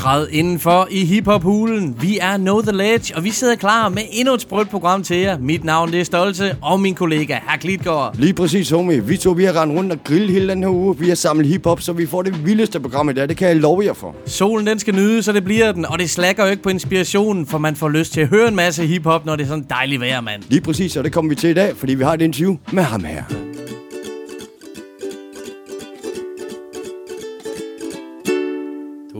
Træd 0.00 0.26
indenfor 0.30 0.88
i 0.90 1.04
hiphop-hulen. 1.04 1.96
Vi 2.00 2.18
er 2.18 2.36
Know 2.36 2.62
The 2.62 2.72
Ledge, 2.72 3.16
og 3.16 3.24
vi 3.24 3.30
sidder 3.30 3.54
klar 3.54 3.88
med 3.88 4.02
endnu 4.12 4.34
et 4.34 4.40
sprødt 4.40 4.70
program 4.70 5.02
til 5.02 5.16
jer. 5.16 5.38
Mit 5.38 5.64
navn 5.64 5.92
det 5.92 6.00
er 6.00 6.04
Stolte, 6.04 6.56
og 6.62 6.80
min 6.80 6.94
kollega 6.94 7.38
Herr 7.48 7.58
Klitgaard. 7.58 8.16
Lige 8.18 8.32
præcis, 8.32 8.70
homie. 8.70 9.04
Vi 9.04 9.16
to 9.16 9.30
vi 9.30 9.44
har 9.44 9.62
rendt 9.62 9.78
rundt 9.78 9.92
og 9.92 9.98
grillet 10.04 10.30
hele 10.30 10.48
den 10.48 10.62
her 10.62 10.70
uge. 10.70 10.98
Vi 10.98 11.08
har 11.08 11.14
samlet 11.14 11.46
hiphop, 11.46 11.80
så 11.80 11.92
vi 11.92 12.06
får 12.06 12.22
det 12.22 12.46
vildeste 12.46 12.80
program 12.80 13.08
i 13.08 13.12
dag. 13.12 13.28
Det 13.28 13.36
kan 13.36 13.48
jeg 13.48 13.56
love 13.56 13.84
jer 13.84 13.92
for. 13.92 14.14
Solen 14.26 14.66
den 14.66 14.78
skal 14.78 14.94
nyde, 14.94 15.22
så 15.22 15.32
det 15.32 15.44
bliver 15.44 15.72
den, 15.72 15.86
og 15.86 15.98
det 15.98 16.10
slækker 16.10 16.44
jo 16.44 16.50
ikke 16.50 16.62
på 16.62 16.68
inspirationen, 16.68 17.46
for 17.46 17.58
man 17.58 17.76
får 17.76 17.88
lyst 17.88 18.12
til 18.12 18.20
at 18.20 18.28
høre 18.28 18.48
en 18.48 18.56
masse 18.56 18.86
hiphop, 18.86 19.26
når 19.26 19.36
det 19.36 19.44
er 19.44 19.48
sådan 19.48 19.66
dejligt 19.70 20.00
vejr, 20.00 20.20
mand. 20.20 20.42
Lige 20.48 20.60
præcis, 20.60 20.96
og 20.96 21.04
det 21.04 21.12
kommer 21.12 21.28
vi 21.28 21.34
til 21.34 21.50
i 21.50 21.54
dag, 21.54 21.76
fordi 21.76 21.94
vi 21.94 22.04
har 22.04 22.14
et 22.14 22.22
interview 22.22 22.56
med 22.72 22.82
ham 22.82 23.04
her. 23.04 23.49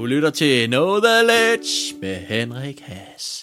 Du 0.00 0.06
lytter 0.06 0.30
til 0.30 0.66
Know 0.66 1.00
The 1.00 1.22
Ledge 1.26 1.96
med 2.00 2.16
Henrik 2.16 2.80
Haas. 2.80 3.39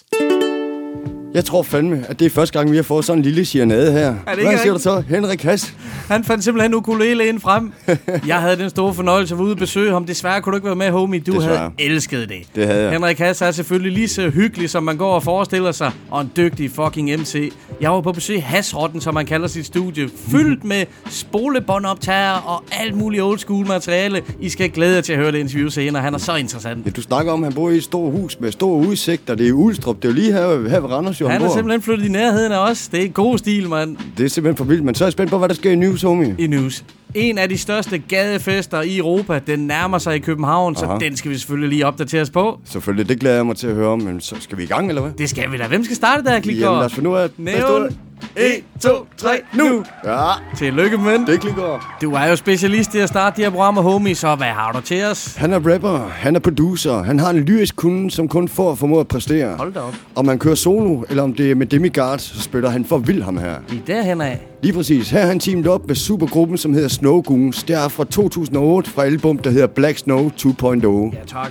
Jeg 1.34 1.44
tror 1.44 1.62
fandme, 1.62 2.04
at 2.08 2.18
det 2.18 2.26
er 2.26 2.30
første 2.30 2.58
gang, 2.58 2.70
vi 2.70 2.76
har 2.76 2.82
fået 2.82 3.04
sådan 3.04 3.18
en 3.18 3.22
lille 3.24 3.44
sirenade 3.44 3.92
her. 3.92 4.14
ikke 4.32 4.48
Hvad 4.48 4.58
siger 4.58 4.72
du 4.72 4.78
så, 4.78 5.02
Henrik 5.08 5.42
Hass? 5.42 5.74
Han 6.08 6.24
fandt 6.24 6.44
simpelthen 6.44 6.74
ukulele 6.74 7.40
frem. 7.40 7.72
Jeg 8.26 8.40
havde 8.40 8.56
den 8.56 8.70
store 8.70 8.94
fornøjelse 8.94 9.34
at 9.34 9.38
være 9.38 9.44
ude 9.44 9.52
og 9.52 9.58
besøge 9.58 9.92
ham. 9.92 10.06
Desværre 10.06 10.40
kunne 10.40 10.52
du 10.52 10.56
ikke 10.56 10.66
være 10.66 10.76
med, 10.76 10.90
homie. 10.90 11.20
Du 11.20 11.32
Desværre. 11.32 11.56
havde 11.58 11.70
elsket 11.78 12.28
det. 12.28 12.36
Det 12.54 12.66
havde 12.66 12.82
jeg. 12.82 12.92
Henrik 12.92 13.18
Hass 13.18 13.42
er 13.42 13.50
selvfølgelig 13.50 13.92
lige 13.92 14.08
så 14.08 14.28
hyggelig, 14.30 14.70
som 14.70 14.82
man 14.82 14.96
går 14.96 15.14
og 15.14 15.22
forestiller 15.22 15.72
sig, 15.72 15.92
og 16.10 16.20
en 16.20 16.30
dygtig 16.36 16.70
fucking 16.70 17.20
MC. 17.20 17.52
Jeg 17.80 17.90
var 17.90 18.00
på 18.00 18.12
besøg 18.12 18.36
i 18.36 18.40
Hasrotten, 18.40 19.00
som 19.00 19.14
man 19.14 19.26
kalder 19.26 19.48
sit 19.48 19.66
studie, 19.66 20.08
fyldt 20.30 20.64
med 20.64 20.84
spolebåndoptager 21.10 22.32
og 22.32 22.62
alt 22.72 22.96
muligt 22.96 23.22
old 23.22 23.38
school 23.38 23.66
materiale. 23.66 24.22
I 24.40 24.48
skal 24.48 24.70
glæde 24.70 24.94
jer 24.94 25.00
til 25.00 25.12
at 25.12 25.18
høre 25.18 25.32
det 25.32 25.38
interview 25.38 25.68
senere. 25.68 26.02
Han 26.02 26.14
er 26.14 26.18
så 26.18 26.34
interessant. 26.36 26.86
Ja, 26.86 26.90
du 26.90 27.02
snakker 27.02 27.32
om, 27.32 27.44
at 27.44 27.46
han 27.46 27.54
bor 27.54 27.70
i 27.70 27.76
et 27.76 27.84
stort 27.84 28.12
hus 28.12 28.40
med 28.40 28.52
stor 28.52 28.72
udsigt, 28.76 29.30
og 29.30 29.38
det 29.38 29.48
er 29.48 29.52
Ulstrup. 29.52 29.96
Det 29.96 30.04
er 30.04 30.08
jo 30.08 30.14
lige 30.14 30.32
her, 30.32 30.68
her 30.68 30.80
ved 30.80 30.90
Randers, 30.90 31.17
jo, 31.20 31.28
Han 31.28 31.42
er 31.42 31.48
simpelthen 31.48 31.82
flyttet 31.82 32.06
i 32.06 32.08
nærheden 32.08 32.52
af 32.52 32.70
os. 32.70 32.88
Det 32.88 33.04
er 33.04 33.08
god 33.08 33.38
stil, 33.38 33.68
mand. 33.68 33.96
Det 34.18 34.24
er 34.24 34.28
simpelthen 34.28 34.56
for 34.56 34.64
vildt, 34.64 34.84
men 34.84 34.94
så 34.94 35.04
er 35.04 35.06
jeg 35.06 35.12
spændt 35.12 35.30
på, 35.30 35.38
hvad 35.38 35.48
der 35.48 35.54
sker 35.54 35.70
i 35.70 35.74
News, 35.74 36.02
homie. 36.02 36.34
i 36.38 36.46
news. 36.46 36.84
En 37.14 37.38
af 37.38 37.48
de 37.48 37.58
største 37.58 37.98
gadefester 37.98 38.82
i 38.82 38.98
Europa, 38.98 39.40
den 39.46 39.58
nærmer 39.58 39.98
sig 39.98 40.16
i 40.16 40.18
København, 40.18 40.76
så 40.76 40.84
Aha. 40.84 40.98
den 40.98 41.16
skal 41.16 41.30
vi 41.30 41.38
selvfølgelig 41.38 41.68
lige 41.68 41.86
opdatere 41.86 42.22
os 42.22 42.30
på. 42.30 42.60
Selvfølgelig, 42.64 43.08
det 43.08 43.20
glæder 43.20 43.36
jeg 43.36 43.46
mig 43.46 43.56
til 43.56 43.66
at 43.66 43.74
høre 43.74 43.88
om, 43.88 44.02
men 44.02 44.20
så 44.20 44.36
skal 44.40 44.58
vi 44.58 44.62
i 44.62 44.66
gang, 44.66 44.88
eller 44.88 45.02
hvad? 45.02 45.12
Det 45.18 45.30
skal 45.30 45.52
vi 45.52 45.56
da. 45.56 45.66
Hvem 45.66 45.84
skal 45.84 45.96
starte 45.96 46.24
der, 46.24 46.40
Klikgaard? 46.40 46.70
Jamen, 46.70 46.78
lad 46.78 46.86
os 46.86 46.94
finde 46.94 47.10
ud 47.10 47.16
af... 47.16 47.28
Nævn. 47.38 47.98
1, 48.36 48.62
2, 48.80 48.88
3, 49.16 49.28
nu! 49.54 49.84
Ja, 50.04 50.30
Tillykke, 50.56 50.98
mand. 50.98 51.26
det 51.26 51.40
klikker. 51.40 51.96
Du 52.02 52.12
er 52.12 52.26
jo 52.26 52.36
specialist 52.36 52.94
i 52.94 52.98
at 52.98 53.08
starte 53.08 53.36
de 53.36 53.42
her 53.42 53.50
programmer, 53.50 53.82
homie, 53.82 54.14
så 54.14 54.34
hvad 54.34 54.46
har 54.46 54.72
du 54.72 54.80
til 54.80 55.04
os? 55.04 55.34
Han 55.36 55.52
er 55.52 55.56
rapper, 55.74 56.08
han 56.12 56.36
er 56.36 56.40
producer, 56.40 57.02
han 57.02 57.18
har 57.18 57.30
en 57.30 57.36
lyrisk 57.36 57.76
kunde, 57.76 58.10
som 58.10 58.28
kun 58.28 58.48
får 58.48 58.74
formået 58.74 59.00
at 59.00 59.08
præstere. 59.08 59.56
Hold 59.56 59.72
da 59.74 59.80
op. 59.80 59.94
Om 60.14 60.26
man 60.26 60.38
kører 60.38 60.54
solo, 60.54 61.04
eller 61.08 61.22
om 61.22 61.34
det 61.34 61.50
er 61.50 61.54
med 61.54 61.66
Demigod, 61.66 62.18
så 62.18 62.42
spiller 62.42 62.70
han 62.70 62.84
for 62.84 62.98
vild 62.98 63.22
ham 63.22 63.36
her. 63.38 63.50
Er 63.50 63.58
derhen 63.86 64.20
af. 64.20 64.40
Lige 64.62 64.72
præcis. 64.72 65.10
Her 65.10 65.20
har 65.20 65.26
han 65.26 65.40
teamet 65.40 65.66
op 65.66 65.86
med 65.86 65.94
supergruppen, 65.94 66.58
som 66.58 66.72
hedder 66.74 66.88
Snow 66.88 67.20
Goons. 67.22 67.62
Det 67.62 67.76
er 67.76 67.88
fra 67.88 68.04
2008 68.04 68.90
fra 68.90 69.04
album, 69.04 69.38
der 69.38 69.50
hedder 69.50 69.66
Black 69.66 69.98
Snow 69.98 70.30
2.0. 70.30 71.16
Ja, 71.16 71.24
tak. 71.26 71.50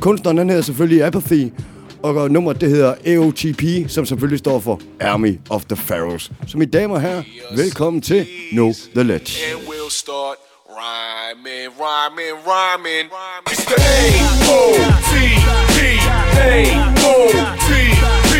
Kunstneren 0.00 0.38
han 0.38 0.48
hedder 0.48 0.62
selvfølgelig 0.62 1.04
Apathy, 1.04 1.52
og 2.02 2.30
nummeret 2.30 2.60
det 2.60 2.70
hedder 2.70 2.94
AOTP, 3.06 3.90
som 3.90 4.06
selvfølgelig 4.06 4.38
står 4.38 4.60
for 4.60 4.80
Army 5.00 5.38
of 5.50 5.64
the 5.64 5.76
Pharaohs. 5.76 6.30
Så 6.46 6.58
mine 6.58 6.70
damer 6.70 6.94
og 6.94 7.00
herrer, 7.00 7.22
velkommen 7.56 8.02
til 8.02 8.26
Know 8.52 8.72
The 8.94 9.02
Ledge. 9.02 9.32
And 9.50 9.60
we'll 9.68 9.90
start 9.90 10.36
rhyming, 10.80 11.68
rhyming, 11.82 12.34
rhyming. 12.50 13.06
It's 13.52 13.64
the 13.72 13.78
A-O-T-P, 14.06 15.78
A-O-T-P, 16.56 18.32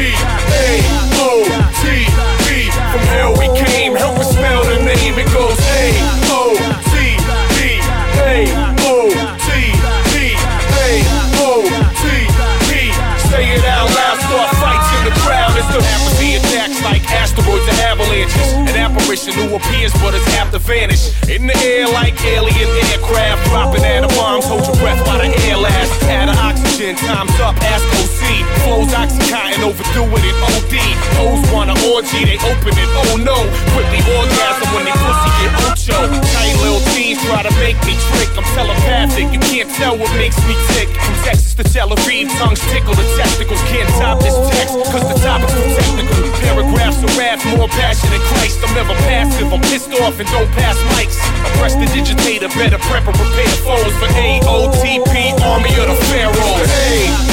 A-O-T-P. 0.68 2.46
From 2.92 3.04
hell 3.14 3.30
we 3.42 3.46
came, 3.64 3.92
help 4.04 4.16
us 4.22 4.28
spell 4.36 4.62
the 4.72 4.78
name. 4.90 5.14
It 5.22 5.28
goes 5.38 5.58
A-O-T-P, 5.80 6.92
A-O-T-P, 8.32 8.65
crowd. 15.80 16.00
It's 16.08 16.18
the 16.18 16.32
apathy 16.32 16.36
attacks 16.36 16.82
like 16.82 17.04
asteroids 17.10 17.66
and 17.68 17.75
avalanches. 18.06 18.52
An 18.70 18.76
apparition 18.76 19.32
who 19.34 19.56
appears 19.56 19.92
but 20.00 20.14
is 20.14 20.26
apt 20.38 20.52
to 20.52 20.58
vanish. 20.58 21.10
In 21.28 21.46
the 21.46 21.56
air 21.64 21.86
like 21.88 22.14
alien 22.24 22.68
aircraft, 22.90 23.48
dropping 23.50 23.84
atom 23.84 24.10
bombs. 24.14 24.46
Hold 24.46 24.66
your 24.66 24.76
breath 24.76 25.00
while 25.06 25.18
the 25.18 25.30
air 25.46 25.56
lasts. 25.56 26.02
Add 26.04 26.28
of 26.28 26.38
oxygen, 26.38 26.96
time's 26.96 27.34
up, 27.40 27.56
ask 27.62 27.84
OC. 27.98 28.46
Flows 28.62 28.92
oxycontin, 28.94 29.62
overdoing 29.62 30.24
it 30.24 30.36
OD. 30.38 30.74
Hoes 31.18 31.42
want 31.52 31.70
an 31.70 31.78
orgy, 31.90 32.24
they 32.24 32.38
open 32.46 32.74
it, 32.74 32.90
oh 33.06 33.16
no. 33.18 33.38
Quickly 33.74 34.00
orgasm 34.14 34.68
when 34.74 34.84
they 34.86 34.94
pussy 34.94 35.30
get 35.42 35.52
ocho. 35.66 35.98
Tight 36.34 36.56
little 36.62 36.82
teens 36.94 37.18
try 37.26 37.42
to 37.42 37.52
make 37.58 37.78
me 37.86 37.94
trick. 38.12 38.30
I'm 38.36 38.46
telepathic, 38.54 39.32
you 39.32 39.40
can't 39.40 39.70
tell 39.76 39.96
what 39.98 40.10
makes 40.16 40.38
me 40.46 40.54
tick. 40.74 40.88
From 41.02 41.14
Texas 41.24 41.54
to 41.54 41.64
Tel 41.64 41.90
Aviv, 41.90 42.30
tongues 42.38 42.60
tickle 42.70 42.94
the 42.94 43.06
testicles. 43.16 43.60
Can't 43.72 43.88
top 44.00 44.20
this 44.20 44.36
text, 44.54 44.74
cause 44.92 45.04
the 45.08 45.16
topic's 45.24 45.52
too 45.52 45.68
technical. 45.74 46.22
Paragraphs 46.44 47.02
of 47.02 47.10
wrath, 47.16 47.42
more 47.56 47.68
passion 47.68 47.95
than 48.02 48.20
Christ. 48.32 48.60
I'm 48.64 48.74
never 48.74 48.94
passive, 49.08 49.52
I'm 49.52 49.60
pissed 49.62 49.92
off 50.02 50.18
and 50.20 50.28
don't 50.28 50.50
pass 50.52 50.76
mics. 50.94 51.16
I 51.22 51.48
press 51.58 51.74
the 51.74 51.86
digitator, 51.86 52.48
better 52.56 52.78
prep 52.88 53.06
and 53.06 53.16
prepare 53.16 53.56
foes 53.64 53.92
for 54.00 54.08
AOTP, 54.12 55.40
Army 55.42 55.70
of 55.80 55.86
the 55.88 55.98
Pharaohs. 56.10 56.68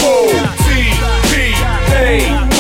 AOTP, 0.04 0.68
AOTP, 1.92 2.53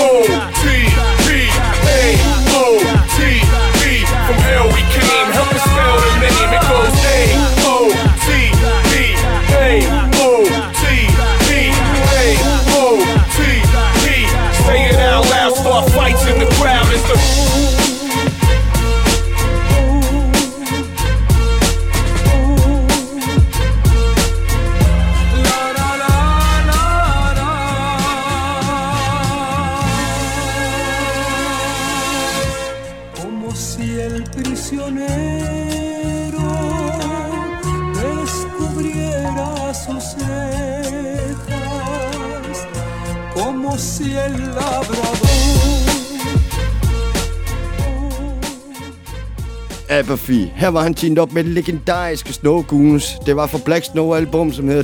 Apathy. 50.23 50.52
Her 50.63 50.69
var 50.69 50.83
han 50.83 50.93
teamet 50.93 51.19
op 51.19 51.33
med 51.33 51.43
legendariske 51.43 52.33
Snow 52.33 52.61
Goons. 52.61 53.13
Det 53.25 53.35
var 53.35 53.47
fra 53.47 53.59
Black 53.65 53.85
Snow 53.85 54.13
album, 54.13 54.53
som 54.53 54.67
hedder 54.67 54.83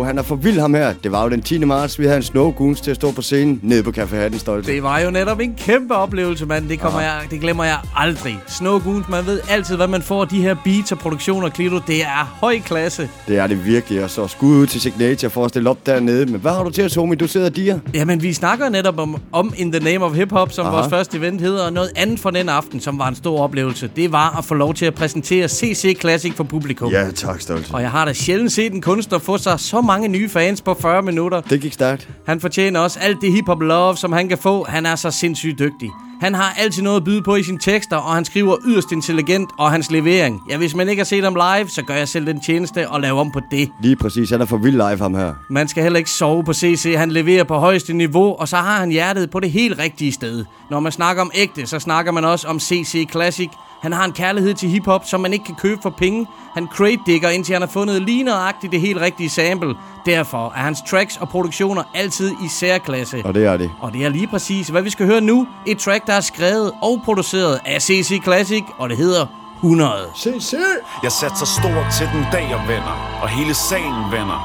2.0. 0.00 0.04
Han 0.04 0.18
er 0.18 0.22
for 0.22 0.36
vild 0.36 0.60
ham 0.60 0.74
her. 0.74 0.94
Det 1.02 1.12
var 1.12 1.22
jo 1.22 1.30
den 1.30 1.42
10. 1.42 1.58
marts, 1.58 1.98
vi 1.98 2.04
havde 2.04 2.16
en 2.16 2.22
Snow 2.22 2.52
Goons 2.52 2.80
til 2.80 2.90
at 2.90 2.96
stå 2.96 3.12
på 3.12 3.22
scenen 3.22 3.60
nede 3.62 3.82
på 3.82 3.90
Café 3.90 4.16
Hatten 4.16 4.38
Stolte. 4.40 4.72
Det 4.72 4.82
var 4.82 4.98
jo 4.98 5.10
netop 5.10 5.40
en 5.40 5.54
kæmpe 5.54 5.94
oplevelse, 5.94 6.46
mand. 6.46 6.68
Det, 6.68 6.80
kommer 6.80 7.00
jeg, 7.00 7.20
det 7.30 7.40
glemmer 7.40 7.64
jeg 7.64 7.78
aldrig. 7.96 8.38
Snow 8.46 8.78
Goons, 8.78 9.08
man 9.08 9.26
ved 9.26 9.40
altid, 9.50 9.76
hvad 9.76 9.88
man 9.88 10.02
får. 10.02 10.24
De 10.24 10.42
her 10.42 10.56
beats 10.64 10.92
og 10.92 10.98
produktioner, 10.98 11.48
Klito, 11.48 11.78
det 11.86 12.02
er 12.02 12.36
høj 12.40 12.58
klasse. 12.58 13.08
Det 13.28 13.38
er 13.38 13.46
det 13.46 13.66
virkelig, 13.66 14.04
og 14.04 14.10
så 14.10 14.26
skud 14.26 14.56
ud 14.56 14.66
til 14.66 14.80
Signature 14.80 15.30
for 15.30 15.44
at 15.44 15.50
stille 15.50 15.70
op 15.70 15.86
dernede. 15.86 16.26
Men 16.26 16.40
hvad 16.40 16.52
har 16.52 16.64
du 16.64 16.70
til 16.70 16.84
os, 16.84 16.94
homie? 16.94 17.16
Du 17.16 17.26
sidder 17.26 17.48
diger. 17.48 17.78
Jamen, 17.94 18.22
vi 18.22 18.32
snakker 18.32 18.68
netop 18.68 18.98
om, 18.98 19.16
om 19.32 19.54
In 19.56 19.72
the 19.72 19.84
Name 19.84 20.04
of 20.04 20.14
Hip 20.14 20.32
Hop, 20.32 20.52
som 20.52 20.66
Aha. 20.66 20.76
vores 20.76 20.90
første 20.90 21.18
event 21.18 21.40
hedder, 21.40 21.64
og 21.64 21.72
noget 21.72 21.90
andet 21.96 22.20
fra 22.20 22.30
den 22.30 22.48
aften, 22.48 22.80
som 22.80 22.98
var 22.98 23.08
en 23.08 23.14
stor 23.14 23.40
oplevelse. 23.40 23.90
Det 23.96 24.12
var 24.12 24.38
at 24.38 24.44
få 24.44 24.54
lov 24.54 24.74
til 24.74 24.86
at 24.86 24.93
præsentere 24.94 25.48
CC 25.48 25.96
Classic 26.00 26.34
for 26.34 26.44
publikum. 26.44 26.92
Ja, 26.92 27.10
tak, 27.10 27.40
Stolte. 27.40 27.74
Og 27.74 27.82
jeg 27.82 27.90
har 27.90 28.04
da 28.04 28.12
sjældent 28.12 28.52
set 28.52 28.72
en 28.72 28.80
kunstner 28.80 29.18
få 29.18 29.38
sig 29.38 29.60
så 29.60 29.80
mange 29.80 30.08
nye 30.08 30.28
fans 30.28 30.60
på 30.60 30.76
40 30.80 31.02
minutter. 31.02 31.40
Det 31.40 31.60
gik 31.60 31.72
stærkt. 31.72 32.08
Han 32.26 32.40
fortjener 32.40 32.80
også 32.80 32.98
alt 32.98 33.20
det 33.20 33.32
hip-hop 33.32 33.60
love, 33.60 33.96
som 33.96 34.12
han 34.12 34.28
kan 34.28 34.38
få. 34.38 34.64
Han 34.68 34.86
er 34.86 34.96
så 34.96 35.10
sindssygt 35.10 35.58
dygtig. 35.58 35.90
Han 36.20 36.34
har 36.34 36.54
altid 36.58 36.82
noget 36.82 36.96
at 36.96 37.04
byde 37.04 37.22
på 37.22 37.36
i 37.36 37.42
sine 37.42 37.58
tekster, 37.58 37.96
og 37.96 38.14
han 38.14 38.24
skriver 38.24 38.56
yderst 38.66 38.92
intelligent, 38.92 39.50
og 39.58 39.70
hans 39.70 39.90
levering. 39.90 40.40
Ja, 40.50 40.56
hvis 40.56 40.74
man 40.74 40.88
ikke 40.88 41.00
har 41.00 41.04
set 41.04 41.24
ham 41.24 41.34
live, 41.34 41.68
så 41.68 41.82
gør 41.82 41.94
jeg 41.94 42.08
selv 42.08 42.26
den 42.26 42.40
tjeneste 42.40 42.88
og 42.88 43.00
laver 43.00 43.20
om 43.20 43.32
på 43.32 43.40
det. 43.50 43.68
Lige 43.82 43.96
præcis, 43.96 44.30
han 44.30 44.40
er 44.40 44.44
for 44.46 44.56
vild 44.56 44.76
live 44.76 44.98
ham 44.98 45.14
her. 45.14 45.34
Man 45.50 45.68
skal 45.68 45.82
heller 45.82 45.98
ikke 45.98 46.10
sove 46.10 46.44
på 46.44 46.52
CC. 46.52 46.94
Han 46.96 47.10
leverer 47.10 47.44
på 47.44 47.58
højeste 47.58 47.92
niveau, 47.92 48.34
og 48.38 48.48
så 48.48 48.56
har 48.56 48.80
han 48.80 48.90
hjertet 48.90 49.30
på 49.30 49.40
det 49.40 49.50
helt 49.50 49.78
rigtige 49.78 50.12
sted. 50.12 50.44
Når 50.70 50.80
man 50.80 50.92
snakker 50.92 51.22
om 51.22 51.30
ægte, 51.34 51.66
så 51.66 51.78
snakker 51.78 52.12
man 52.12 52.24
også 52.24 52.48
om 52.48 52.60
CC 52.60 53.08
Classic. 53.10 53.48
Han 53.84 53.92
har 53.92 54.04
en 54.04 54.12
kærlighed 54.12 54.54
til 54.54 54.68
hiphop, 54.68 55.04
som 55.04 55.20
man 55.20 55.32
ikke 55.32 55.44
kan 55.44 55.54
købe 55.54 55.82
for 55.82 55.90
penge. 55.90 56.26
Han 56.54 56.68
crate 56.74 56.98
digger, 57.06 57.30
indtil 57.30 57.52
han 57.52 57.62
har 57.62 57.68
fundet 57.68 58.02
lige 58.02 58.22
nøjagtigt 58.22 58.72
det 58.72 58.80
helt 58.80 59.00
rigtige 59.00 59.30
sample. 59.30 59.74
Derfor 60.06 60.52
er 60.56 60.60
hans 60.60 60.78
tracks 60.90 61.16
og 61.16 61.28
produktioner 61.28 61.82
altid 61.94 62.30
i 62.44 62.48
særklasse. 62.48 63.22
Og 63.24 63.34
det 63.34 63.44
er 63.44 63.56
det. 63.56 63.70
Og 63.80 63.92
det 63.92 64.04
er 64.04 64.08
lige 64.08 64.26
præcis, 64.26 64.68
hvad 64.68 64.82
vi 64.82 64.90
skal 64.90 65.06
høre 65.06 65.20
nu. 65.20 65.46
Et 65.66 65.78
track, 65.78 66.06
der 66.06 66.12
er 66.12 66.20
skrevet 66.20 66.72
og 66.82 67.00
produceret 67.04 67.60
af 67.64 67.82
CC 67.82 68.22
Classic, 68.22 68.64
og 68.78 68.88
det 68.88 68.96
hedder 68.96 69.26
100. 69.56 69.92
Se, 70.14 70.40
se! 70.40 70.56
Jeg 71.02 71.12
satser 71.12 71.46
stort 71.46 71.86
til 71.98 72.06
den 72.14 72.24
dag, 72.32 72.46
jeg 72.50 72.60
vender, 72.68 73.18
og 73.22 73.28
hele 73.28 73.54
sagen 73.54 74.04
vender. 74.12 74.40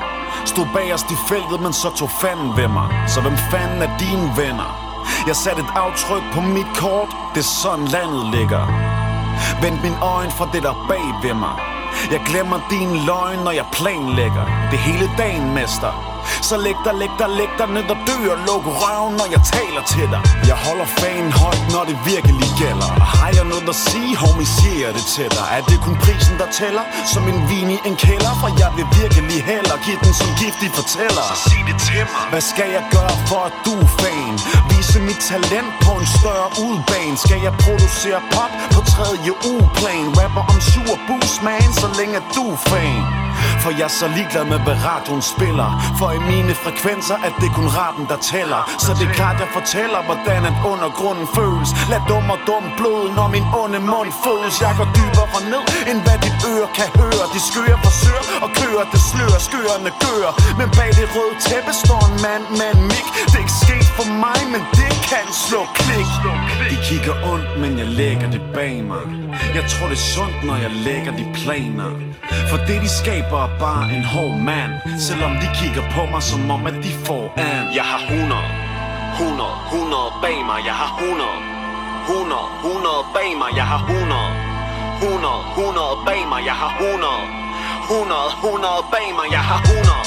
Stod 0.46 0.66
bagerst 0.74 1.12
i 1.12 1.18
feltet, 1.30 1.62
men 1.62 1.74
så 1.74 1.90
tog 1.98 2.10
fanden 2.22 2.50
ved 2.58 2.68
mig. 2.68 2.88
Så 3.14 3.22
hvem 3.22 3.38
fanden 3.52 3.82
er 3.82 3.98
dine 4.00 4.28
venner? 4.42 4.70
Jeg 5.28 5.36
satte 5.36 5.62
et 5.62 5.72
aftryk 5.76 6.24
på 6.34 6.42
mit 6.42 6.72
kort, 6.76 7.10
det 7.34 7.40
er 7.40 7.52
sådan 7.64 7.86
landet 7.86 8.26
ligger. 8.38 9.09
Vend 9.62 9.78
min 9.82 9.98
øjne 10.02 10.32
fra 10.32 10.50
det 10.54 10.64
der 10.64 10.86
bag 10.90 11.06
ved 11.24 11.34
mig. 11.34 11.56
Jeg 12.12 12.22
glemmer 12.30 12.60
din 12.70 12.92
løgn, 13.10 13.40
når 13.44 13.52
jeg 13.52 13.66
planlægger. 13.72 14.46
Det 14.72 14.80
hele 14.80 15.10
dagen, 15.18 15.54
mester. 15.54 15.94
Så 16.50 16.56
læg 16.66 16.78
dig, 16.86 16.94
læg 17.02 17.12
dig, 17.20 17.30
læg 17.40 17.52
dig 17.60 17.68
ned 17.76 17.86
og 17.94 18.00
dø 18.10 18.18
og 18.34 18.40
luk 18.48 18.66
røven, 18.82 19.14
når 19.20 19.28
jeg 19.36 19.42
taler 19.56 19.84
til 19.94 20.08
dig. 20.14 20.22
Jeg 20.50 20.58
holder 20.66 20.88
fanen 21.02 21.32
højt, 21.42 21.64
når 21.74 21.84
det 21.90 21.98
virkelig 22.14 22.50
gælder. 22.64 22.90
Og 23.04 23.08
har 23.18 23.32
jeg 23.38 23.46
noget 23.54 23.70
at 23.74 23.78
sige, 23.90 24.12
homie, 24.24 24.48
siger 24.58 24.80
jeg 24.86 24.92
det 24.98 25.06
til 25.16 25.28
dig. 25.38 25.46
Er 25.58 25.62
det 25.70 25.78
kun 25.86 25.96
prisen, 26.04 26.36
der 26.42 26.50
tæller? 26.60 26.84
Som 27.14 27.24
en 27.32 27.40
vin 27.50 27.70
i 27.76 27.78
en 27.90 27.96
kælder, 28.06 28.34
for 28.42 28.50
jeg 28.62 28.70
vil 28.78 28.88
virkelig 29.02 29.40
heller 29.52 29.76
give 29.86 30.00
den 30.06 30.14
som 30.22 30.30
giftig 30.42 30.70
fortæller. 30.80 31.24
Så 31.32 31.38
sig 31.50 31.62
det 31.70 31.78
til 31.88 32.04
mig. 32.14 32.24
Hvad 32.34 32.44
skal 32.52 32.70
jeg 32.78 32.84
gøre 32.96 33.16
for 33.30 33.42
at 33.50 33.56
du 33.66 33.74
er 33.86 33.90
fan? 34.02 34.34
Vise 34.70 35.00
mit 35.08 35.22
talent 35.32 35.72
på 35.86 35.92
en 36.02 36.08
større 36.20 36.50
udbane. 36.66 37.16
Skal 37.26 37.40
jeg 37.48 37.54
producere 37.66 38.20
pop 38.36 38.52
på 38.74 38.80
tredje 38.94 39.32
ugeplan? 39.52 40.06
Rapper 40.20 40.44
om 40.52 40.60
sur 40.72 40.94
bus, 41.08 41.34
man, 41.48 41.70
så 41.82 41.88
længe 42.00 42.18
du 42.36 42.44
er 42.56 42.60
fan. 42.70 43.29
For 43.64 43.72
jeg 43.80 43.88
er 43.92 43.96
så 44.02 44.08
ligeglad 44.18 44.46
med, 44.52 44.60
hvad 44.66 44.78
radioen 44.90 45.24
spiller. 45.34 45.70
For 46.00 46.10
i 46.18 46.20
mine 46.32 46.54
frekvenser 46.64 47.18
er 47.28 47.32
det 47.42 47.50
kun 47.58 47.68
raten, 47.78 48.06
der 48.12 48.20
tæller. 48.32 48.62
Så 48.86 48.92
det 49.00 49.06
er 49.10 49.14
klart, 49.20 49.36
jeg 49.44 49.50
fortæller, 49.60 50.00
hvordan 50.10 50.42
at 50.50 50.56
undergrunden 50.72 51.28
føles. 51.38 51.70
Lad 51.92 52.02
dum 52.10 52.26
og 52.36 52.40
dum 52.50 52.66
blod, 52.80 53.04
når 53.18 53.28
min 53.36 53.46
onde 53.62 53.80
mund 53.92 54.12
føles 54.26 54.56
Jeg 54.66 54.74
går 54.80 54.90
dybere 54.98 55.42
ned, 55.54 55.64
end 55.90 56.00
hvad 56.06 56.18
dit 56.26 56.38
øre 56.54 56.68
kan 56.80 56.90
høre. 57.02 57.26
De 57.36 57.40
skører 57.50 57.80
forsøger 57.88 58.24
og 58.46 58.50
kører, 58.60 58.84
det 58.94 59.02
slører 59.10 59.42
skørende 59.48 59.92
gør 60.04 60.32
Men 60.60 60.68
bag 60.78 60.90
det 61.00 61.08
røde 61.16 61.36
tæppe 61.48 61.74
står 61.84 62.02
en 62.10 62.18
mand 62.26 62.44
med 62.60 62.70
en 62.76 62.82
mik. 62.92 63.08
Det 63.30 63.36
er 63.40 63.44
ikke 63.46 63.58
sket 63.64 63.88
for 63.98 64.08
mig, 64.26 64.40
men 64.54 64.62
det 64.80 64.94
kan 65.10 65.26
slå 65.46 65.62
klik. 65.80 66.12
De 66.70 66.76
kigger 66.88 67.16
ondt, 67.32 67.50
men 67.62 67.72
jeg 67.82 67.88
lægger 67.88 68.28
det 68.32 68.42
bag 68.54 68.84
mig. 68.92 69.06
Jeg 69.58 69.64
tror 69.72 69.88
det 69.92 69.98
er 70.02 70.08
sundt, 70.16 70.44
når 70.44 70.58
jeg 70.66 70.72
lægger 70.88 71.12
de 71.20 71.26
planer. 71.40 71.92
For 72.50 72.58
det 72.68 72.78
de 72.86 72.90
skaber 73.02 73.40
er 73.48 73.52
bare 73.60 73.86
en 73.96 74.06
hård 74.14 74.38
mand. 74.50 74.72
Selvom 75.08 75.34
de 75.42 75.48
kigger 75.60 75.84
på 75.96 76.02
mig 76.12 76.24
som 76.24 76.52
om 76.56 76.62
at 76.70 76.76
de 76.86 76.92
får 77.08 77.26
an 77.38 77.66
Jeg 77.80 77.86
har 77.92 78.02
100 78.10 78.44
100, 79.20 79.50
100 79.74 80.14
bag 80.24 80.38
mig. 80.50 80.60
Jeg 80.70 80.76
har 80.82 80.92
100 81.00 81.34
100, 82.10 82.42
100 82.64 83.06
bag 83.16 83.30
mig. 83.42 83.52
Jeg 83.60 83.68
har 83.72 83.82
100 83.90 84.26
100, 85.02 85.38
100 85.58 86.06
bag 86.08 86.22
mig. 86.32 86.42
Jeg 86.50 86.56
har 86.62 86.72
100 86.80 87.18
100, 87.90 88.26
100 88.44 88.90
bag 88.94 89.08
mig. 89.20 89.28
Jeg 89.36 89.44
har 89.50 89.60
100 89.66 90.02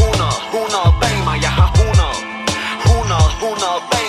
100, 0.00 0.30
100 0.54 0.88
bag 1.02 1.16
mig. 1.28 1.36
Jeg 1.46 1.52
har 1.58 1.68
100 1.74 2.14
100, 2.86 3.24
100 3.42 3.80
bag 3.90 3.98
mig 3.98 3.99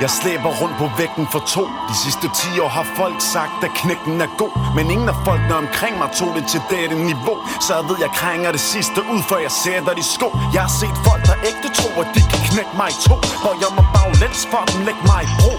jeg 0.00 0.10
slæber 0.10 0.50
rundt 0.60 0.76
på 0.82 0.86
vægten 0.98 1.26
for 1.32 1.42
to. 1.54 1.64
De 1.88 1.94
sidste 2.04 2.26
10 2.54 2.60
år 2.64 2.68
har 2.78 2.86
folk 3.00 3.18
sagt, 3.34 3.58
at 3.66 3.72
knækken 3.80 4.20
er 4.26 4.30
god. 4.42 4.54
Men 4.76 4.84
ingen 4.94 5.08
af 5.08 5.18
folkene 5.24 5.54
omkring 5.64 5.94
mig 6.00 6.10
tog 6.20 6.30
det 6.36 6.44
til 6.52 6.60
dette 6.70 6.96
niveau. 7.10 7.36
Så 7.64 7.70
jeg 7.78 7.84
ved, 7.88 7.96
jeg 8.06 8.12
krænger 8.20 8.48
det 8.56 8.62
sidste 8.72 9.00
ud, 9.12 9.20
før 9.28 9.38
jeg 9.46 9.54
sætter 9.62 9.92
de 10.00 10.04
sko. 10.14 10.28
Jeg 10.54 10.62
har 10.66 10.74
set 10.82 10.96
folk, 11.08 11.22
der 11.30 11.36
ægte 11.50 11.68
tror, 11.78 11.96
at 12.04 12.08
de 12.16 12.20
kan 12.30 12.40
knække 12.48 12.74
mig 12.80 12.88
i 12.94 12.96
to. 13.08 13.16
Og 13.48 13.54
jeg 13.62 13.70
må 13.76 13.82
baglæns 13.94 14.42
for 14.52 14.62
dem, 14.70 14.78
lægge 14.88 15.02
mig 15.10 15.20
i 15.26 15.28
bro. 15.40 15.54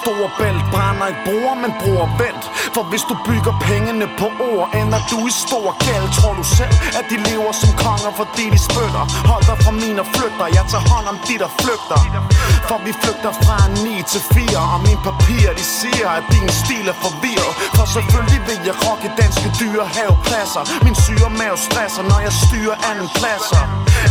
Store 0.00 0.28
bælt 0.38 0.64
brænder 0.72 1.08
i 1.14 1.16
bruger, 1.26 1.54
men 1.62 1.70
bruger 1.82 2.06
vent 2.22 2.44
For 2.74 2.84
hvis 2.90 3.04
du 3.10 3.14
bygger 3.28 3.54
pengene 3.68 4.06
på 4.20 4.26
ord, 4.50 4.66
ender 4.80 5.00
du 5.10 5.18
i 5.30 5.32
stor 5.44 5.68
gæld. 5.84 6.06
Tror 6.16 6.34
du 6.40 6.44
selv, 6.58 6.74
at 6.98 7.04
de 7.10 7.16
lever 7.28 7.52
som 7.62 7.70
konger, 7.84 8.10
fordi 8.20 8.44
de 8.54 8.58
spytter? 8.68 9.04
Hold 9.30 9.44
dig 9.50 9.56
fra 9.64 9.72
mine 9.82 10.02
flytter, 10.14 10.46
jeg 10.58 10.64
tager 10.72 10.84
hånd 10.92 11.06
om 11.12 11.16
de, 11.26 11.34
der 11.42 11.50
flygter. 11.62 11.98
For 12.68 12.78
vi 12.86 12.92
flygter 13.02 13.32
fra 13.42 13.56
en 13.66 13.74
9 13.84 14.02
til 14.12 14.22
4 14.34 14.60
Og 14.74 14.80
mine 14.86 15.00
papirer 15.08 15.52
de 15.60 15.64
siger 15.78 16.08
at 16.18 16.24
din 16.34 16.48
stil 16.62 16.84
er 16.92 16.96
forvirret. 17.04 17.52
For 17.76 17.86
selvfølgelig 17.96 18.40
vil 18.48 18.60
jeg 18.68 18.76
rocke 18.86 19.08
danske 19.22 19.48
dyre 19.60 19.84
havepladser 19.96 20.62
Min 20.86 20.96
syre 21.04 21.30
mave 21.42 21.56
stresser 21.66 22.04
når 22.10 22.20
jeg 22.26 22.34
styrer 22.44 22.76
anden 22.90 23.08
pladser. 23.18 23.62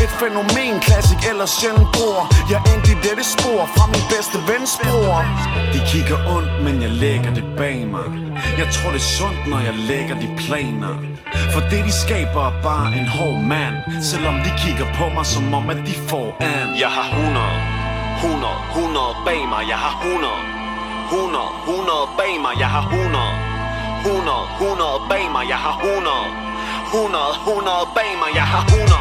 Et 0.04 0.14
fænomen 0.22 0.76
klassik 0.86 1.22
eller 1.32 1.48
sjældent 1.58 1.90
bror. 1.96 2.22
Jeg 2.54 2.60
endte 2.72 2.90
i 2.96 2.98
dette 3.08 3.24
spor 3.34 3.62
fra 3.76 3.86
min 3.94 4.04
bedste 4.14 4.38
vens 4.50 4.72
bror. 4.84 5.18
De 5.74 5.80
kigger 5.92 6.18
ondt 6.36 6.52
men 6.66 6.76
jeg 6.86 6.92
lægger 7.04 7.32
det 7.38 7.46
bag 7.58 7.78
mig. 7.96 8.08
Jeg 8.62 8.68
tror 8.76 8.90
det 8.96 9.02
er 9.06 9.10
sundt 9.18 9.42
når 9.52 9.60
jeg 9.68 9.76
lægger 9.92 10.16
de 10.24 10.30
planer. 10.44 10.94
For 11.54 11.62
det 11.72 11.82
de 11.88 11.94
skaber 12.04 12.44
er 12.50 12.56
bare 12.64 12.88
en 13.00 13.08
hård 13.08 13.40
mand. 13.54 13.76
Selvom 14.12 14.36
de 14.46 14.52
kigger 14.64 14.88
på 15.00 15.06
mig 15.16 15.26
som 15.26 15.54
om 15.54 15.70
at 15.70 15.78
de 15.88 15.94
får 16.10 16.28
an. 16.40 16.68
Jeg 16.84 16.90
har 16.98 17.08
100 17.22 17.79
100, 18.22 18.52
100 18.76 19.16
bag 19.26 19.42
mig, 19.52 19.64
jeg 19.72 19.78
har 19.86 19.94
100 20.04 20.32
100, 21.12 21.40
100 21.68 22.08
bag 22.18 22.34
mig, 22.44 22.54
jeg 22.60 22.70
har 22.76 22.84
100 22.92 23.50
100, 24.06 24.44
100 24.60 25.08
bag 25.10 25.26
mig, 25.36 25.46
jeg 25.50 25.60
har 25.66 25.76
100 25.80 26.50
100, 26.94 27.32
100 27.48 27.88
bag 27.96 28.12
mig, 28.22 28.32
jeg 28.40 28.48
har 28.54 28.64
100 28.68 29.00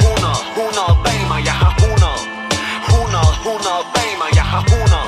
100, 0.00 0.32
100 0.56 0.96
bag 1.04 1.20
mig, 1.30 1.40
jeg 1.48 1.56
har 1.62 1.72
100 1.84 2.16
100, 2.88 3.20
100 3.44 3.84
bag 3.94 4.10
mig, 4.20 4.30
jeg 4.38 4.46
har 4.52 4.62
100 4.62 5.04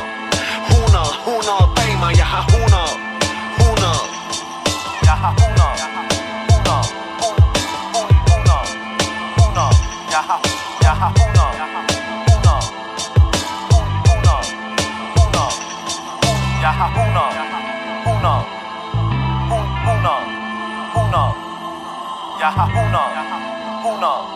100, 0.68 1.00
100 1.26 1.62
bag 1.76 1.92
mig, 2.02 2.12
jeg 2.20 2.28
har 2.32 2.44
100 2.52 3.12
100 3.58 3.98
Jeg 5.08 5.16
har 5.22 5.32
100 5.32 5.46
100 5.46 5.51
Jeg 22.42 22.50
har 22.50 22.66
100 22.66 23.02
100 23.84 24.32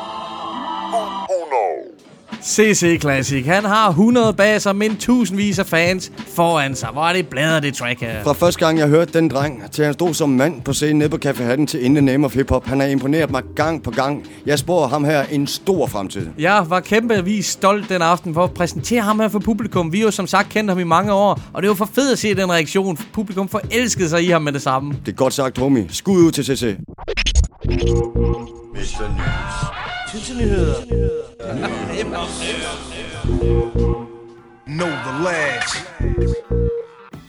CC 2.42 3.00
Classic. 3.00 3.46
Han 3.46 3.64
har 3.64 3.88
100 3.88 4.32
baser, 4.32 4.72
men 4.72 4.96
tusindvis 4.96 5.58
af 5.58 5.66
fans 5.66 6.12
foran 6.36 6.75
sig. 6.75 6.88
Hvor 6.92 7.02
er 7.02 7.12
det 7.12 7.28
bladret, 7.28 7.62
det 7.62 7.75
track 7.75 8.00
her. 8.00 8.22
Fra 8.22 8.32
første 8.32 8.66
gang, 8.66 8.78
jeg 8.78 8.88
hørte 8.88 9.12
den 9.18 9.30
dreng, 9.30 9.70
til 9.72 9.84
han 9.84 9.94
stod 9.94 10.14
som 10.14 10.28
mand 10.28 10.62
på 10.62 10.72
scenen 10.72 10.98
nede 10.98 11.08
på 11.10 11.18
Café 11.25 11.42
Hatten 11.42 11.66
til 11.66 11.84
In 11.84 11.94
the 11.94 12.04
Name 12.04 12.26
of 12.26 12.34
Hip 12.34 12.50
Hop. 12.50 12.66
Han 12.66 12.80
har 12.80 12.86
imponeret 12.86 13.30
mig 13.30 13.42
gang 13.56 13.82
på 13.82 13.90
gang. 13.90 14.26
Jeg 14.46 14.58
spår 14.58 14.86
ham 14.86 15.04
her 15.04 15.22
en 15.22 15.46
stor 15.46 15.86
fremtid. 15.86 16.28
Jeg 16.38 16.64
var 16.68 16.80
kæmpevis 16.80 17.46
stolt 17.46 17.88
den 17.88 18.02
aften 18.02 18.34
for 18.34 18.44
at 18.44 18.54
præsentere 18.54 19.02
ham 19.02 19.20
her 19.20 19.28
for 19.28 19.38
publikum. 19.38 19.92
Vi 19.92 19.98
har 19.98 20.04
jo 20.04 20.10
som 20.10 20.26
sagt 20.26 20.48
kendt 20.48 20.70
ham 20.70 20.78
i 20.78 20.84
mange 20.84 21.12
år, 21.12 21.40
og 21.52 21.62
det 21.62 21.68
var 21.68 21.75
for 21.75 21.88
fedt 21.94 22.12
at 22.12 22.18
se 22.18 22.34
den 22.34 22.52
reaktion. 22.52 22.98
Publikum 23.12 23.48
forelskede 23.48 24.08
sig 24.08 24.25
i 24.25 24.30
ham 24.30 24.42
med 24.42 24.52
det 24.52 24.62
samme. 24.62 24.94
Det 25.06 25.12
er 25.12 25.16
godt 25.16 25.34
sagt, 25.34 25.58
homie. 25.58 25.86
Skud 25.90 26.16
ud 26.16 26.30
til 26.30 26.44
CC. 26.44 26.76
Know 34.68 34.90
the 35.04 35.12
lads. 35.25 35.73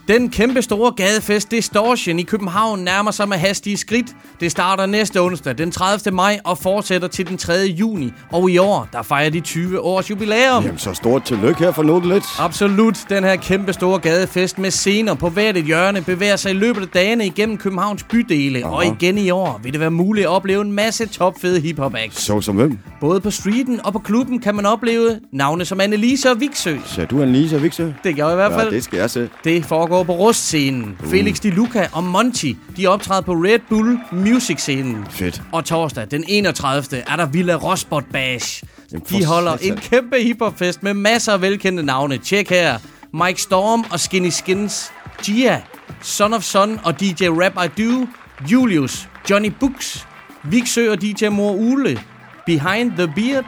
Den 0.08 0.30
kæmpe 0.30 0.62
store 0.62 0.92
gadefest 0.92 1.52
Distortion 1.52 2.20
i 2.20 2.24
København 2.24 2.80
nærmer 2.80 3.12
sig 3.12 3.30
med 3.30 3.38
hastige 3.38 3.78
skridt. 3.78 4.06
Det 4.40 4.52
starter 4.52 4.86
næste 4.86 5.22
onsdag, 5.22 5.58
den 5.58 5.72
30. 5.72 6.16
maj, 6.16 6.40
og 6.44 6.58
fortsætter 6.58 7.08
til 7.08 7.28
den 7.28 7.38
3. 7.38 7.54
juni. 7.54 8.14
Og 8.32 8.50
i 8.50 8.58
år, 8.58 8.88
der 8.94 9.02
fejrer 9.02 9.30
de 9.30 9.40
20 9.40 9.80
års 9.80 10.10
jubilæum. 10.10 10.64
Jamen, 10.64 10.78
så 10.78 10.94
stort 10.94 11.24
tillykke 11.24 11.60
her 11.60 11.72
for 11.72 11.84
Notelet. 11.84 12.24
Absolut. 12.40 12.98
Den 13.10 13.24
her 13.24 13.36
kæmpe 13.36 13.74
store 13.74 14.00
gadefest 14.00 14.60
med 14.60 14.72
scener 14.72 15.14
på 15.14 15.30
hvert 15.30 15.58
et 15.58 15.66
hjørne 15.66 16.02
bevæger 16.02 16.36
sig 16.36 16.52
i 16.52 16.56
løbet 16.56 16.82
af 16.82 16.88
dagene 16.88 17.26
igennem 17.26 17.58
Københavns 17.58 18.04
bydele. 18.04 18.66
Og 18.66 18.86
igen 18.86 19.18
i 19.18 19.30
år 19.30 19.60
vil 19.64 19.72
det 19.72 19.80
være 19.80 19.92
muligt 19.92 20.26
at 20.26 20.32
opleve 20.32 20.62
en 20.62 20.72
masse 20.72 21.06
topfede 21.06 21.60
hiphop 21.60 21.96
acts. 21.96 22.22
Så 22.22 22.42
som 22.42 22.56
hvem? 22.56 22.78
Både 23.02 23.22
på 23.22 23.32
streeten 23.32 23.86
og 23.86 23.94
på 23.94 24.00
klubben 24.00 24.40
kan 24.40 24.56
man 24.56 24.66
opleve 24.66 25.20
navne 25.34 25.66
som 25.66 25.82
Annelise 25.82 26.32
og 26.32 26.40
Viksø. 26.40 26.78
Ser 26.86 27.06
du 27.06 27.22
Annelise 27.22 27.56
og 27.56 27.64
Viksø? 27.64 27.88
Det 28.04 28.16
gør 28.16 28.24
jeg 28.24 28.34
i 28.34 28.36
hvert 28.36 28.54
fald. 28.54 28.70
Ja, 28.70 28.76
det 28.76 28.84
skal 28.84 28.98
jeg 29.00 29.10
se. 29.10 29.30
Det 29.44 29.66
foregår 29.66 29.97
på 30.04 30.14
Rustscenen. 30.14 30.98
Uh. 31.04 31.10
Felix 31.10 31.40
Di 31.40 31.50
Luca 31.50 31.88
og 31.94 32.04
Monty, 32.04 32.54
de 32.78 32.88
optræder 32.88 33.22
på 33.22 33.34
Red 33.34 33.60
Bull 33.70 34.00
Music-scenen. 34.12 35.06
Fedt. 35.10 35.42
Og 35.52 35.66
torsdag, 35.66 36.08
den 36.12 36.24
31. 36.28 36.98
er 37.08 37.16
der 37.16 37.26
Villa 37.26 37.56
Rosbot 37.56 38.04
Bash. 38.14 38.64
Jamen, 38.92 39.06
De 39.10 39.26
holder 39.26 39.58
en 39.62 39.78
kæmpe 39.78 40.18
hiphopfest 40.24 40.84
med 40.84 40.94
masser 40.94 41.34
af 41.34 41.42
velkendte 41.42 41.84
navne. 41.84 42.18
Tjek 42.18 42.50
her. 42.50 42.78
Mike 43.14 43.42
Storm 43.42 43.86
og 43.92 44.00
Skinny 44.00 44.30
Skins. 44.30 44.92
Gia. 45.24 45.62
Son 46.02 46.34
of 46.34 46.44
Son 46.44 46.80
og 46.84 47.00
DJ 47.00 47.24
Rap 47.28 47.66
I 47.66 47.82
Do. 47.84 48.08
Julius. 48.52 49.10
Johnny 49.30 49.52
Books. 49.60 50.08
Viksø 50.44 50.92
og 50.92 51.02
DJ 51.02 51.28
Mor 51.28 51.52
Ule. 51.52 52.00
Behind 52.46 52.92
the 52.92 53.08
Beard. 53.16 53.46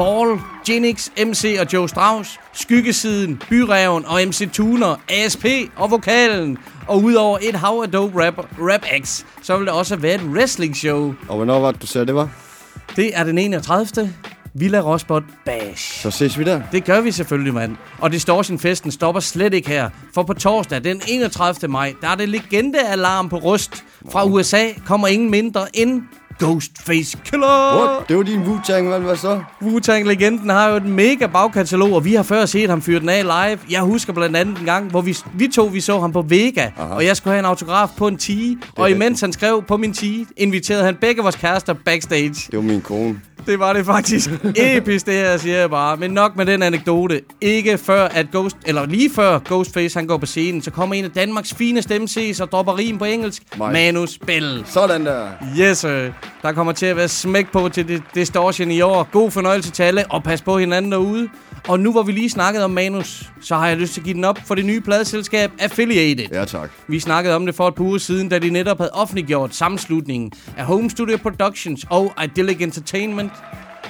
Ball, 0.00 0.40
Genix, 0.66 1.08
MC 1.26 1.56
og 1.60 1.66
Joe 1.72 1.88
Strauss, 1.88 2.40
Skyggesiden, 2.52 3.42
Byreven 3.48 4.04
og 4.06 4.20
MC 4.26 4.50
Tuner, 4.52 4.96
ASP 5.08 5.44
og 5.76 5.90
Vokalen. 5.90 6.58
Og 6.88 7.02
udover 7.02 7.38
et 7.42 7.54
hav 7.54 7.80
af 7.82 7.90
dope 7.90 8.26
rap, 8.26 8.38
rap 8.58 8.84
acts, 8.90 9.26
så 9.42 9.56
vil 9.56 9.66
der 9.66 9.72
også 9.72 9.96
være 9.96 10.14
et 10.14 10.22
wrestling 10.22 10.76
show. 10.76 11.14
Og 11.28 11.36
hvornår 11.36 11.60
var 11.60 11.70
det, 11.70 11.82
du 11.82 11.86
sagde, 11.86 12.06
det 12.06 12.14
var? 12.14 12.28
Det 12.96 13.10
er 13.16 13.24
den 13.24 13.38
31. 13.38 14.14
Villa 14.54 14.80
Rosbot 14.80 15.22
Bash. 15.44 16.02
Så 16.02 16.10
ses 16.10 16.38
vi 16.38 16.44
der. 16.44 16.62
Det 16.72 16.84
gør 16.84 17.00
vi 17.00 17.12
selvfølgelig, 17.12 17.54
mand. 17.54 17.76
Og 17.98 18.12
Distortion-festen 18.12 18.90
stopper 18.90 19.20
slet 19.20 19.54
ikke 19.54 19.68
her. 19.68 19.90
For 20.14 20.22
på 20.22 20.34
torsdag, 20.34 20.84
den 20.84 21.02
31. 21.08 21.70
maj, 21.70 21.94
der 22.00 22.08
er 22.08 22.14
det 22.14 22.28
legende-alarm 22.28 23.28
på 23.28 23.36
Rust. 23.36 23.84
Fra 24.12 24.24
USA 24.24 24.68
kommer 24.86 25.08
ingen 25.08 25.30
mindre 25.30 25.76
end 25.76 26.02
Ghostface 26.40 27.18
Killer. 27.24 27.76
What? 27.76 28.08
Det 28.08 28.16
var 28.16 28.22
din 28.22 28.42
Wu-Tang, 28.42 28.88
hvad, 28.88 29.00
hvad 29.00 29.16
så? 29.16 29.42
Wu-Tang-legenden 29.62 30.50
har 30.50 30.68
jo 30.68 30.76
et 30.76 30.84
mega 30.86 31.26
bagkatalog, 31.26 31.92
og 31.92 32.04
vi 32.04 32.14
har 32.14 32.22
før 32.22 32.46
set 32.46 32.70
ham 32.70 32.82
fyre 32.82 33.00
den 33.00 33.08
af 33.08 33.22
live. 33.22 33.58
Jeg 33.70 33.80
husker 33.80 34.12
blandt 34.12 34.36
andet 34.36 34.58
en 34.58 34.64
gang, 34.64 34.90
hvor 34.90 35.00
vi, 35.00 35.16
vi 35.34 35.48
to 35.48 35.64
vi 35.64 35.80
så 35.80 36.00
ham 36.00 36.12
på 36.12 36.22
Vega, 36.22 36.68
Aha. 36.78 36.94
og 36.94 37.04
jeg 37.04 37.16
skulle 37.16 37.32
have 37.32 37.38
en 37.38 37.44
autograf 37.44 37.88
på 37.96 38.08
en 38.08 38.16
tee. 38.16 38.56
Og 38.76 38.84
rigtigt. 38.84 38.96
imens 38.96 39.20
han 39.20 39.32
skrev 39.32 39.64
på 39.68 39.76
min 39.76 39.92
tee, 39.92 40.26
inviterede 40.36 40.84
han 40.84 40.94
begge 41.00 41.22
vores 41.22 41.36
kærester 41.36 41.74
backstage. 41.84 42.28
Det 42.50 42.56
var 42.56 42.62
min 42.62 42.80
kone. 42.80 43.20
Det 43.46 43.58
var 43.58 43.72
det 43.72 43.86
faktisk. 43.86 44.30
Episk 44.56 45.06
det 45.06 45.14
her, 45.14 45.36
siger 45.36 45.58
jeg 45.58 45.70
bare. 45.70 45.96
Men 45.96 46.10
nok 46.10 46.36
med 46.36 46.46
den 46.46 46.62
anekdote. 46.62 47.20
Ikke 47.40 47.78
før 47.78 48.04
at 48.04 48.26
Ghost, 48.32 48.56
eller 48.66 48.86
lige 48.86 49.10
før 49.14 49.38
Ghostface 49.38 49.98
han 49.98 50.06
går 50.06 50.16
på 50.18 50.26
scenen, 50.26 50.62
så 50.62 50.70
kommer 50.70 50.94
en 50.94 51.04
af 51.04 51.10
Danmarks 51.10 51.54
fineste 51.54 51.96
MC's 51.96 52.42
og 52.42 52.52
dropper 52.52 52.78
rim 52.78 52.98
på 52.98 53.04
engelsk. 53.04 53.42
Mig. 53.58 53.72
Manus 53.72 54.18
Bell. 54.26 54.62
Sådan 54.66 55.06
der. 55.06 55.26
Yes, 55.60 55.78
sir. 55.78 56.08
Der 56.42 56.52
kommer 56.52 56.72
til 56.72 56.86
at 56.86 56.96
være 56.96 57.08
smæk 57.08 57.52
på 57.52 57.68
til 57.68 57.88
det 57.88 58.02
Distortion 58.14 58.70
i 58.70 58.80
år. 58.80 59.08
God 59.12 59.30
fornøjelse 59.30 59.70
til 59.70 59.82
alle, 59.82 60.04
og 60.10 60.22
pas 60.22 60.42
på 60.42 60.58
hinanden 60.58 60.92
derude. 60.92 61.28
Og 61.68 61.80
nu 61.80 61.92
hvor 61.92 62.02
vi 62.02 62.12
lige 62.12 62.30
snakkede 62.30 62.64
om 62.64 62.70
Manus, 62.70 63.30
så 63.40 63.56
har 63.56 63.68
jeg 63.68 63.76
lyst 63.76 63.92
til 63.92 64.00
at 64.00 64.04
give 64.04 64.14
den 64.14 64.24
op 64.24 64.38
for 64.46 64.54
det 64.54 64.64
nye 64.64 64.80
pladeselskab 64.80 65.50
Affiliated. 65.58 66.26
Ja, 66.32 66.44
tak. 66.44 66.70
Vi 66.88 67.00
snakkede 67.00 67.36
om 67.36 67.46
det 67.46 67.54
for 67.54 67.68
et 67.68 67.74
par 67.74 67.84
uger 67.84 67.98
siden, 67.98 68.28
da 68.28 68.38
de 68.38 68.50
netop 68.50 68.78
havde 68.78 68.90
offentliggjort 68.92 69.54
sammenslutningen 69.54 70.32
af 70.56 70.64
Home 70.64 70.90
Studio 70.90 71.16
Productions 71.16 71.86
og 71.90 72.12
Idyllic 72.24 72.60
Entertainment. 72.60 73.32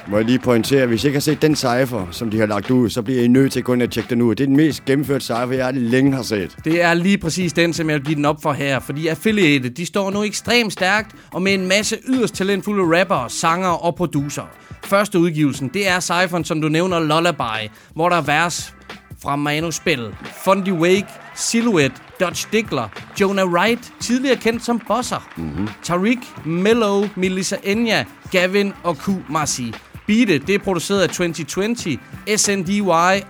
Må 0.09 0.16
jeg 0.16 0.26
lige 0.26 0.38
pointere, 0.38 0.87
hvis 0.87 1.04
I 1.04 1.07
ikke 1.07 1.16
har 1.16 1.21
set 1.21 1.42
den 1.42 1.57
cypher, 1.57 2.09
som 2.11 2.30
de 2.30 2.38
har 2.38 2.47
lagt 2.47 2.71
ud, 2.71 2.90
så 2.90 3.02
bliver 3.02 3.23
I 3.23 3.28
nødt 3.28 3.52
til 3.52 3.59
at 3.59 3.64
gå 3.64 3.73
ind 3.75 3.83
og 3.83 3.90
tjekke 3.90 4.11
den 4.11 4.23
ud. 4.23 4.35
Det 4.35 4.45
er 4.45 4.47
den 4.47 4.57
mest 4.57 4.85
gennemførte 4.85 5.25
cypher, 5.25 5.52
jeg 5.52 5.75
længe 5.75 6.16
har 6.16 6.23
set. 6.23 6.57
Det 6.64 6.83
er 6.83 6.95
lige 6.95 7.19
præcis 7.19 7.52
den, 7.52 7.73
som 7.73 7.90
jeg 7.90 7.95
vil 7.99 8.04
give 8.04 8.16
den 8.16 8.25
op 8.25 8.42
for 8.42 8.52
her, 8.52 8.80
fordi 8.80 9.07
Affiliated, 9.07 9.71
de 9.71 9.87
står 9.87 10.11
nu 10.11 10.23
ekstremt 10.23 10.73
stærkt 10.73 11.16
og 11.33 11.42
med 11.42 11.54
en 11.54 11.69
masse 11.69 11.97
yderst 12.09 12.35
talentfulde 12.35 13.00
rappere, 13.00 13.30
sangere 13.30 13.78
og 13.78 13.95
producer. 13.95 14.42
Første 14.85 15.19
udgivelsen, 15.19 15.69
det 15.69 15.88
er 15.88 16.00
cypheren, 16.00 16.45
som 16.45 16.61
du 16.61 16.69
nævner, 16.69 17.00
Lullaby, 17.00 17.69
hvor 17.95 18.09
der 18.09 18.16
er 18.16 18.23
vers 18.23 18.75
fra 19.23 19.37
Manu 19.37 19.71
Spell, 19.71 20.14
Fundy 20.45 20.73
Wake, 20.73 21.07
Silhouette, 21.35 21.97
Dodge 22.21 22.49
Diggler, 22.52 22.88
Jonah 23.21 23.52
Wright, 23.52 23.92
tidligere 24.00 24.37
kendt 24.37 24.64
som 24.64 24.80
Bosser, 24.88 25.28
mm-hmm. 25.37 25.69
Tariq, 25.83 26.19
Mellow, 26.45 27.09
Melissa 27.16 27.57
Enya, 27.62 28.04
Gavin 28.30 28.73
og 28.83 28.97
Q 28.97 29.09
Marcy. 29.30 29.62
Beatet, 30.11 30.47
det 30.47 30.55
er 30.55 30.59
produceret 30.59 31.02
af 31.02 31.09
2020, 31.09 31.99
SNDY 32.37 32.81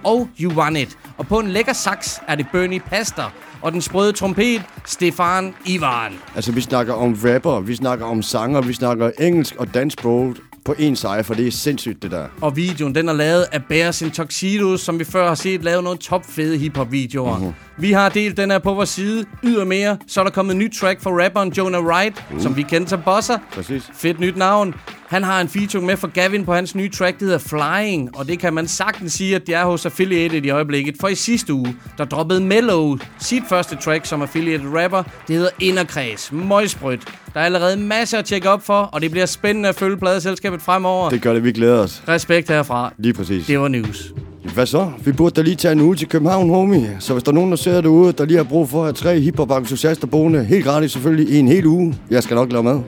og 0.05 0.29
You 0.41 0.53
Want 0.53 0.79
It. 0.79 0.99
Og 1.19 1.27
på 1.27 1.39
en 1.39 1.49
lækker 1.49 1.73
sax 1.73 2.19
er 2.29 2.35
det 2.35 2.47
Bernie 2.53 2.81
Pastor. 2.81 3.33
Og 3.63 3.73
den 3.73 3.81
sprøde 3.81 4.13
trompet, 4.13 4.63
Stefan 4.87 5.55
Ivan. 5.67 6.13
Altså, 6.35 6.53
vi 6.53 6.61
snakker 6.61 6.95
om 6.95 7.19
rapper, 7.25 7.61
vi 7.61 7.75
snakker 7.75 8.07
om 8.07 8.23
sanger, 8.23 8.61
vi 8.61 8.73
snakker 8.73 9.11
engelsk 9.21 9.57
og 9.57 9.75
dansk 9.75 9.99
sprog 9.99 10.35
på 10.65 10.75
en 10.79 10.97
cypher. 10.97 11.35
Det 11.37 11.47
er 11.47 11.51
sindssygt, 11.51 12.03
det 12.03 12.11
der. 12.11 12.27
Og 12.41 12.57
videoen, 12.57 12.95
den 12.95 13.09
er 13.09 13.13
lavet 13.13 13.47
af 13.53 13.65
Bears 13.65 14.03
in 14.03 14.11
Tuxedos, 14.11 14.81
som 14.81 14.99
vi 14.99 15.05
før 15.05 15.29
har 15.29 15.35
set 15.35 15.65
lavet 15.65 15.85
nogle 15.85 15.99
topfede 15.99 16.59
hiphop-videoer. 16.59 17.39
Mhm. 17.39 17.45
Mm-hmm. 17.45 17.70
Vi 17.81 17.93
har 17.93 18.09
delt 18.09 18.37
den 18.37 18.51
her 18.51 18.59
på 18.59 18.75
vores 18.75 18.89
side. 18.89 19.25
Ydermere, 19.45 19.99
så 20.07 20.21
er 20.21 20.25
der 20.25 20.31
kommet 20.31 20.53
en 20.53 20.59
ny 20.59 20.73
track 20.73 21.03
fra 21.03 21.11
rapperen 21.11 21.53
Jonah 21.53 21.85
Wright, 21.85 22.25
mm. 22.31 22.41
som 22.41 22.57
vi 22.57 22.63
kender 22.63 22.89
som 22.89 23.01
Bosser. 23.05 23.39
Præcis. 23.53 23.91
Fedt 23.95 24.21
nyt 24.21 24.37
navn. 24.37 24.75
Han 25.09 25.23
har 25.23 25.41
en 25.41 25.49
feature 25.49 25.83
med 25.83 25.97
for 25.97 26.09
Gavin 26.09 26.45
på 26.45 26.55
hans 26.55 26.75
nye 26.75 26.91
track, 26.91 27.21
der 27.21 27.25
hedder 27.25 27.39
Flying, 27.39 28.19
og 28.19 28.29
det 28.29 28.39
kan 28.39 28.55
man 28.55 28.69
sagtens 28.69 29.13
sige, 29.13 29.37
at 29.37 29.47
det 29.47 29.55
er 29.55 29.65
hos 29.65 29.87
Affiliated 29.87 30.45
i 30.45 30.51
øjeblikket. 30.51 30.97
For 31.01 31.09
i 31.09 31.15
sidste 31.15 31.55
uge, 31.55 31.77
der 31.99 32.05
droppede 32.05 32.41
Mellow 32.41 32.97
sit 33.21 33.43
første 33.49 33.77
track 33.77 34.07
som 34.07 34.23
Affiliated 34.23 34.67
rapper. 34.83 35.03
Det 35.29 35.37
hedder 35.37 35.51
Inderkreds. 35.61 36.33
Møgsprødt. 36.33 37.01
Der 37.35 37.41
er 37.41 37.45
allerede 37.45 37.77
masser 37.77 38.19
at 38.19 38.25
tjekke 38.25 38.51
op 38.51 38.67
for, 38.67 38.81
og 38.83 39.01
det 39.03 39.11
bliver 39.11 39.27
spændende 39.27 39.69
at 39.69 39.75
følge 39.75 39.97
pladeselskabet 39.97 40.63
fremover. 40.63 41.11
Det 41.11 41.23
gør 41.23 41.35
det, 41.35 41.45
vi 41.45 41.53
glæder 41.53 41.79
os. 41.79 42.03
Respekt 42.09 42.49
herfra. 42.49 42.93
Lige 42.99 43.13
præcis. 43.13 43.47
Det 43.47 43.61
var 43.61 43.69
news. 43.69 44.13
Hvad 44.55 44.67
så? 44.67 44.91
Vi 45.05 45.13
burde 45.13 45.35
da 45.35 45.43
lige 45.43 45.57
tage 45.57 45.73
en 45.73 45.81
uge 45.81 45.97
til 45.97 46.09
København, 46.09 46.51
homie. 46.51 46.97
Så 46.99 47.13
hvis 47.13 47.23
der 47.23 47.31
er 47.31 47.35
nogen, 47.35 47.51
der 47.51 47.57
sidder 47.57 47.81
derude, 47.81 48.13
der 48.13 48.25
lige 48.25 48.37
har 48.37 48.45
brug 48.45 48.69
for 48.69 48.79
at 48.79 48.85
have 48.85 48.93
tre 48.93 49.21
hiphop 49.21 49.51
entusiaster 49.51 50.07
boende, 50.07 50.45
helt 50.45 50.65
gratis 50.65 50.93
selvfølgelig, 50.93 51.35
i 51.35 51.39
en 51.39 51.49
hel 51.49 51.67
uge. 51.67 51.95
Jeg 52.11 52.23
skal 52.23 52.35
nok 52.35 52.53
lave 52.53 52.63
mad. 52.63 52.81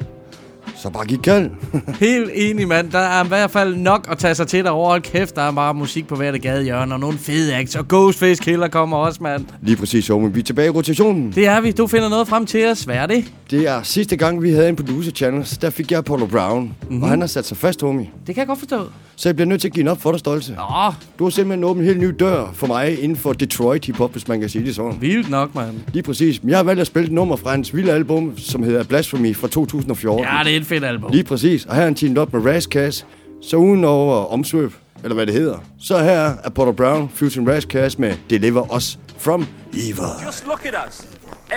Så 0.83 0.91
bare 0.91 1.07
giv 1.07 1.23
kald. 1.23 1.51
Helt 2.01 2.31
enig, 2.35 2.69
mand. 2.69 2.91
Der 2.91 2.99
er 2.99 3.25
i 3.25 3.29
hvert 3.29 3.51
fald 3.51 3.77
nok 3.77 4.09
at 4.11 4.19
tage 4.19 4.35
sig 4.35 4.47
til 4.47 4.65
derovre. 4.65 4.89
Hold 4.91 5.03
kæft, 5.03 5.37
der 5.37 5.43
er 5.43 5.53
bare 5.53 5.75
musik 5.75 6.07
på 6.07 6.17
hvert 6.17 6.43
gadehjørne, 6.43 6.95
og 6.95 7.01
nogle 7.01 7.19
fede 7.19 7.55
acts. 7.57 7.77
Og 7.77 7.89
Ghostface 7.89 8.43
Killer 8.43 8.69
kommer 8.69 8.97
også, 8.97 9.23
mand. 9.23 9.45
lige 9.63 9.77
præcis, 9.77 10.09
homie. 10.09 10.33
Vi 10.33 10.41
er 10.41 10.45
tilbage 10.45 10.67
i 10.67 10.71
rotationen. 10.71 11.33
Det 11.35 11.47
er 11.47 11.61
vi. 11.61 11.71
Du 11.71 11.87
finder 11.87 12.09
noget 12.09 12.29
frem 12.29 12.47
til 12.47 12.67
os. 12.71 12.83
Hvad 12.83 12.97
er 12.97 13.07
det? 13.07 13.25
Det 13.51 13.69
er 13.69 13.83
sidste 13.83 14.17
gang, 14.17 14.43
vi 14.43 14.51
havde 14.51 14.69
en 14.69 14.77
producer 14.77 15.11
channel, 15.13 15.49
der 15.61 15.71
fik 15.71 15.91
jeg 15.91 15.99
Apollo 15.99 16.27
Brown. 16.27 16.63
Mm-hmm. 16.83 17.03
Og 17.03 17.09
han 17.09 17.21
har 17.21 17.27
sat 17.29 17.47
sig 17.47 17.57
fast, 17.57 17.81
homie. 17.81 18.09
Det 18.27 18.35
kan 18.35 18.41
jeg 18.41 18.47
godt 18.47 18.59
forstå. 18.59 18.79
Så 19.17 19.29
jeg 19.29 19.37
bliver 19.37 19.49
nødt 19.49 19.61
til 19.61 19.69
at 19.69 19.75
give 19.75 19.91
op 19.91 20.03
for 20.03 20.11
dig, 20.11 20.21
Stolte. 20.21 20.53
Nå, 20.53 20.93
Du 21.19 21.25
har 21.25 21.31
simpelthen 21.31 21.65
åbnet 21.65 21.83
en 21.83 21.87
helt 21.89 22.01
ny 22.01 22.15
dør 22.21 22.51
for 22.55 22.67
mig 22.67 23.03
inden 23.03 23.17
for 23.19 23.33
Detroit 23.33 23.85
hip-hop, 23.85 24.13
hvis 24.13 24.29
man 24.29 24.41
kan 24.41 24.49
sige 24.49 24.65
det 24.67 24.75
sådan. 24.75 25.01
vildt 25.01 25.31
nok, 25.31 25.55
mand. 25.55 25.71
Lige 25.93 26.03
præcis. 26.03 26.43
Men 26.43 26.51
jeg 26.51 26.59
har 26.59 26.63
valgt 26.63 26.81
at 26.81 26.87
spille 26.87 27.07
et 27.07 27.13
nummer 27.13 27.37
fra 27.37 27.51
hans 27.51 27.75
vilde 27.75 27.93
album, 27.93 28.39
som 28.39 28.63
hedder 28.63 28.85
Blasphemy 28.85 29.37
fra 29.37 29.49
2014. 29.49 30.25
Ja, 30.25 30.41
det 30.45 30.53
er 30.53 30.57
et 30.57 30.67
fedt 30.73 30.85
album. 30.85 31.11
Lige 31.11 31.25
præcis. 31.25 31.65
Og 31.67 31.75
her 31.75 31.81
er 31.81 31.85
han 31.85 31.95
teamet 31.95 32.19
op 32.19 32.33
med 32.33 32.47
Razzcast. 32.47 33.07
Så 33.43 33.57
uden 33.57 33.85
over 33.85 34.25
omsvøb, 34.25 34.73
eller 35.03 35.15
hvad 35.15 35.27
det 35.27 35.35
hedder. 35.35 35.59
Så 35.79 35.99
her 35.99 36.11
er 36.11 36.37
Apollo 36.45 36.73
Brown, 36.73 37.11
Fusion 37.15 37.49
Razzcast 37.49 37.99
med 37.99 38.15
Deliver 38.31 38.77
Us 38.77 38.99
From 39.19 39.47
Evil. 39.73 40.27
Just 40.27 40.47
look 40.47 40.67
at 40.67 40.75
us. 40.89 41.09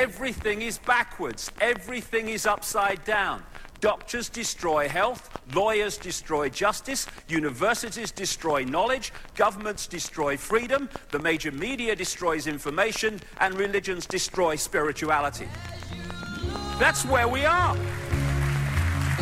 Everything 0.03 0.63
is 0.63 0.81
backwards. 0.88 1.53
Everything 1.62 2.29
is 2.29 2.48
upside 2.57 3.00
down. 3.07 3.39
Doctors 3.84 4.29
destroy 4.29 4.89
health, 4.89 5.22
lawyers 5.55 5.98
destroy 5.98 6.50
justice, 6.50 7.07
universities 7.29 8.12
destroy 8.12 8.65
knowledge, 8.65 9.12
governments 9.38 9.88
destroy 9.88 10.38
freedom, 10.38 10.89
the 11.12 11.19
major 11.19 11.51
media 11.51 11.95
destroys 11.95 12.48
information, 12.48 13.19
and 13.39 13.53
religions 13.60 14.07
destroy 14.07 14.57
spirituality. 14.57 15.48
That's 16.79 17.05
where 17.05 17.27
we 17.27 17.45
are. 17.45 17.75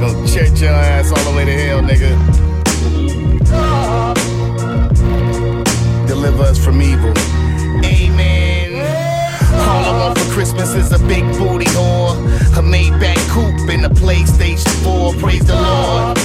Go 0.00 0.26
church 0.26 0.62
your 0.62 0.70
ass 0.70 1.12
all 1.12 1.30
the 1.30 1.36
way 1.36 1.44
to 1.44 1.52
hell, 1.52 1.80
nigga. 1.80 2.49
deliver 6.40 6.50
us 6.50 6.64
from 6.64 6.82
evil. 6.82 7.12
Amen. 7.84 8.80
All 9.54 9.84
I 9.84 9.98
want 9.98 10.18
for 10.18 10.32
Christmas 10.32 10.74
is 10.74 10.92
a 10.92 10.98
big 11.06 11.24
booty 11.38 11.66
whore, 11.66 12.16
a 12.56 12.62
Maybach 12.62 13.18
coupe 13.30 13.68
and 13.68 13.84
a 13.84 13.88
PlayStation 13.88 14.70
4. 14.84 15.14
Praise 15.14 15.46
the 15.46 15.54
Lord. 15.54 16.18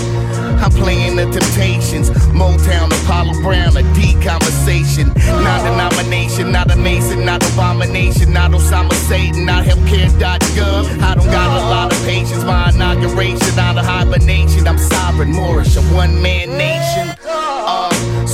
I'm 0.64 0.72
playing 0.72 1.16
the 1.18 1.26
Temptations, 1.26 2.10
Motown, 2.32 2.90
Apollo 3.04 3.34
Brown, 3.42 3.78
a 3.78 3.84
D 3.94 4.14
conversation. 4.24 5.08
Not 5.44 5.62
a 5.62 5.70
denomination, 5.70 6.52
not 6.52 6.72
a 6.72 6.76
Mason, 6.76 7.26
not 7.26 7.44
abomination, 7.54 8.34
not 8.34 8.52
Osama 8.52 8.94
Satan, 8.94 9.46
not 9.46 9.66
healthcare.gov. 9.66 11.02
I 11.02 11.16
don't 11.16 11.26
got 11.26 11.50
a 11.60 11.64
lot 11.70 11.92
of 11.92 12.00
patience, 12.06 12.44
my 12.44 12.70
inauguration, 12.70 13.56
not 13.56 13.78
a 13.78 13.84
hibernation. 13.84 14.68
I'm 14.68 14.78
sovereign, 14.78 15.32
Moorish, 15.32 15.76
a 15.76 15.82
one 15.94 16.22
man 16.22 16.58
name. 16.58 16.75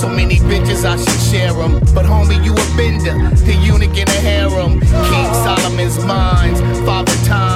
So 0.02 0.10
many 0.10 0.38
bitches, 0.38 0.84
I 0.84 0.98
should 0.98 1.22
share 1.32 1.54
them. 1.54 1.80
But 1.94 2.06
homie, 2.08 2.44
you 2.44 2.54
a 2.54 2.76
bender, 2.76 3.14
the 3.46 3.54
eunuch 3.54 3.96
in 3.96 4.08
a 4.08 4.20
harem. 4.26 4.80
King 4.80 5.32
Solomon's 5.46 6.04
minds, 6.04 6.60
father 6.80 7.14
time. 7.28 7.51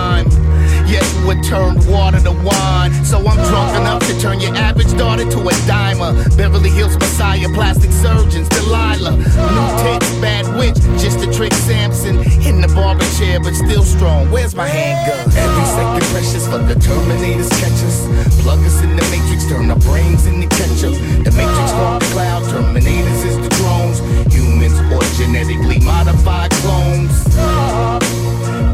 Who 1.26 1.42
turned 1.42 1.90
water 1.90 2.20
to 2.22 2.32
wine. 2.46 2.94
So 3.04 3.18
I'm 3.18 3.42
drunk 3.50 3.76
enough 3.82 4.06
to 4.06 4.14
turn 4.22 4.40
your 4.40 4.56
average 4.56 4.96
daughter 4.96 5.26
to 5.28 5.40
a 5.40 5.52
dimer. 5.66 6.14
Beverly 6.38 6.70
Hills 6.70 6.96
Messiah, 6.98 7.50
plastic 7.50 7.92
surgeons, 7.92 8.48
Delilah. 8.50 9.18
New 9.18 9.70
tits, 9.82 10.14
bad 10.22 10.46
witch, 10.56 10.78
just 11.02 11.20
to 11.22 11.34
trick 11.34 11.52
Samson. 11.54 12.18
In 12.46 12.62
the 12.62 12.68
barber 12.76 13.04
chair, 13.18 13.40
but 13.40 13.56
still 13.56 13.82
strong. 13.82 14.30
Where's 14.30 14.54
my 14.54 14.68
handgun? 14.68 15.26
Every 15.34 15.66
second 15.66 16.06
precious 16.14 16.46
for 16.46 16.60
the 16.60 16.76
Terminators 16.76 17.50
catch 17.58 17.82
us. 17.90 18.06
Plug 18.44 18.60
us 18.60 18.84
in 18.84 18.96
the 18.96 19.02
matrix, 19.10 19.50
turn 19.50 19.72
our 19.72 19.80
brains 19.80 20.28
into 20.28 20.48
ketchup. 20.48 20.94
The 21.26 21.34
matrix 21.34 21.72
called 21.74 22.04
the 22.04 22.10
cloud, 22.14 22.44
Terminators 22.54 23.26
is 23.26 23.38
the 23.42 23.50
drones. 23.58 23.98
Humans 24.32 24.78
or 24.94 25.02
genetically 25.18 25.80
modified 25.80 26.52
clones. 26.62 27.26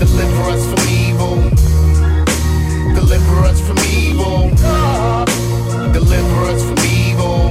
Deliver 0.04 0.52
us 0.52 0.66
from 0.68 0.90
evil. 0.90 1.61
Deliver 3.12 3.40
us 3.44 3.60
from 3.60 3.78
evil. 3.80 4.50
Deliver 5.92 6.44
us 6.48 6.64
from 6.64 6.80
evil. 6.80 7.50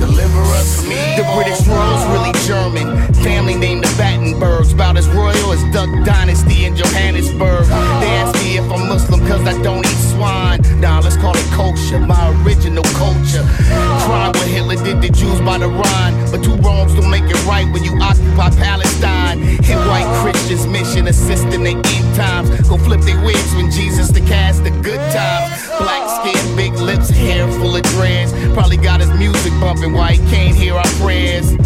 Deliver 0.00 0.42
us 0.58 0.80
from 0.80 0.90
evil. 0.90 1.14
The 1.18 1.30
British 1.36 1.68
royals 1.68 2.04
really 2.10 2.32
German. 2.44 3.17
Family 3.22 3.56
named 3.56 3.84
the 3.84 3.88
Battenbergs. 4.00 4.72
About 4.72 4.96
as 4.96 5.08
royal 5.08 5.52
as 5.52 5.62
Duck 5.72 5.88
Dynasty 6.04 6.64
in 6.64 6.76
Johannesburg. 6.76 7.66
They 7.66 8.12
ask 8.20 8.34
me 8.44 8.58
if 8.58 8.70
I'm 8.70 8.88
Muslim 8.88 9.20
cause 9.26 9.46
I 9.46 9.60
don't 9.62 9.84
eat 9.84 10.00
swine. 10.14 10.60
Nah, 10.80 11.00
let's 11.00 11.16
call 11.16 11.36
it 11.36 11.44
culture. 11.50 11.98
My 11.98 12.30
original 12.42 12.84
culture. 12.94 13.44
Crime 14.06 14.32
what 14.32 14.48
Hitler 14.48 14.76
did 14.76 15.02
to 15.02 15.10
Jews 15.10 15.40
by 15.40 15.58
the 15.58 15.68
Rhine. 15.68 16.14
But 16.30 16.44
two 16.44 16.56
wrongs 16.56 16.94
don't 16.94 17.10
make 17.10 17.24
it 17.24 17.40
right 17.46 17.66
when 17.72 17.82
you 17.84 17.98
occupy 18.00 18.50
Palestine. 18.50 19.40
Hit 19.40 19.78
white 19.88 20.08
Christians 20.22 20.66
mission 20.66 21.08
assisting 21.08 21.64
the 21.64 21.74
end 21.74 22.14
times. 22.14 22.68
Go 22.68 22.78
flip 22.78 23.00
their 23.00 23.20
wigs 23.24 23.54
when 23.54 23.70
Jesus 23.70 24.08
the 24.08 24.20
cast 24.20 24.64
the 24.64 24.70
good 24.70 25.00
times. 25.12 25.68
Black 25.78 26.04
skin, 26.18 26.56
big 26.56 26.72
lips, 26.74 27.08
hair 27.08 27.46
full 27.52 27.74
of 27.74 27.82
dreads. 27.94 28.32
Probably 28.54 28.76
got 28.76 29.00
his 29.00 29.10
music 29.18 29.52
bumping 29.60 29.92
while 29.92 30.10
he 30.12 30.18
can't 30.30 30.56
hear 30.56 30.74
our 30.74 30.92
prayers. 31.02 31.56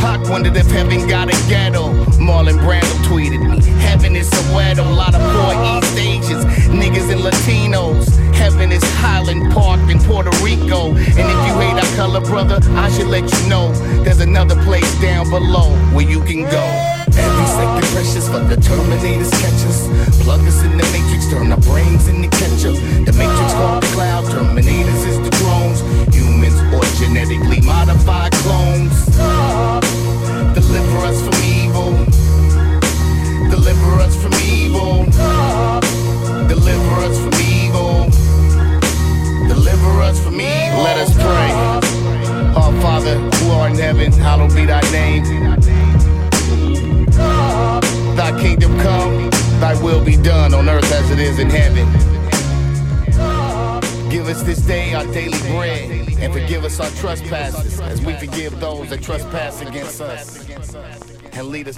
Pac 0.00 0.28
wondered 0.28 0.55
if 0.56 0.70
heaven 0.70 1.06
got 1.06 1.28
a 1.28 1.48
ghetto. 1.48 1.92
Marlon 2.18 2.58
Brando 2.58 2.96
tweeted 3.04 3.42
me. 3.48 3.62
Heaven 3.80 4.16
is 4.16 4.28
Soweto, 4.30 4.86
a 4.86 4.94
lot 4.94 5.14
of 5.14 5.20
poor 5.20 5.52
East 5.76 5.98
Asians, 5.98 6.44
niggas 6.72 7.10
and 7.12 7.20
Latinos. 7.20 8.08
Heaven 8.34 8.72
is 8.72 8.82
Highland 8.96 9.52
Park 9.52 9.80
in 9.90 9.98
Puerto 9.98 10.30
Rico. 10.42 10.88
And 10.88 11.26
if 11.32 11.40
you 11.46 11.54
hate 11.60 11.76
our 11.76 11.96
color, 11.96 12.20
brother, 12.20 12.58
I 12.76 12.90
should 12.90 13.08
let 13.08 13.24
you 13.30 13.48
know 13.48 13.72
there's 14.02 14.20
another 14.20 14.56
place 14.64 14.90
down 15.00 15.28
below 15.30 15.70
where 15.94 16.08
you 16.08 16.20
can 16.22 16.42
go. 16.42 16.64
Every 17.06 17.46
second 17.46 17.84
precious 17.92 18.28
for 18.28 18.40
the 18.40 18.56
Terminators 18.56 19.30
catch 19.32 19.62
us. 19.66 20.22
Plug 20.22 20.40
us 20.40 20.62
in 20.62 20.75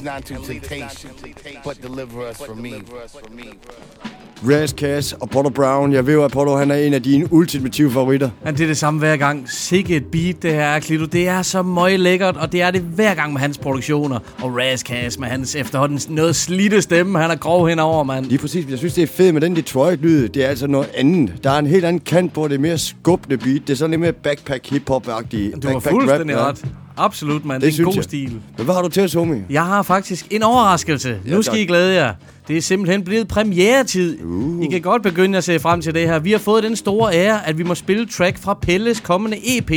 not 0.09 0.31
into 0.31 0.53
temptation, 0.53 1.11
but 1.65 1.77
deliver 1.83 2.31
us 2.31 2.37
from 2.47 2.65
evil. 2.65 2.83
Raz 4.43 4.71
Cass 4.71 5.13
og 5.13 5.23
Apollo 5.23 5.51
Brown. 5.51 5.93
Jeg 5.93 6.07
ved 6.07 6.15
jo, 6.15 6.25
at 6.25 6.31
Apollo 6.31 6.57
han 6.57 6.71
er 6.71 6.75
en 6.75 6.95
af 6.95 7.03
dine 7.03 7.33
ultimative 7.33 7.91
favoritter. 7.91 8.31
Men 8.45 8.55
det 8.55 8.63
er 8.63 8.67
det 8.67 8.77
samme 8.77 8.99
hver 8.99 9.17
gang. 9.17 9.51
Sikke 9.51 9.97
et 9.97 10.07
beat, 10.07 10.43
det 10.43 10.53
her 10.53 10.63
er, 10.63 10.81
Klito. 10.81 11.05
Det 11.05 11.29
er 11.29 11.43
så 11.43 11.63
møg 11.63 11.99
lækkert, 11.99 12.37
og 12.37 12.53
det 12.53 12.63
er 12.63 12.71
det 12.71 12.81
hver 12.81 13.15
gang 13.15 13.33
med 13.33 13.41
hans 13.41 13.59
produktioner. 13.59 14.19
Og 14.43 14.57
Razcast 14.57 15.21
med 15.21 15.29
hans 15.29 15.55
efterhånden 15.55 16.01
noget 16.09 16.37
slidte 16.37 16.83
stemme. 16.83 17.19
Han 17.19 17.31
er 17.31 17.37
grov 17.37 17.69
henover, 17.69 18.05
mand. 18.05 18.25
Lige 18.27 18.39
præcis. 18.39 18.71
Jeg 18.71 18.79
synes, 18.79 18.95
det 18.95 19.03
er 19.03 19.07
fedt 19.07 19.35
med 19.35 19.41
den 19.41 19.57
Detroit-lyd. 19.57 20.29
Det 20.29 20.45
er 20.45 20.49
altså 20.49 20.67
noget 20.67 20.89
andet. 20.95 21.45
Der 21.45 21.51
er 21.51 21.59
en 21.59 21.67
helt 21.67 21.85
anden 21.85 22.01
kant 22.01 22.33
på. 22.33 22.49
Det 22.49 22.55
er 22.55 22.59
mere 22.59 22.79
skubbende 22.79 23.39
beat. 23.39 23.61
Det 23.67 23.71
er 23.71 23.77
sådan 23.77 23.91
lidt 23.91 24.01
mere 24.01 24.13
backpack 24.13 24.71
hip-hop-agtigt. 24.71 25.63
Du 25.63 25.67
har 25.69 25.75
backpack 25.75 25.95
fuldstændig 25.95 26.37
rap, 26.37 26.59
ja. 26.65 26.69
Absolut, 26.99 27.45
mand. 27.45 27.63
Det, 27.63 27.73
det 27.73 27.79
er 27.79 27.83
en 27.83 27.85
god 27.85 27.95
jeg. 27.95 28.05
stil. 28.05 28.41
Men 28.57 28.65
hvad 28.65 28.75
har 28.75 28.83
du 28.83 28.89
til 28.89 29.03
os, 29.05 29.13
homie? 29.13 29.45
Jeg 29.51 29.65
har 29.65 29.83
faktisk 29.83 30.27
en 30.31 30.43
overraskelse. 30.43 31.19
Ja, 31.27 31.35
nu 31.35 31.43
skal 31.43 31.55
tak. 31.55 31.61
I 31.61 31.65
glæde 31.67 31.95
jer. 31.95 32.15
Det 32.49 32.57
er 32.57 32.61
simpelthen 32.63 33.05
blevet 33.05 33.29
premieretid. 33.29 34.23
Uh. 34.25 34.65
I 34.65 34.67
kan 34.67 34.81
godt 34.81 35.03
begynde 35.03 35.39
at 35.39 35.45
se 35.45 35.61
frem 35.61 35.81
til 35.81 35.95
det 35.95 36.07
her. 36.07 36.19
Vi 36.19 36.33
har 36.33 36.39
fået 36.39 36.63
den 36.63 36.77
store 36.77 37.15
ære, 37.15 37.47
at 37.49 37.59
vi 37.59 37.63
må 37.63 37.75
spille 37.75 38.07
track 38.07 38.39
fra 38.39 38.55
Pelles 38.55 39.01
kommende 39.01 39.59
EP. 39.59 39.71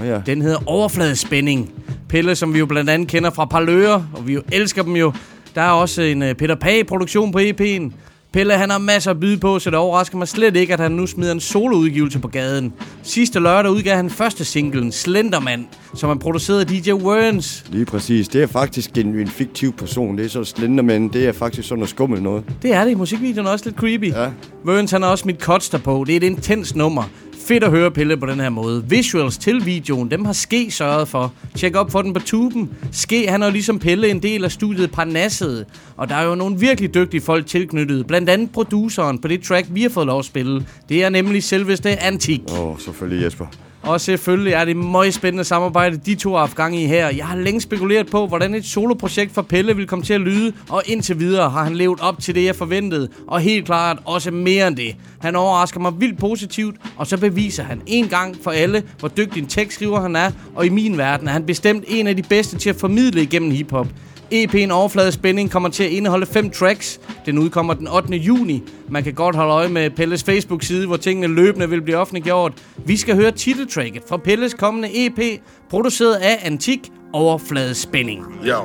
Oh, 0.00 0.06
ja. 0.06 0.20
Den 0.26 0.42
hedder 0.42 0.58
Overfladespænding. 0.66 1.70
Pelle, 2.08 2.34
som 2.34 2.54
vi 2.54 2.58
jo 2.58 2.66
blandt 2.66 2.90
andet 2.90 3.08
kender 3.08 3.30
fra 3.30 3.44
Parløre, 3.44 4.06
og 4.12 4.26
vi 4.26 4.32
jo 4.32 4.42
elsker 4.52 4.82
dem 4.82 4.96
jo. 4.96 5.12
Der 5.54 5.62
er 5.62 5.70
også 5.70 6.02
en 6.02 6.22
uh, 6.22 6.32
Peter 6.32 6.54
Pag-produktion 6.54 7.32
på 7.32 7.38
EP'en. 7.38 7.92
Pelle 8.36 8.54
han 8.54 8.70
har 8.70 8.78
masser 8.78 9.10
at 9.10 9.20
byde 9.20 9.38
på, 9.38 9.58
så 9.58 9.70
det 9.70 9.78
overrasker 9.78 10.18
mig 10.18 10.28
slet 10.28 10.56
ikke, 10.56 10.72
at 10.72 10.80
han 10.80 10.92
nu 10.92 11.06
smider 11.06 11.32
en 11.32 11.40
soloudgivelse 11.40 12.18
på 12.18 12.28
gaden. 12.28 12.72
Sidste 13.02 13.38
lørdag 13.38 13.72
udgav 13.72 13.96
han 13.96 14.10
første 14.10 14.44
singlen, 14.44 14.92
Slenderman, 14.92 15.66
som 15.94 16.08
han 16.08 16.18
producerede 16.18 16.60
af 16.60 16.66
DJ 16.66 16.92
Werns. 16.92 17.64
Lige 17.70 17.84
præcis. 17.84 18.28
Det 18.28 18.42
er 18.42 18.46
faktisk 18.46 18.98
en, 18.98 19.06
en 19.06 19.28
fiktiv 19.28 19.72
person. 19.72 20.18
Det 20.18 20.24
er 20.24 20.28
så 20.28 20.44
Slenderman. 20.44 21.08
Det 21.08 21.26
er 21.26 21.32
faktisk 21.32 21.68
sådan 21.68 21.78
noget 21.78 21.90
skummelt 21.90 22.22
noget. 22.22 22.44
Det 22.62 22.72
er 22.72 22.84
det. 22.84 22.96
Musikvideoen 22.96 23.46
er 23.46 23.50
også 23.50 23.64
lidt 23.64 23.76
creepy. 23.76 24.10
Ja. 24.10 24.28
Werns 24.66 24.90
han 24.90 25.02
har 25.02 25.10
også 25.10 25.24
mit 25.26 25.40
cuts 25.40 25.74
på. 25.84 26.04
Det 26.06 26.12
er 26.12 26.16
et 26.16 26.22
intens 26.22 26.74
nummer. 26.74 27.02
Fedt 27.46 27.64
at 27.64 27.70
høre 27.70 27.90
Pelle 27.90 28.16
på 28.16 28.26
den 28.26 28.40
her 28.40 28.50
måde. 28.50 28.84
Visuals 28.88 29.38
til 29.38 29.66
videoen, 29.66 30.10
dem 30.10 30.24
har 30.24 30.32
Ske 30.32 30.70
sørget 30.70 31.08
for. 31.08 31.32
Tjek 31.54 31.76
op 31.76 31.90
for 31.90 32.02
den 32.02 32.12
på 32.12 32.20
tuben. 32.20 32.70
Ske, 32.92 33.28
han 33.28 33.42
er 33.42 33.46
jo 33.46 33.52
ligesom 33.52 33.78
Pelle 33.78 34.08
en 34.08 34.22
del 34.22 34.44
af 34.44 34.52
studiet 34.52 34.90
Parnasset. 34.90 35.66
Og 35.96 36.08
der 36.08 36.14
er 36.14 36.24
jo 36.24 36.34
nogle 36.34 36.58
virkelig 36.58 36.94
dygtige 36.94 37.20
folk 37.20 37.46
tilknyttet. 37.46 38.06
Blandt 38.06 38.28
andet 38.30 38.50
produceren 38.50 39.18
på 39.18 39.28
det 39.28 39.42
track, 39.42 39.66
vi 39.70 39.82
har 39.82 39.88
fået 39.88 40.06
lov 40.06 40.18
at 40.18 40.24
spille. 40.24 40.66
Det 40.88 41.04
er 41.04 41.08
nemlig 41.08 41.42
selveste 41.42 42.02
Antik. 42.02 42.40
Åh, 42.52 42.60
oh, 42.60 42.78
selvfølgelig 42.78 43.24
Jesper. 43.24 43.46
Og 43.82 44.00
selvfølgelig 44.00 44.52
er 44.52 44.64
det 44.64 44.76
meget 44.76 45.14
spændende 45.14 45.44
samarbejde, 45.44 45.96
de 45.96 46.14
to 46.14 46.32
har 46.32 46.38
haft 46.38 46.56
gang 46.56 46.76
i 46.76 46.86
her. 46.86 47.08
Jeg 47.08 47.26
har 47.26 47.36
længe 47.36 47.60
spekuleret 47.60 48.10
på, 48.10 48.26
hvordan 48.26 48.54
et 48.54 48.64
soloprojekt 48.64 49.34
for 49.34 49.42
Pelle 49.42 49.76
vil 49.76 49.86
komme 49.86 50.04
til 50.04 50.14
at 50.14 50.20
lyde, 50.20 50.52
og 50.68 50.82
indtil 50.86 51.20
videre 51.20 51.50
har 51.50 51.64
han 51.64 51.76
levet 51.76 52.00
op 52.00 52.20
til 52.20 52.34
det, 52.34 52.44
jeg 52.44 52.56
forventede, 52.56 53.08
og 53.26 53.40
helt 53.40 53.66
klart 53.66 53.98
også 54.04 54.30
mere 54.30 54.68
end 54.68 54.76
det. 54.76 54.96
Han 55.18 55.36
overrasker 55.36 55.80
mig 55.80 55.92
vildt 56.00 56.18
positivt, 56.18 56.76
og 56.96 57.06
så 57.06 57.16
beviser 57.16 57.62
han 57.62 57.82
en 57.86 58.08
gang 58.08 58.36
for 58.42 58.50
alle, 58.50 58.82
hvor 58.98 59.08
dygtig 59.08 59.42
en 59.42 59.48
tekstskriver 59.48 60.00
han 60.00 60.16
er, 60.16 60.30
og 60.54 60.66
i 60.66 60.68
min 60.68 60.98
verden 60.98 61.28
er 61.28 61.32
han 61.32 61.46
bestemt 61.46 61.84
en 61.88 62.06
af 62.06 62.16
de 62.16 62.22
bedste 62.22 62.58
til 62.58 62.70
at 62.70 62.76
formidle 62.76 63.22
igennem 63.22 63.50
hiphop. 63.50 63.86
EP'en 64.32 64.70
Overflade 64.70 65.12
Spænding 65.12 65.50
kommer 65.50 65.68
til 65.68 65.84
at 65.84 65.90
indeholde 65.90 66.26
fem 66.26 66.50
tracks. 66.50 67.00
Den 67.26 67.38
udkommer 67.38 67.74
den 67.74 67.88
8. 67.88 68.16
juni. 68.16 68.62
Man 68.88 69.04
kan 69.04 69.14
godt 69.14 69.36
holde 69.36 69.52
øje 69.52 69.68
med 69.68 69.90
Pelles 69.90 70.24
Facebook-side, 70.24 70.86
hvor 70.86 70.96
tingene 70.96 71.34
løbende 71.34 71.70
vil 71.70 71.82
blive 71.82 71.96
offentliggjort. 71.96 72.52
Vi 72.76 72.96
skal 72.96 73.14
høre 73.14 73.30
titeltracket 73.30 74.02
fra 74.08 74.16
Pelles 74.16 74.54
kommende 74.54 75.06
EP, 75.06 75.40
produceret 75.70 76.14
af 76.14 76.38
Antik 76.42 76.92
Overflade 77.12 77.74
Spænding. 77.74 78.24
Yo. 78.44 78.62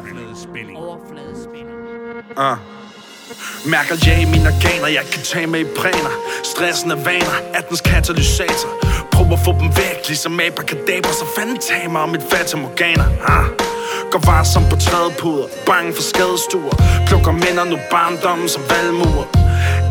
Uh. 2.37 2.57
Mærker 3.65 3.95
jeg 4.05 4.21
i 4.21 4.25
mine 4.25 4.47
organer, 4.47 4.87
jeg 4.87 5.03
kan 5.11 5.23
tage 5.23 5.47
med 5.47 5.59
i 5.59 5.63
præner 5.77 6.11
Stressen 6.43 6.91
er 6.91 6.95
vaner, 6.95 7.53
er 7.53 7.61
dens 7.61 7.81
katalysator 7.81 8.90
Prøv 9.11 9.27
at 9.31 9.39
få 9.45 9.51
dem 9.59 9.69
væk, 9.77 9.97
ligesom 10.07 10.39
abrakadaber 10.39 11.11
Så 11.21 11.25
fanden 11.35 11.57
tag 11.69 11.91
mig 11.91 12.01
om 12.01 12.15
et 12.15 12.23
fatamorganer 12.31 13.07
ah. 13.27 13.45
Går 14.11 14.21
varsom 14.25 14.63
på 14.69 14.75
trædepuder, 14.75 15.47
bange 15.65 15.93
for 15.93 16.03
skadestuer. 16.11 16.75
Plukker 17.07 17.31
minder 17.31 17.63
nu 17.63 17.77
barndommen 17.91 18.49
som 18.49 18.63
valmuer 18.69 19.27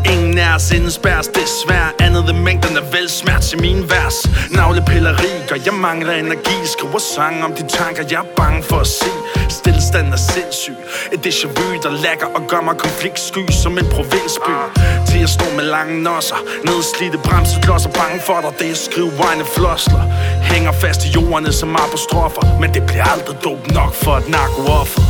Ingen 0.05 0.37
af 0.37 0.55
os 0.55 0.71
indespærres 0.71 1.27
desværre. 1.27 1.89
Andet 1.99 2.29
end 2.29 2.37
mængden 2.37 2.77
af 2.77 2.93
velsmert 2.93 3.41
til 3.41 3.61
min 3.61 3.89
vers. 3.89 4.17
Navlepilleri 4.51 5.31
gør 5.49 5.55
jeg 5.65 5.73
mangler 5.73 6.13
energi. 6.13 6.57
Skriver 6.65 6.99
sang 7.15 7.43
om 7.43 7.53
de 7.53 7.67
tanker 7.67 8.03
jeg 8.11 8.19
er 8.19 8.29
bange 8.35 8.63
for 8.63 8.77
at 8.77 8.87
se. 8.87 9.11
Stilstand 9.49 10.07
er 10.13 10.21
sindssyg. 10.33 10.77
Et 11.13 11.25
déjà 11.25 11.47
vu 11.47 11.65
der 11.83 11.91
lægger 12.05 12.27
og 12.35 12.41
gør 12.47 12.61
mig 12.61 12.77
konfliktsky 12.77 13.43
Som 13.63 13.77
en 13.77 13.85
provinsby. 13.95 14.55
Til 15.21 15.25
at 15.25 15.39
stå 15.39 15.45
med 15.55 15.63
lange 15.63 16.03
nosser. 16.03 16.39
Nedslidte 16.65 17.17
bremseklodser 17.17 17.89
Bange 17.89 18.19
for 18.27 18.39
dig. 18.43 18.51
Det 18.59 18.69
er 18.71 18.75
skrivvejne 18.75 19.45
flosler 19.55 20.03
Hænger 20.51 20.71
fast 20.71 21.05
i 21.05 21.09
jorden 21.17 21.53
som 21.53 21.75
apostrofer. 21.75 22.59
Men 22.61 22.73
det 22.73 22.83
bliver 22.89 23.07
aldrig 23.13 23.37
dope 23.43 23.73
nok 23.73 23.93
for 23.93 24.13
et 24.21 24.29
narkooffer. 24.29 25.01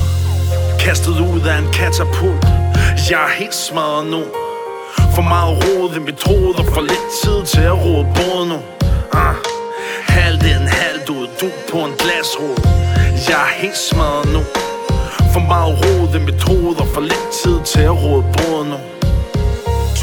Kastet 0.79 1.15
ud 1.31 1.41
af 1.51 1.57
en 1.63 1.69
katapult. 1.79 2.43
Jeg 3.09 3.21
er 3.27 3.33
helt 3.41 3.55
smadret 3.55 4.05
nu. 4.15 4.21
For 5.15 5.21
meget 5.33 5.53
rod 5.63 5.89
i 5.99 5.99
mit 5.99 6.21
hoved 6.29 6.55
Og 6.61 6.65
for 6.73 6.81
lidt 6.81 7.07
tid 7.23 7.39
til 7.53 7.65
at 7.73 7.77
rode 7.85 8.07
både 8.19 8.43
nu. 8.51 8.59
Ah. 9.13 9.35
Halvt 10.17 10.43
en 10.43 10.67
halvt 10.81 11.09
ud 11.09 11.27
Du 11.41 11.47
på 11.71 11.77
en 11.87 11.93
glasrod 12.01 12.57
Jeg 13.29 13.41
er 13.47 13.53
helt 13.61 13.81
smadret 13.89 14.27
nu. 14.35 14.41
For 15.33 15.43
meget 15.53 15.73
rod 15.83 16.09
i 16.19 16.21
mit 16.27 16.41
hoved 16.47 16.75
Og 16.83 16.87
for 16.93 17.01
lidt 17.01 17.27
tid 17.43 17.57
til 17.71 17.83
at 17.91 17.95
råde 18.03 18.25
både 18.37 18.69
nu. 18.73 19.00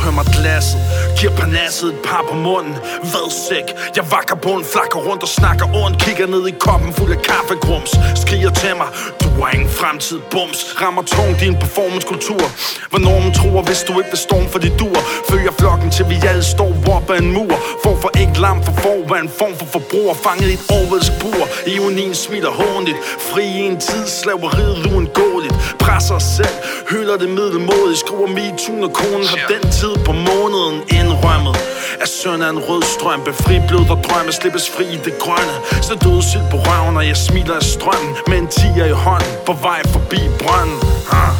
hun 0.01 0.19
adressen 0.19 0.81
Giver 1.21 1.37
panasset 1.37 1.89
et 1.95 2.01
par 2.05 2.25
på 2.31 2.35
munden. 2.35 2.75
Vædsæk 3.15 3.67
Jeg 3.97 4.05
vakker 4.11 4.37
på 4.45 4.51
en 4.59 4.65
flakker 4.73 4.99
rundt 5.09 5.23
og 5.23 5.29
snakker 5.29 5.67
ondt. 5.83 5.99
Kigger 6.05 6.27
ned 6.27 6.49
i 6.49 6.55
koppen 6.67 6.93
fuld 6.99 7.13
af 7.17 7.23
kaffegrums. 7.31 7.91
Skriger 8.23 8.51
til 8.63 8.77
mig 8.81 8.89
Du 9.23 9.29
har 9.41 9.51
ingen 9.57 9.71
fremtid 9.81 10.19
bums. 10.31 10.59
Rammer 10.83 11.03
tung 11.03 11.41
din 11.41 11.55
performancekultur 11.63 12.45
Hvor 12.91 12.99
normen 13.07 13.33
tror 13.39 13.63
hvis 13.69 13.83
du 13.89 13.93
ikke 14.01 14.11
vil 14.15 14.23
storme 14.29 14.49
for 14.49 14.59
de 14.59 14.71
dur. 14.81 14.99
Følger 15.31 15.53
flokken 15.61 15.91
til 15.91 16.05
vi 16.11 16.17
alle 16.31 16.45
står 16.55 16.73
op 16.97 17.11
af 17.11 17.19
en 17.19 17.33
mur. 17.37 17.57
For 17.83 17.95
for 18.03 18.11
ikke 18.23 18.41
lam 18.45 18.59
for 18.67 18.73
for 18.83 18.97
Hvad 19.09 19.21
en 19.27 19.33
form 19.41 19.55
for 19.61 19.67
forbruger. 19.77 20.15
Fanget 20.27 20.49
i 20.55 20.57
et 20.61 20.65
overvældsk 20.77 21.13
bur 21.21 21.43
Ionien 21.73 22.15
smitter 22.15 22.53
håndligt 22.63 22.99
Fri 23.29 23.45
i 23.61 23.63
en 23.71 23.79
tid 23.87 24.05
Slaveriet 24.21 24.77
uundgåeligt. 24.91 25.55
Presser 25.85 26.15
os 26.15 26.29
selv 26.39 26.57
Hylder 26.91 27.17
det 27.23 27.31
middelmådigt 27.39 27.99
Skriver 28.05 28.29
MeToo 28.37 28.75
når 28.83 28.93
konen 29.01 29.27
har 29.33 29.41
den 29.55 29.65
tid 29.79 29.95
på 30.07 30.13
måneden 30.13 30.77
indrømmet 31.09 31.57
At 32.03 32.09
søn 32.09 32.43
af 32.43 32.51
en 32.51 32.59
rød 32.69 32.83
strømpe 32.83 33.33
Fri 33.43 33.55
blod 33.69 33.87
og 33.95 33.99
drømme 34.07 34.33
slippes 34.33 34.71
fri 34.75 34.85
i 34.97 34.99
det 35.07 35.15
grønne. 35.25 35.55
Så 35.87 35.95
døde 36.05 36.23
sild 36.31 36.47
på 36.51 36.57
røven 36.67 36.97
og 36.97 37.07
jeg 37.11 37.17
smiler 37.17 37.57
af 37.63 37.63
strømmen 37.63 38.13
Med 38.31 38.39
en 38.39 38.49
tiger 38.59 38.87
i 38.95 38.97
hånden 39.05 39.33
På 39.47 39.53
vej 39.53 39.81
forbi 39.95 40.21
brønden. 40.43 40.81
Ah. 41.21 41.35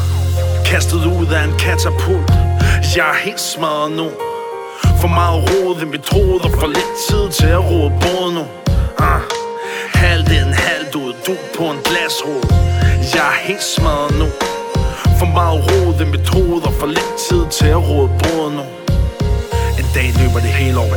Kastet 0.65 1.03
ud 1.17 1.27
af 1.37 1.43
en 1.43 1.55
katapult. 1.59 2.31
Jeg 2.95 3.07
er 3.13 3.19
helt 3.25 3.43
smadret 3.51 3.91
nu. 3.91 4.07
For 5.01 5.07
meget 5.07 5.39
rod 5.49 5.81
i 5.81 5.85
mit 5.85 6.09
hoved 6.13 6.41
Og 6.47 6.51
for 6.59 6.67
lidt 6.67 6.93
tid 7.07 7.23
til 7.39 7.49
at 7.57 7.63
rode 7.71 7.91
både 8.05 8.29
nu. 8.37 8.45
Uh. 8.99 9.21
Halvt 9.93 10.29
en 10.29 10.53
halvt 10.53 10.95
ud 10.95 11.13
Du 11.25 11.33
på 11.57 11.63
en 11.63 11.79
glasrod 11.87 12.43
Jeg 13.15 13.25
er 13.33 13.39
helt 13.47 13.63
smadret 13.63 14.19
nu. 14.21 14.27
For 15.19 15.25
meget 15.25 15.59
rod 15.69 15.93
i 16.05 16.05
mit 16.13 16.29
hoved 16.29 16.61
Og 16.69 16.73
for 16.79 16.87
lidt 16.87 17.13
tid 17.29 17.43
til 17.57 17.67
at 17.67 17.89
råde 17.89 18.09
både 18.23 18.55
nu. 18.55 18.78
En 19.89 19.95
dag 19.95 20.13
løber 20.21 20.39
det 20.39 20.53
hele 20.61 20.77
over. 20.77 20.95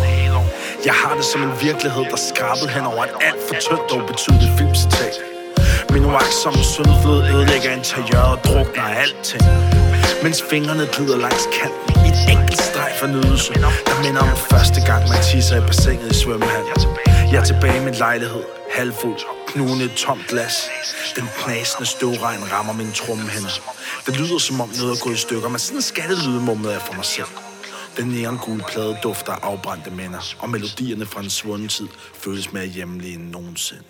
Jeg 0.85 0.95
har 0.95 1.15
det 1.15 1.25
som 1.25 1.43
en 1.43 1.53
virkelighed 1.61 2.05
Der 2.11 2.17
skrabet 2.17 2.71
hen 2.71 2.85
over 2.93 3.05
et 3.05 3.15
alt 3.29 3.43
for 3.49 3.55
tyndt 3.67 3.89
og 3.93 3.97
ubetydeligt 4.03 4.53
filmcitat. 4.59 5.15
Min 5.93 6.05
uagtsomme 6.05 6.63
søndflod 6.75 7.21
ødelægger 7.33 7.71
interiøret 7.79 8.31
og 8.37 8.41
drukner 8.45 8.83
af 8.83 8.95
alting. 9.03 9.45
Mens 10.23 10.39
fingrene 10.51 10.87
glider 10.95 11.17
langs 11.27 11.45
kanten 11.59 11.91
I 12.05 12.09
et 12.13 12.21
enkelt 12.35 12.61
streg 12.69 12.93
for 13.01 13.07
nydelse 13.07 13.53
Der 13.89 13.97
minder 14.05 14.23
om 14.31 14.37
første 14.53 14.81
gang 14.89 15.03
man 15.13 15.21
tisser 15.31 15.57
i 15.61 15.65
bassinet 15.69 16.09
i 16.15 16.15
svømmehallen 16.23 16.71
Jeg 17.33 17.39
er 17.43 17.45
tilbage 17.45 17.77
i 17.81 17.85
min 17.85 17.95
lejlighed 17.95 18.45
Halvfuld, 18.77 19.21
knugende 19.47 19.85
et 19.85 19.95
tomt 20.05 20.27
glas. 20.29 20.57
Den 21.17 21.29
knasende 21.41 21.87
støvregn 21.95 22.43
rammer 22.53 22.73
mine 22.73 22.93
trummehænder 22.93 23.55
Det 24.07 24.21
lyder 24.21 24.39
som 24.39 24.61
om 24.61 24.71
noget 24.79 24.93
er 24.97 25.01
gået 25.05 25.15
i 25.15 25.23
stykker 25.27 25.49
Men 25.49 25.59
sådan 25.59 25.83
skal 25.83 26.09
det 26.11 26.19
lyde, 26.27 26.41
mumlede 26.41 26.73
jeg 26.73 26.83
for 26.89 26.95
mig 26.95 27.05
selv 27.05 27.52
den 27.97 28.09
neongule 28.09 28.65
plade 28.69 28.97
dufter 29.03 29.33
af 29.33 29.39
afbrændte 29.43 29.91
minder, 29.91 30.35
og 30.39 30.51
melodierne 30.51 31.07
fra 31.07 31.21
en 31.21 31.31
svunden 31.31 31.69
tid 31.69 31.89
føles 32.15 32.53
mere 32.53 32.67
hjemlige 32.67 33.15
end 33.15 33.31
nogensinde. 33.31 33.85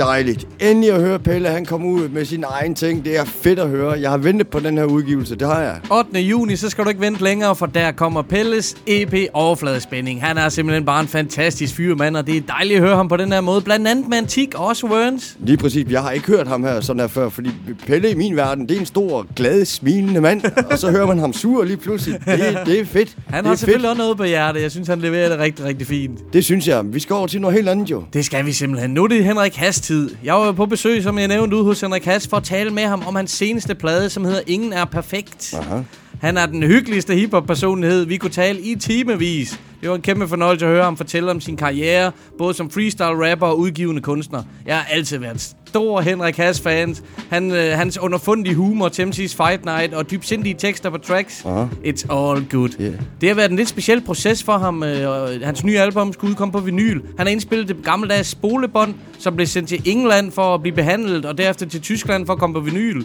Dejligt. 0.00 0.46
Endelig 0.60 0.92
at 0.92 1.00
høre 1.00 1.18
Pelle, 1.18 1.48
han 1.48 1.64
kom 1.64 1.84
ud 1.84 2.08
med 2.08 2.24
sin 2.24 2.44
egen 2.48 2.74
ting. 2.74 3.04
Det 3.04 3.18
er 3.18 3.24
fedt 3.24 3.58
at 3.58 3.68
høre. 3.68 4.00
Jeg 4.00 4.10
har 4.10 4.16
ventet 4.18 4.48
på 4.48 4.60
den 4.60 4.78
her 4.78 4.84
udgivelse, 4.84 5.36
det 5.36 5.46
har 5.46 5.60
jeg. 5.60 5.80
8. 5.92 6.20
juni, 6.20 6.56
så 6.56 6.70
skal 6.70 6.84
du 6.84 6.88
ikke 6.88 7.00
vente 7.00 7.22
længere, 7.24 7.56
for 7.56 7.66
der 7.66 7.92
kommer 7.92 8.22
Pelles 8.22 8.76
EP 8.86 9.14
Overfladespænding. 9.32 10.22
Han 10.22 10.38
er 10.38 10.48
simpelthen 10.48 10.84
bare 10.84 11.00
en 11.00 11.08
fantastisk 11.08 11.74
fyr, 11.74 11.94
mand, 11.94 12.16
og 12.16 12.26
det 12.26 12.36
er 12.36 12.40
dejligt 12.48 12.76
at 12.76 12.82
høre 12.86 12.96
ham 12.96 13.08
på 13.08 13.16
den 13.16 13.32
her 13.32 13.40
måde. 13.40 13.60
Blandt 13.60 13.88
andet 13.88 14.08
med 14.08 14.18
Antik 14.18 14.54
og 14.54 14.66
også 14.66 14.86
Werns. 14.86 15.36
Lige 15.40 15.56
præcis. 15.56 15.86
Jeg 15.90 16.02
har 16.02 16.10
ikke 16.10 16.26
hørt 16.26 16.48
ham 16.48 16.64
her 16.64 16.80
sådan 16.80 17.00
her 17.00 17.06
før, 17.08 17.28
fordi 17.28 17.50
Pelle 17.86 18.10
i 18.10 18.14
min 18.14 18.36
verden, 18.36 18.68
det 18.68 18.76
er 18.76 18.80
en 18.80 18.86
stor, 18.86 19.26
glad, 19.36 19.64
smilende 19.64 20.20
mand. 20.20 20.42
og 20.70 20.78
så 20.78 20.90
hører 20.90 21.06
man 21.06 21.18
ham 21.18 21.32
sur 21.32 21.64
lige 21.64 21.76
pludselig. 21.76 22.20
Det, 22.26 22.58
det 22.66 22.80
er 22.80 22.84
fedt. 22.84 23.16
Han 23.28 23.38
det 23.44 23.48
har 23.48 23.56
selvfølgelig 23.56 23.88
fedt. 23.88 23.90
også 23.90 23.98
noget 24.02 24.16
på 24.16 24.24
hjertet. 24.24 24.62
Jeg 24.62 24.70
synes, 24.70 24.88
han 24.88 25.00
leverer 25.00 25.28
det 25.28 25.38
rigtig, 25.38 25.64
rigtig 25.64 25.86
fint. 25.86 26.32
Det 26.32 26.44
synes 26.44 26.68
jeg. 26.68 26.82
Vi 26.94 27.00
skal 27.00 27.14
over 27.14 27.26
til 27.26 27.40
noget 27.40 27.56
helt 27.56 27.68
andet 27.68 27.90
jo. 27.90 28.04
Det 28.12 28.24
skal 28.24 28.46
vi 28.46 28.52
simpelthen. 28.52 28.90
Nu 28.90 29.04
er 29.04 29.08
det 29.08 29.24
Henrik 29.24 29.56
Hass 29.56 29.80
tid. 29.90 30.10
Jeg 30.24 30.34
var 30.34 30.52
på 30.52 30.66
besøg, 30.66 31.02
som 31.02 31.18
jeg 31.18 31.28
nævnte, 31.28 31.56
ude 31.56 31.64
hos 31.64 31.80
Henrik 31.80 32.04
Hass 32.04 32.28
for 32.28 32.36
at 32.36 32.42
tale 32.42 32.70
med 32.70 32.82
ham 32.82 33.02
om 33.06 33.14
hans 33.14 33.30
seneste 33.30 33.74
plade, 33.74 34.10
som 34.10 34.24
hedder 34.24 34.40
Ingen 34.46 34.72
er 34.72 34.84
perfekt. 34.84 35.54
Aha. 35.54 35.82
Han 36.20 36.36
er 36.36 36.46
den 36.46 36.62
hyggeligste 36.62 37.14
hiphop-personlighed. 37.14 38.04
Vi 38.04 38.16
kunne 38.16 38.30
tale 38.30 38.60
i 38.60 38.74
timevis. 38.74 39.60
Det 39.80 39.88
var 39.88 39.94
en 39.94 40.02
kæmpe 40.02 40.28
fornøjelse 40.28 40.66
at 40.66 40.72
høre 40.72 40.84
ham 40.84 40.96
fortælle 40.96 41.30
om 41.30 41.40
sin 41.40 41.56
karriere, 41.56 42.12
både 42.38 42.54
som 42.54 42.70
freestyle-rapper 42.70 43.46
og 43.46 43.58
udgivende 43.58 44.02
kunstner. 44.02 44.42
Jeg 44.66 44.76
har 44.76 44.84
altid 44.84 45.18
været 45.18 45.56
stor 45.70 46.00
Henrik 46.00 46.36
Hass-fan. 46.36 46.96
Han, 47.30 47.50
øh, 47.50 47.78
hans 47.78 47.98
underfundige 47.98 48.54
humor 48.54 48.88
til 48.88 49.02
MC's 49.02 49.36
Fight 49.36 49.64
Night 49.64 49.94
og 49.94 50.10
dybsindige 50.10 50.54
tekster 50.58 50.90
på 50.90 50.98
tracks. 50.98 51.44
Aha. 51.44 51.64
It's 51.84 52.14
all 52.14 52.46
good. 52.50 52.70
Yeah. 52.80 52.92
Det 53.20 53.28
har 53.28 53.36
været 53.36 53.50
en 53.50 53.56
lidt 53.56 53.68
speciel 53.68 54.00
proces 54.00 54.42
for 54.42 54.58
ham. 54.58 54.82
Øh, 54.82 55.10
og 55.10 55.28
hans 55.44 55.64
nye 55.64 55.78
album 55.78 56.12
skulle 56.12 56.30
udkomme 56.30 56.52
på 56.52 56.60
vinyl. 56.60 57.00
Han 57.16 57.26
har 57.26 57.32
indspillet 57.32 57.68
det 57.68 57.76
gammeldags 57.84 58.28
spolebånd, 58.28 58.94
som 59.18 59.36
blev 59.36 59.46
sendt 59.46 59.68
til 59.68 59.82
England 59.84 60.32
for 60.32 60.54
at 60.54 60.62
blive 60.62 60.74
behandlet, 60.76 61.24
og 61.24 61.38
derefter 61.38 61.66
til 61.66 61.80
Tyskland 61.80 62.26
for 62.26 62.32
at 62.32 62.38
komme 62.38 62.54
på 62.54 62.60
vinyl. 62.60 63.02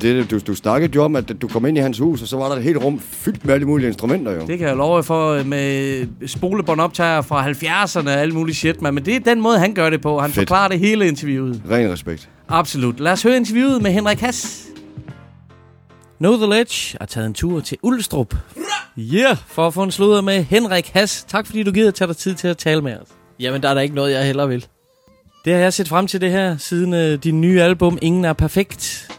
Det, 0.00 0.30
du, 0.30 0.38
du 0.46 0.54
snakkede 0.54 0.92
jo 0.94 1.04
om, 1.04 1.16
at 1.16 1.32
du 1.42 1.48
kom 1.48 1.66
ind 1.66 1.78
i 1.78 1.80
hans 1.80 1.98
hus, 1.98 2.22
og 2.22 2.28
så 2.28 2.36
var 2.36 2.48
der 2.48 2.56
et 2.56 2.62
helt 2.62 2.76
rum 2.76 3.00
fyldt 3.00 3.44
med 3.44 3.54
alle 3.54 3.66
mulige 3.66 3.88
instrumenter 3.88 4.32
jo. 4.32 4.46
Det 4.46 4.58
kan 4.58 4.68
jeg 4.68 4.76
love 4.76 5.02
for 5.02 5.32
øh, 5.32 5.46
med 5.46 6.06
spolebåndoptager 6.26 7.22
fra 7.22 7.50
70'erne 7.50 8.08
og 8.08 8.20
alle 8.20 8.34
mulige 8.34 8.54
shit, 8.56 8.82
man. 8.82 8.94
Men 8.94 9.04
det 9.04 9.16
er 9.16 9.20
den 9.20 9.40
måde, 9.40 9.58
han 9.58 9.74
gør 9.74 9.90
det 9.90 10.00
på. 10.00 10.20
Han 10.20 10.30
Fedt. 10.30 10.40
forklarer 10.40 10.68
det 10.68 10.78
hele 10.78 11.08
interviewet. 11.08 11.62
Ren 11.70 11.92
respekt. 11.92 12.28
Absolut. 12.48 13.00
Lad 13.00 13.12
os 13.12 13.22
høre 13.22 13.36
interviewet 13.36 13.82
med 13.82 13.90
Henrik 13.90 14.20
Hass. 14.20 14.66
Know 16.18 16.36
the 16.36 16.46
Ledge 16.46 16.96
har 17.00 17.06
taget 17.06 17.26
en 17.26 17.34
tur 17.34 17.60
til 17.60 17.78
Ulstrup. 17.82 18.34
Yeah, 18.98 19.36
for 19.46 19.66
at 19.66 19.74
få 19.74 19.82
en 19.82 19.90
sludder 19.90 20.20
med 20.20 20.42
Henrik 20.44 20.90
Hass. 20.94 21.24
Tak 21.28 21.46
fordi 21.46 21.62
du 21.62 21.72
gider 21.72 21.90
tage 21.90 22.08
dig 22.08 22.16
tid 22.16 22.34
til 22.34 22.48
at 22.48 22.58
tale 22.58 22.82
med 22.82 22.92
os. 22.92 23.08
Jamen, 23.40 23.62
der 23.62 23.68
er 23.68 23.74
der 23.74 23.80
ikke 23.80 23.94
noget, 23.94 24.12
jeg 24.12 24.26
heller 24.26 24.46
vil. 24.46 24.66
Det 25.44 25.52
har 25.52 25.60
jeg 25.60 25.72
set 25.72 25.88
frem 25.88 26.06
til 26.06 26.20
det 26.20 26.30
her, 26.30 26.56
siden 26.56 26.94
øh, 26.94 27.18
din 27.24 27.40
nye 27.40 27.62
album 27.62 27.98
Ingen 28.02 28.24
er 28.24 28.32
perfekt 28.32 29.11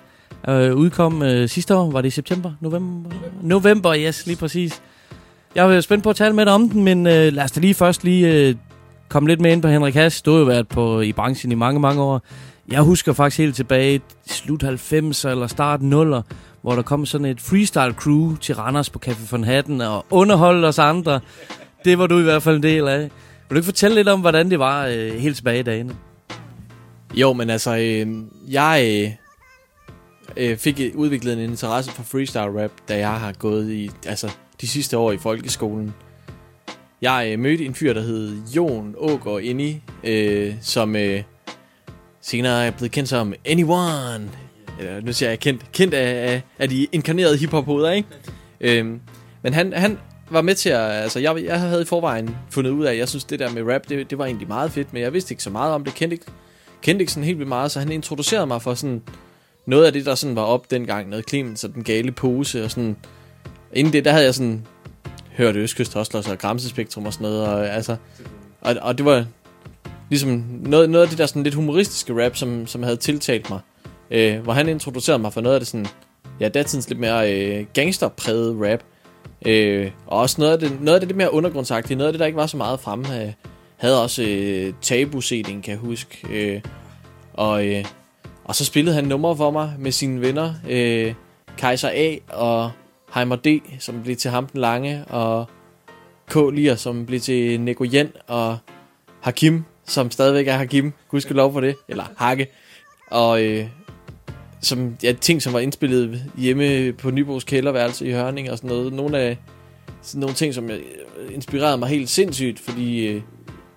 øh, 0.49 0.75
udkom 0.75 1.21
øh, 1.21 1.49
sidste 1.49 1.75
år. 1.75 1.91
Var 1.91 2.01
det 2.01 2.07
i 2.07 2.11
september? 2.11 2.51
November? 2.59 3.09
November, 3.41 3.95
yes, 3.95 4.25
lige 4.25 4.37
præcis. 4.37 4.81
Jeg 5.55 5.75
er 5.75 5.81
spændt 5.81 6.03
på 6.03 6.09
at 6.09 6.15
tale 6.15 6.35
med 6.35 6.45
dig 6.45 6.53
om 6.53 6.69
den, 6.69 6.83
men 6.83 7.07
øh, 7.07 7.33
lad 7.33 7.43
os 7.43 7.51
da 7.51 7.59
lige 7.59 7.73
først 7.73 8.03
lige 8.03 8.33
øh, 8.33 8.55
komme 9.09 9.29
lidt 9.29 9.41
med 9.41 9.51
ind 9.51 9.61
på 9.61 9.67
Henrik 9.67 9.93
Hass. 9.93 10.21
Du 10.21 10.31
har 10.31 10.39
jo 10.39 10.45
været 10.45 10.67
på, 10.67 11.01
i 11.01 11.11
branchen 11.11 11.51
i 11.51 11.55
mange, 11.55 11.79
mange 11.79 12.01
år. 12.01 12.21
Jeg 12.71 12.81
husker 12.81 13.13
faktisk 13.13 13.37
helt 13.37 13.55
tilbage 13.55 13.95
i 13.95 14.01
slut 14.27 14.63
90'er 14.63 15.27
eller 15.27 15.47
start 15.47 15.79
0'er, 15.79 16.21
hvor 16.61 16.75
der 16.75 16.81
kom 16.81 17.05
sådan 17.05 17.25
et 17.25 17.41
freestyle 17.41 17.93
crew 17.93 18.35
til 18.35 18.55
Randers 18.55 18.89
på 18.89 18.99
Café 19.05 19.31
von 19.31 19.43
Hatten 19.43 19.81
og 19.81 20.05
underholdt 20.09 20.65
os 20.65 20.79
andre. 20.79 21.19
Det 21.85 21.99
var 21.99 22.07
du 22.07 22.19
i 22.19 22.23
hvert 22.23 22.43
fald 22.43 22.55
en 22.55 22.63
del 22.63 22.87
af. 22.87 22.99
Vil 22.99 23.09
du 23.49 23.55
ikke 23.55 23.65
fortælle 23.65 23.95
lidt 23.95 24.07
om, 24.07 24.19
hvordan 24.21 24.49
det 24.49 24.59
var 24.59 24.85
øh, 24.85 25.13
helt 25.13 25.35
tilbage 25.35 25.59
i 25.59 25.63
dagene? 25.63 25.95
Jo, 27.13 27.33
men 27.33 27.49
altså, 27.49 27.77
øh, 27.77 28.07
jeg 28.49 29.03
øh, 29.05 29.11
øh, 30.37 30.57
fik 30.57 30.81
udviklet 30.95 31.33
en 31.33 31.39
interesse 31.39 31.91
for 31.91 32.03
freestyle 32.03 32.63
rap, 32.63 32.71
da 32.89 32.97
jeg 32.97 33.19
har 33.19 33.33
gået 33.33 33.71
i, 33.71 33.91
altså, 34.07 34.31
de 34.61 34.67
sidste 34.67 34.97
år 34.97 35.11
i 35.11 35.17
folkeskolen. 35.17 35.93
Jeg 37.01 37.29
øh, 37.31 37.39
mødte 37.39 37.65
en 37.65 37.75
fyr, 37.75 37.93
der 37.93 38.01
hed 38.01 38.37
Jon 38.55 38.95
Ågaard 38.97 39.41
Inni, 39.41 39.81
øh, 40.03 40.53
som 40.61 40.95
øh, 40.95 41.23
senere 42.21 42.65
er 42.65 42.71
blevet 42.71 42.91
kendt 42.91 43.09
som 43.09 43.33
Anyone. 43.45 44.29
Eller, 44.79 45.01
nu 45.01 45.13
siger 45.13 45.29
jeg 45.29 45.39
kendt, 45.39 45.71
kendt 45.71 45.93
af, 45.93 46.31
af, 46.31 46.41
af 46.59 46.69
de 46.69 46.87
inkarnerede 46.91 47.37
hiphop-hoveder, 47.37 47.91
ikke? 47.91 48.09
Øh, 48.61 48.85
men 49.41 49.53
han, 49.53 49.73
han 49.73 49.97
var 50.29 50.41
med 50.41 50.55
til 50.55 50.69
at... 50.69 50.91
Altså, 50.91 51.19
jeg, 51.19 51.43
jeg 51.43 51.59
havde 51.59 51.81
i 51.81 51.85
forvejen 51.85 52.35
fundet 52.49 52.71
ud 52.71 52.85
af, 52.85 52.91
at 52.91 52.97
jeg 52.97 53.09
synes, 53.09 53.23
det 53.23 53.39
der 53.39 53.49
med 53.51 53.73
rap, 53.73 53.89
det, 53.89 54.09
det 54.09 54.17
var 54.17 54.25
egentlig 54.25 54.47
meget 54.47 54.71
fedt, 54.71 54.93
men 54.93 55.01
jeg 55.01 55.13
vidste 55.13 55.33
ikke 55.33 55.43
så 55.43 55.49
meget 55.49 55.73
om 55.73 55.83
det, 55.83 55.93
kendte 55.93 56.13
ikke, 56.13 56.25
kendte 56.81 57.01
ikke 57.01 57.11
sådan 57.11 57.23
helt 57.23 57.37
vildt 57.37 57.49
meget, 57.49 57.71
så 57.71 57.79
han 57.79 57.91
introducerede 57.91 58.47
mig 58.47 58.61
for 58.61 58.73
sådan 58.73 59.01
noget 59.65 59.85
af 59.85 59.93
det, 59.93 60.05
der 60.05 60.15
sådan 60.15 60.35
var 60.35 60.41
op 60.41 60.71
dengang, 60.71 61.09
noget 61.09 61.29
Clemens 61.29 61.63
og 61.63 61.73
den 61.73 61.83
gale 61.83 62.11
pose, 62.11 62.63
og 62.63 62.71
sådan 62.71 62.95
Inden 63.73 63.93
det, 63.93 64.05
der 64.05 64.11
havde 64.11 64.25
jeg 64.25 64.35
sådan 64.35 64.67
hørt 65.37 65.55
Østkyst 65.55 65.93
Hostlers 65.93 66.27
og 66.27 66.37
Gramsespektrum 66.37 67.05
og 67.05 67.13
sådan 67.13 67.25
noget. 67.25 67.47
Og, 67.47 67.69
altså, 67.69 67.95
og, 68.61 68.75
og 68.81 68.97
det 68.97 69.05
var 69.05 69.25
ligesom 70.09 70.45
noget, 70.49 70.89
noget 70.89 71.03
af 71.03 71.09
det 71.09 71.17
der 71.17 71.25
sådan 71.25 71.43
lidt 71.43 71.55
humoristiske 71.55 72.25
rap, 72.25 72.35
som, 72.35 72.67
som 72.67 72.83
havde 72.83 72.97
tiltalt 72.97 73.49
mig. 73.49 73.59
Øh, 74.11 74.39
hvor 74.39 74.53
han 74.53 74.69
introducerede 74.69 75.21
mig 75.21 75.33
for 75.33 75.41
noget 75.41 75.55
af 75.55 75.59
det 75.61 75.67
sådan, 75.67 75.87
ja, 76.39 76.49
datidens 76.49 76.89
lidt 76.89 76.99
mere 76.99 77.33
øh, 77.33 77.65
gangsterpræget 77.73 78.57
rap. 78.61 78.79
Øh, 79.45 79.91
og 80.07 80.19
også 80.19 80.41
noget 80.41 80.53
af, 80.53 80.59
det, 80.59 80.81
noget 80.81 80.95
af 80.95 81.01
det 81.01 81.07
lidt 81.07 81.17
mere 81.17 81.33
undergrundsagtige, 81.33 81.97
noget 81.97 82.07
af 82.07 82.13
det, 82.13 82.19
der 82.19 82.25
ikke 82.25 82.37
var 82.37 82.47
så 82.47 82.57
meget 82.57 82.79
fremme. 82.79 83.23
Øh, 83.23 83.31
havde 83.77 84.03
også 84.03 84.23
øh, 84.23 84.73
tabu 84.81 85.21
kan 85.45 85.61
jeg 85.67 85.77
huske. 85.77 86.27
Øh, 86.31 86.61
og, 87.33 87.67
øh, 87.67 87.85
og 88.43 88.55
så 88.55 88.65
spillede 88.65 88.95
han 88.95 89.03
nummer 89.03 89.35
for 89.35 89.51
mig 89.51 89.73
med 89.79 89.91
sine 89.91 90.21
venner. 90.21 90.53
Øh, 90.69 91.13
Kaiser 91.57 91.89
A 91.89 92.15
og 92.27 92.71
Heimer 93.13 93.35
D, 93.35 93.47
som 93.79 94.03
blev 94.03 94.15
til 94.15 94.31
Ham 94.31 94.47
den 94.47 94.61
Lange, 94.61 95.05
og 95.05 95.45
K. 96.29 96.35
Lier, 96.53 96.75
som 96.75 97.05
blev 97.05 97.19
til 97.19 97.59
Neko 97.61 97.85
Jen, 97.93 98.11
og 98.27 98.57
Hakim, 99.21 99.63
som 99.85 100.11
stadigvæk 100.11 100.47
er 100.47 100.53
Hakim. 100.53 100.93
Gud 101.09 101.33
lov 101.33 101.53
for 101.53 101.59
det. 101.59 101.75
Eller 101.87 102.03
Hakke. 102.17 102.47
Og 103.07 103.43
øh, 103.43 103.67
som, 104.61 104.97
ja, 105.03 105.13
ting, 105.21 105.41
som 105.41 105.53
var 105.53 105.59
indspillet 105.59 106.31
hjemme 106.37 106.93
på 106.93 107.11
Nybos 107.11 107.43
kælderværelse 107.43 108.07
i 108.07 108.11
Hørning 108.11 108.51
og 108.51 108.57
sådan 108.57 108.67
noget. 108.67 108.93
Nogle 108.93 109.19
af 109.19 109.37
sådan 110.01 110.19
nogle 110.19 110.35
ting, 110.35 110.53
som 110.53 110.69
øh, 110.69 110.79
inspirerede 111.31 111.77
mig 111.77 111.89
helt 111.89 112.09
sindssygt, 112.09 112.59
fordi 112.59 113.07
øh, 113.07 113.21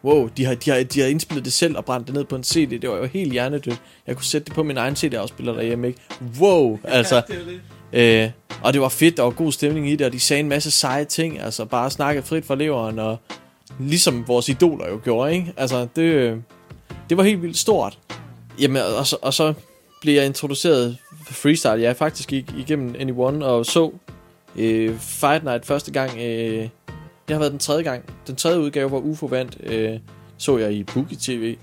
wow, 0.06 0.28
de 0.36 0.44
har, 0.44 0.54
de, 0.54 0.70
har, 0.70 0.82
de 0.82 1.00
har 1.00 1.06
indspillet 1.06 1.44
det 1.44 1.52
selv 1.52 1.76
og 1.76 1.84
brændt 1.84 2.06
det 2.06 2.14
ned 2.14 2.24
på 2.24 2.36
en 2.36 2.44
CD. 2.44 2.70
Det 2.80 2.90
var 2.90 2.96
jo 2.96 3.04
helt 3.04 3.32
hjernedødt. 3.32 3.82
Jeg 4.06 4.16
kunne 4.16 4.24
sætte 4.24 4.44
det 4.44 4.54
på 4.54 4.62
min 4.62 4.76
egen 4.76 4.96
CD-afspiller 4.96 5.52
derhjemme, 5.52 5.86
ikke? 5.86 6.00
Wow, 6.40 6.78
altså. 6.84 7.22
Ja. 7.92 8.24
Øh, 8.24 8.30
og 8.62 8.72
det 8.72 8.80
var 8.80 8.88
fedt, 8.88 9.16
der 9.16 9.22
var 9.22 9.30
god 9.30 9.52
stemning 9.52 9.90
i 9.90 9.96
det, 9.96 10.06
og 10.06 10.12
de 10.12 10.20
sagde 10.20 10.40
en 10.40 10.48
masse 10.48 10.70
seje 10.70 11.04
ting, 11.04 11.40
altså 11.40 11.64
bare 11.64 11.90
snakke 11.90 12.22
frit 12.22 12.44
fra 12.44 12.54
leveren, 12.54 12.98
og 12.98 13.18
ligesom 13.80 14.28
vores 14.28 14.48
idoler 14.48 14.88
jo 14.88 15.00
gjorde, 15.04 15.34
ikke? 15.34 15.52
Altså, 15.56 15.86
det, 15.96 16.42
det 17.08 17.16
var 17.16 17.22
helt 17.22 17.42
vildt 17.42 17.58
stort. 17.58 17.98
Jamen, 18.60 18.82
og 18.98 19.06
så, 19.06 19.16
og 19.22 19.34
så 19.34 19.54
blev 20.00 20.14
jeg 20.14 20.26
introduceret 20.26 20.96
for 21.26 21.32
freestyle. 21.32 21.82
Jeg 21.82 21.96
faktisk 21.96 22.28
gik 22.28 22.54
igennem 22.58 22.94
Anyone 22.98 23.46
og 23.46 23.66
så 23.66 23.90
øh, 24.56 24.98
Fight 24.98 25.44
Night 25.44 25.66
første 25.66 25.92
gang. 25.92 26.20
Øh, 26.20 26.68
det 27.28 27.34
har 27.34 27.38
været 27.38 27.52
den 27.52 27.58
tredje 27.58 27.82
gang. 27.82 28.04
Den 28.26 28.36
tredje 28.36 28.60
udgave, 28.60 28.88
hvor 28.88 29.00
UFO 29.00 29.26
vandt, 29.26 29.56
øh, 29.62 29.98
så 30.38 30.58
jeg 30.58 30.72
i 30.72 30.84
Boogie 30.84 31.18
TV. 31.20 31.56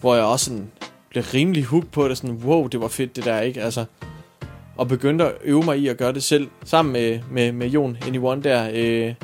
Hvor 0.00 0.14
jeg 0.14 0.24
også 0.24 0.44
sådan 0.44 0.70
blev 1.10 1.24
rimelig 1.34 1.64
hooked 1.64 1.90
på 1.90 2.08
det. 2.08 2.16
Sådan, 2.16 2.36
wow, 2.44 2.66
det 2.66 2.80
var 2.80 2.88
fedt 2.88 3.16
det 3.16 3.24
der, 3.24 3.40
ikke? 3.40 3.62
Altså, 3.62 3.84
og 4.76 4.88
begyndte 4.88 5.24
at 5.24 5.32
øve 5.44 5.62
mig 5.62 5.78
i 5.78 5.88
at 5.88 5.96
gøre 5.96 6.12
det 6.12 6.22
selv. 6.22 6.48
Sammen 6.64 6.92
med, 6.92 7.20
med, 7.30 7.52
med 7.52 7.68
Jon 7.68 7.96
Anyone 8.06 8.42
der. 8.42 8.70
Øh, 8.74 9.14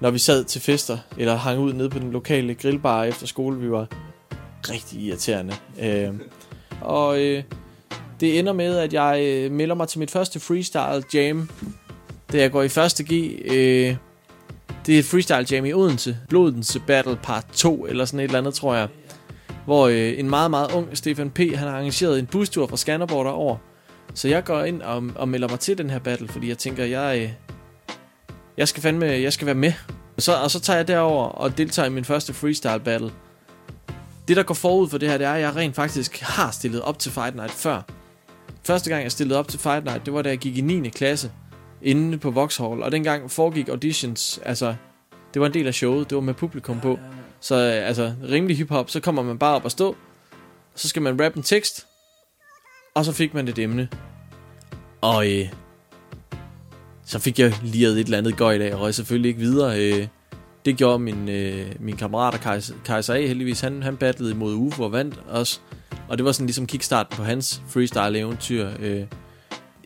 når 0.00 0.10
vi 0.10 0.18
sad 0.18 0.44
til 0.44 0.60
fester, 0.60 0.98
eller 1.18 1.36
hang 1.36 1.58
ud 1.58 1.72
nede 1.72 1.90
på 1.90 1.98
den 1.98 2.10
lokale 2.10 2.54
grillbar 2.54 3.04
efter 3.04 3.26
skole. 3.26 3.58
Vi 3.58 3.70
var 3.70 3.86
rigtig 4.70 5.00
irriterende. 5.00 5.54
Øh, 5.82 6.14
og 6.80 7.20
øh, 7.20 7.42
det 8.20 8.38
ender 8.38 8.52
med, 8.52 8.78
at 8.78 8.92
jeg 8.92 9.20
øh, 9.22 9.52
melder 9.52 9.74
mig 9.74 9.88
til 9.88 9.98
mit 9.98 10.10
første 10.10 10.40
freestyle 10.40 11.02
jam, 11.14 11.50
da 12.32 12.38
jeg 12.38 12.50
går 12.50 12.62
i 12.62 12.68
første 12.68 13.04
G. 13.04 13.40
Øh, 13.52 13.96
det 14.86 14.98
er 14.98 15.02
freestyle 15.02 15.46
jam 15.50 15.64
i 15.64 15.72
Odense. 15.72 16.16
Blodens 16.28 16.78
Battle 16.86 17.18
Part 17.22 17.46
2, 17.52 17.86
eller 17.86 18.04
sådan 18.04 18.20
et 18.20 18.24
eller 18.24 18.38
andet, 18.38 18.54
tror 18.54 18.74
jeg. 18.74 18.88
Hvor 19.64 19.88
øh, 19.88 20.18
en 20.18 20.30
meget, 20.30 20.50
meget 20.50 20.72
ung 20.72 20.96
Stefan 20.96 21.30
P. 21.30 21.38
han 21.38 21.54
har 21.54 21.70
arrangeret 21.70 22.18
en 22.18 22.26
bustur 22.26 22.66
fra 22.66 22.76
Skanderborg 22.76 23.24
derover. 23.24 23.56
Så 24.14 24.28
jeg 24.28 24.44
går 24.44 24.62
ind 24.62 24.82
og, 24.82 25.02
og 25.14 25.28
melder 25.28 25.48
mig 25.48 25.60
til 25.60 25.78
den 25.78 25.90
her 25.90 25.98
battle, 25.98 26.28
fordi 26.28 26.48
jeg 26.48 26.58
tænker, 26.58 26.84
jeg, 26.84 27.18
øh, 27.18 27.30
jeg 28.56 28.68
skal 28.68 28.82
fandme, 28.82 29.06
jeg 29.06 29.32
skal 29.32 29.46
være 29.46 29.54
med. 29.54 29.72
Så, 30.18 30.36
og 30.36 30.50
så 30.50 30.60
tager 30.60 30.76
jeg 30.76 30.88
derover 30.88 31.24
og 31.24 31.58
deltager 31.58 31.86
i 31.86 31.90
min 31.90 32.04
første 32.04 32.34
freestyle 32.34 32.80
battle. 32.80 33.10
Det, 34.28 34.36
der 34.36 34.42
går 34.42 34.54
forud 34.54 34.88
for 34.88 34.98
det 34.98 35.08
her, 35.08 35.18
det 35.18 35.26
er, 35.26 35.32
at 35.32 35.40
jeg 35.40 35.56
rent 35.56 35.76
faktisk 35.76 36.20
har 36.20 36.50
stillet 36.50 36.82
op 36.82 36.98
til 36.98 37.12
Fight 37.12 37.36
Night 37.36 37.52
før. 37.52 37.82
Første 38.64 38.90
gang, 38.90 39.02
jeg 39.02 39.12
stillede 39.12 39.38
op 39.38 39.48
til 39.48 39.60
Fight 39.60 39.84
Night, 39.84 40.06
det 40.06 40.14
var 40.14 40.22
da 40.22 40.28
jeg 40.28 40.38
gik 40.38 40.58
i 40.58 40.60
9. 40.60 40.88
klasse 40.88 41.30
inde 41.82 42.18
på 42.18 42.30
Vauxhall. 42.30 42.82
Og 42.82 42.92
dengang 42.92 43.30
foregik 43.30 43.68
auditions, 43.68 44.40
altså, 44.44 44.74
det 45.34 45.40
var 45.40 45.46
en 45.46 45.54
del 45.54 45.66
af 45.66 45.74
showet, 45.74 46.10
det 46.10 46.16
var 46.16 46.22
med 46.22 46.34
publikum 46.34 46.80
på. 46.80 46.98
Så 47.40 47.54
altså, 47.54 48.12
rimelig 48.28 48.56
hiphop, 48.56 48.90
så 48.90 49.00
kommer 49.00 49.22
man 49.22 49.38
bare 49.38 49.54
op 49.54 49.64
og 49.64 49.70
stå, 49.70 49.96
så 50.74 50.88
skal 50.88 51.02
man 51.02 51.24
rappe 51.24 51.36
en 51.36 51.42
tekst, 51.42 51.86
og 52.94 53.04
så 53.04 53.12
fik 53.12 53.34
man 53.34 53.48
et 53.48 53.58
emne. 53.58 53.88
Og 55.00 55.30
øh, 55.30 55.48
så 57.04 57.18
fik 57.18 57.38
jeg 57.38 57.54
lige 57.62 57.88
et 57.88 57.98
eller 57.98 58.18
andet 58.18 58.36
gøj 58.36 58.52
i 58.52 58.58
dag, 58.58 58.74
og 58.74 58.80
røg 58.80 58.94
selvfølgelig 58.94 59.28
ikke 59.28 59.40
videre. 59.40 59.80
Øh, 59.80 60.06
det 60.64 60.76
gjorde 60.76 60.98
min, 60.98 61.28
øh, 61.28 61.66
min 61.80 61.96
kammerat 61.96 62.40
Kajs, 62.40 62.74
Kajs 62.84 63.10
A 63.10 63.26
heldigvis. 63.26 63.60
Han, 63.60 63.82
han 63.82 63.96
battlede 63.96 64.32
imod 64.32 64.54
UFO 64.54 64.82
og 64.82 64.92
vandt 64.92 65.20
også. 65.28 65.60
Og 66.08 66.18
det 66.18 66.24
var 66.24 66.32
sådan 66.32 66.46
ligesom 66.46 66.66
kickstarten 66.66 67.16
på 67.16 67.22
hans 67.22 67.62
freestyle-eventyr. 67.68 68.68
Øh. 68.80 69.06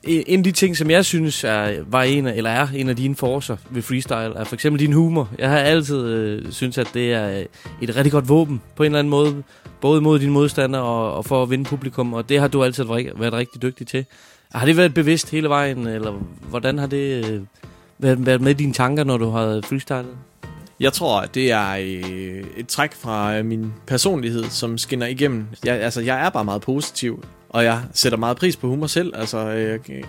En 0.06 0.38
af 0.38 0.44
de 0.44 0.52
ting, 0.52 0.76
som 0.76 0.90
jeg 0.90 1.04
synes 1.04 1.44
er, 1.44 1.82
var 1.86 2.02
en 2.02 2.26
af, 2.26 2.36
eller 2.36 2.50
er 2.50 2.68
en 2.74 2.88
af 2.88 2.96
dine 2.96 3.16
forser 3.16 3.56
ved 3.70 3.82
freestyle, 3.82 4.34
er 4.36 4.44
for 4.44 4.54
eksempel 4.54 4.80
din 4.80 4.92
humor. 4.92 5.28
Jeg 5.38 5.50
har 5.50 5.58
altid 5.58 6.06
øh, 6.06 6.52
synes, 6.52 6.78
at 6.78 6.90
det 6.94 7.12
er 7.12 7.38
øh, 7.38 7.44
et 7.82 7.96
rigtig 7.96 8.12
godt 8.12 8.28
våben 8.28 8.62
på 8.76 8.82
en 8.82 8.86
eller 8.86 8.98
anden 8.98 9.10
måde. 9.10 9.42
Både 9.80 10.00
mod 10.00 10.18
dine 10.18 10.32
modstandere 10.32 10.82
og, 10.82 11.14
og 11.14 11.24
for 11.24 11.42
at 11.42 11.50
vinde 11.50 11.64
publikum, 11.64 12.12
og 12.12 12.28
det 12.28 12.40
har 12.40 12.48
du 12.48 12.64
altid 12.64 12.84
været 12.84 13.32
rigtig 13.32 13.62
dygtig 13.62 13.86
til. 13.86 14.04
Har 14.54 14.66
det 14.66 14.76
været 14.76 14.94
bevidst 14.94 15.30
hele 15.30 15.48
vejen, 15.48 15.86
eller 15.86 16.12
hvordan 16.48 16.78
har 16.78 16.86
det 16.86 17.24
øh, 17.30 17.40
været, 17.98 18.26
været 18.26 18.40
med 18.40 18.50
i 18.50 18.54
dine 18.54 18.72
tanker, 18.72 19.04
når 19.04 19.16
du 19.16 19.30
har 19.30 19.60
freestylet? 19.64 20.16
Jeg 20.80 20.92
tror, 20.92 21.20
at 21.20 21.34
det 21.34 21.52
er 21.52 21.70
øh, 21.70 22.44
et 22.56 22.66
træk 22.68 22.92
fra 22.94 23.38
øh, 23.38 23.44
min 23.44 23.72
personlighed, 23.86 24.44
som 24.44 24.78
skinner 24.78 25.06
igennem. 25.06 25.46
Jeg, 25.64 25.80
altså, 25.80 26.00
jeg 26.00 26.26
er 26.26 26.30
bare 26.30 26.44
meget 26.44 26.62
positiv, 26.62 27.24
og 27.54 27.64
jeg 27.64 27.82
sætter 27.92 28.18
meget 28.18 28.36
pris 28.36 28.56
på 28.56 28.68
humor 28.68 28.86
selv. 28.86 29.12
Altså, 29.16 29.38
øh, 29.38 29.62
jeg 29.62 29.90
øh, 29.90 30.04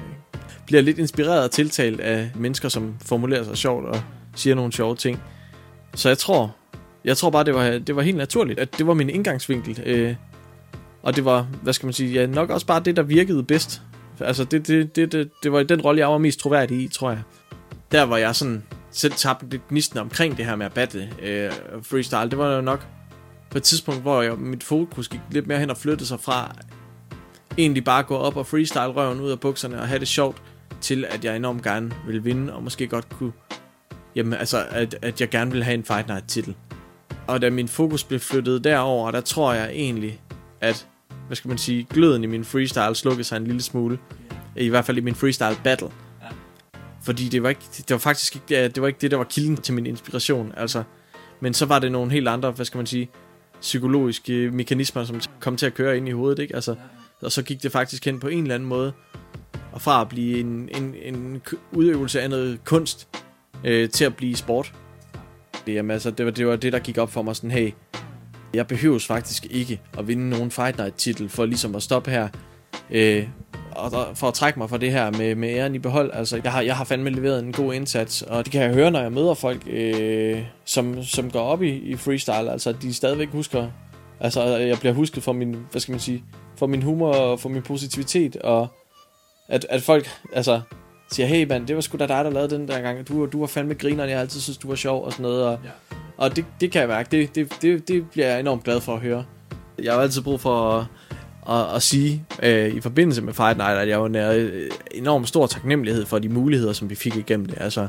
bliver 0.66 0.82
lidt 0.82 1.00
inspireret 1.00 1.44
og 1.44 1.52
tiltalt 1.52 2.00
af 2.00 2.32
mennesker, 2.36 2.70
som 2.70 2.96
formulerer 3.06 3.44
sig 3.44 3.58
sjovt 3.58 3.86
og 3.86 4.02
siger 4.36 4.56
nogle 4.56 4.74
sjove 4.74 4.96
ting. 4.96 5.22
Så 5.96 6.10
jeg 6.10 6.18
tror, 6.18 6.56
jeg 7.04 7.18
tror 7.18 7.30
bare, 7.30 7.44
det 7.44 7.56
var, 7.56 7.64
det 7.64 7.96
var 7.96 8.02
helt 8.02 8.18
naturligt, 8.18 8.60
at 8.60 8.78
det 8.78 8.88
var 8.88 8.94
min 8.94 9.10
indgangsvinkel. 9.10 9.84
Øh, 9.86 10.16
og 11.04 11.16
det 11.16 11.26
var, 11.26 11.48
hvad 11.62 11.74
skal 11.74 11.88
man 11.88 11.94
sige, 11.94 12.12
ja, 12.12 12.26
nok 12.26 12.50
også 12.50 12.66
bare 12.66 12.80
det, 12.80 12.96
der 12.96 13.04
virkede 13.04 13.44
bedst. 13.44 13.82
Altså, 14.20 14.44
det, 14.44 14.68
det, 14.68 14.96
det, 14.96 15.12
det, 15.12 15.30
det 15.44 15.52
var 15.52 15.64
den 15.64 15.82
rolle, 15.82 16.00
jeg 16.00 16.10
var 16.10 16.18
mest 16.18 16.40
troværdig 16.40 16.82
i, 16.82 16.88
tror 16.88 17.10
jeg. 17.10 17.22
Der 17.92 18.04
var 18.04 18.18
jeg 18.18 18.36
sådan 18.36 18.64
selv 18.92 19.14
tabte 19.14 19.48
lidt 19.50 19.68
gnisten 19.68 20.00
omkring 20.00 20.38
det 20.38 20.46
her 20.46 20.56
med 20.56 20.66
at 20.66 20.74
battle 20.74 21.10
øh, 21.22 21.52
freestyle. 21.84 22.30
Det 22.30 22.38
var 22.38 22.56
jo 22.56 22.62
nok 22.62 22.86
på 23.52 23.58
et 23.58 23.64
tidspunkt, 23.64 24.02
hvor 24.02 24.22
jeg, 24.22 24.34
mit 24.38 24.64
fokus 24.64 25.08
gik 25.08 25.22
lidt 25.32 25.48
mere 25.48 25.60
hen 25.60 25.70
og 25.70 25.78
flyttede 25.78 26.06
sig 26.06 26.20
fra 26.20 26.56
egentlig 27.58 27.84
bare 27.84 28.04
gå 28.04 28.16
op 28.18 28.38
og 28.38 28.48
freestyle 28.48 28.88
røven 28.88 29.22
ud 29.22 29.32
af 29.32 29.40
bukserne 29.40 29.82
og 29.82 29.88
have 29.88 30.00
det 30.00 30.08
sjovt, 30.08 30.42
til 30.82 31.06
at 31.10 31.26
jeg 31.26 31.36
enormt 31.36 31.64
gerne 31.64 31.92
ville 32.06 32.24
vinde, 32.24 32.54
og 32.54 32.64
måske 32.64 32.88
godt 32.88 33.10
kunne, 33.10 33.32
jamen 34.16 34.34
altså, 34.34 34.66
at, 34.70 34.96
at 35.02 35.22
jeg 35.22 35.30
gerne 35.30 35.52
ville 35.52 35.64
have 35.64 35.76
en 35.76 35.84
Fight 35.84 36.08
Night 36.08 36.26
titel. 36.28 36.56
Og 37.28 37.42
da 37.42 37.50
min 37.50 37.68
fokus 37.68 38.04
blev 38.04 38.20
flyttet 38.20 38.64
derover, 38.64 39.12
der 39.12 39.22
tror 39.22 39.54
jeg 39.54 39.70
egentlig, 39.70 40.22
at, 40.62 40.88
hvad 41.28 41.36
skal 41.36 41.50
man 41.50 41.58
sige, 41.58 41.88
gløden 41.90 42.24
i 42.24 42.28
min 42.28 42.46
freestyle 42.46 42.96
slukkede 42.96 43.24
sig 43.24 43.38
en 43.38 43.44
lille 43.44 43.62
smule. 43.62 44.00
I 44.56 44.70
hvert 44.70 44.86
fald 44.86 44.98
i 44.98 45.02
min 45.02 45.16
freestyle 45.16 45.58
battle. 45.64 45.90
Fordi 47.04 47.30
det 47.30 47.44
var, 47.44 47.50
ikke, 47.50 47.62
det 47.78 47.92
var 47.92 47.98
faktisk 47.98 48.36
ikke, 48.36 48.68
det 48.68 48.82
var 48.82 48.88
ikke 48.88 49.00
det, 49.02 49.12
der 49.12 49.18
var 49.18 49.24
kilden 49.24 49.58
til 49.58 49.74
min 49.74 49.86
inspiration. 49.86 50.54
Altså, 50.58 50.84
men 51.40 51.54
så 51.54 51.66
var 51.66 51.80
det 51.80 51.92
nogle 51.92 52.12
helt 52.12 52.28
andre, 52.28 52.52
hvad 52.52 52.66
skal 52.66 52.78
man 52.78 52.86
sige, 52.86 53.10
psykologiske 53.62 54.52
mekanismer, 54.52 55.04
som 55.04 55.22
kom 55.40 55.58
til 55.58 55.66
at 55.66 55.74
køre 55.74 55.98
ind 55.98 56.08
i 56.08 56.12
hovedet. 56.12 56.40
Ikke? 56.40 56.56
Altså, 56.56 56.76
og 57.22 57.32
så 57.32 57.44
gik 57.44 57.64
det 57.64 57.72
faktisk 57.72 58.06
hen 58.06 58.20
på 58.20 58.28
en 58.28 58.42
eller 58.42 58.56
anden 58.56 58.70
måde. 58.70 58.94
Og 59.72 59.82
fra 59.82 60.02
at 60.02 60.10
blive 60.10 60.40
en, 60.40 60.70
en, 60.76 60.96
en 61.04 61.42
udøvelse 61.72 62.22
af 62.22 62.30
noget 62.30 62.64
kunst, 62.64 63.08
øh, 63.64 63.90
til 63.90 64.06
at 64.06 64.16
blive 64.16 64.36
sport. 64.36 64.74
Jamen 65.68 65.92
altså, 65.92 66.12
det 66.12 66.26
var, 66.26 66.32
det 66.32 66.48
var 66.48 66.56
det, 66.56 66.74
der 66.74 66.80
gik 66.80 66.98
op 66.98 67.12
for 67.12 67.22
mig 67.22 67.36
sådan, 67.36 67.52
hey, 67.52 67.72
jeg 68.54 68.68
behøves 68.68 69.06
faktisk 69.06 69.46
ikke 69.50 69.82
at 69.98 70.08
vinde 70.08 70.30
nogen 70.30 70.52
Fight 70.52 70.78
Night 70.78 70.96
titel, 70.96 71.30
for 71.30 71.46
ligesom 71.46 71.76
at 71.76 71.84
stoppe 71.84 72.12
her. 72.12 72.28
Øh, 72.92 73.28
og 73.72 73.92
der, 73.92 74.14
for 74.14 74.28
at 74.28 74.34
trække 74.34 74.60
mig 74.60 74.70
fra 74.70 74.78
det 74.78 74.92
her 74.92 75.12
med, 75.12 75.36
med 75.36 75.50
æren 75.50 75.76
i 75.76 75.80
behold. 75.80 76.12
Altså, 76.14 76.42
jeg 76.44 76.52
har, 76.52 76.62
jeg 76.62 76.78
har 76.78 76.84
fandme 76.84 77.10
leveret 77.10 77.44
en 77.44 77.52
god 77.52 77.74
indsats, 77.74 78.22
og 78.22 78.46
det 78.46 78.52
kan 78.52 78.62
jeg 78.62 78.74
høre, 78.74 78.92
når 78.92 79.02
jeg 79.02 79.12
møder 79.12 79.34
folk, 79.34 79.62
øh, 79.68 80.44
som, 80.66 81.04
som 81.04 81.32
går 81.32 81.42
op 81.42 81.64
i, 81.64 81.70
i 81.70 81.96
freestyle. 81.96 82.52
Altså, 82.52 82.72
de 82.72 82.94
stadigvæk 82.94 83.30
husker, 83.30 83.68
altså, 84.20 84.44
jeg 84.44 84.80
bliver 84.80 84.94
husket 84.94 85.24
for 85.24 85.34
min, 85.34 85.58
hvad 85.72 85.82
skal 85.82 85.92
man 85.92 86.00
sige, 86.00 86.24
for 86.58 86.68
min 86.68 86.82
humor 86.82 87.14
og 87.14 87.40
for 87.40 87.50
min 87.50 87.62
positivitet, 87.62 88.36
og 88.36 88.68
at, 89.48 89.66
at 89.70 89.82
folk, 89.82 90.10
altså, 90.34 90.62
siger, 91.12 91.28
hey 91.28 91.48
mand, 91.48 91.68
det 91.68 91.76
var 91.76 91.82
sgu 91.82 91.98
da 91.98 92.08
dig, 92.08 92.26
der 92.26 92.30
lavede 92.30 92.56
den 92.56 92.68
der 92.68 92.82
gang. 92.82 93.08
Du, 93.08 93.26
du 93.26 93.40
var 93.40 93.48
fandme 93.48 93.74
griner, 93.74 94.06
jeg 94.06 94.20
altid 94.20 94.40
synes, 94.40 94.58
du 94.58 94.68
var 94.68 94.76
sjov 94.76 95.06
og 95.06 95.12
sådan 95.12 95.24
noget. 95.24 95.46
Og, 95.46 95.60
ja. 95.64 95.70
og 96.18 96.36
det, 96.36 96.46
det 96.62 96.72
kan 96.72 96.82
jeg 96.82 96.90
mærke, 96.90 97.08
det, 97.12 97.36
det, 97.36 97.58
det, 97.62 97.88
det 97.88 98.10
bliver 98.12 98.28
jeg 98.28 98.40
enormt 98.40 98.64
glad 98.64 98.82
for 98.82 98.94
at 98.94 99.00
høre. 99.00 99.26
Jeg 99.84 99.94
har 99.94 100.02
altid 100.02 100.22
brug 100.22 100.40
for 100.40 100.78
at 100.78 100.86
at, 101.50 101.76
at 101.76 101.82
sige 101.82 102.26
øh, 102.44 102.76
i 102.76 102.82
forbindelse 102.82 103.22
med 103.22 103.34
Fight 103.34 103.58
Night, 103.58 103.78
at 103.78 103.88
jeg 103.88 104.02
var 104.02 104.08
nær 104.08 104.50
enormt 104.92 105.28
stor 105.28 105.48
taknemmelighed 105.48 106.06
for 106.06 106.20
de 106.20 106.30
muligheder, 106.30 106.74
som 106.74 106.90
vi 106.90 106.96
fik 106.96 107.16
igennem 107.16 107.46
det. 107.46 107.58
Altså, 107.62 107.88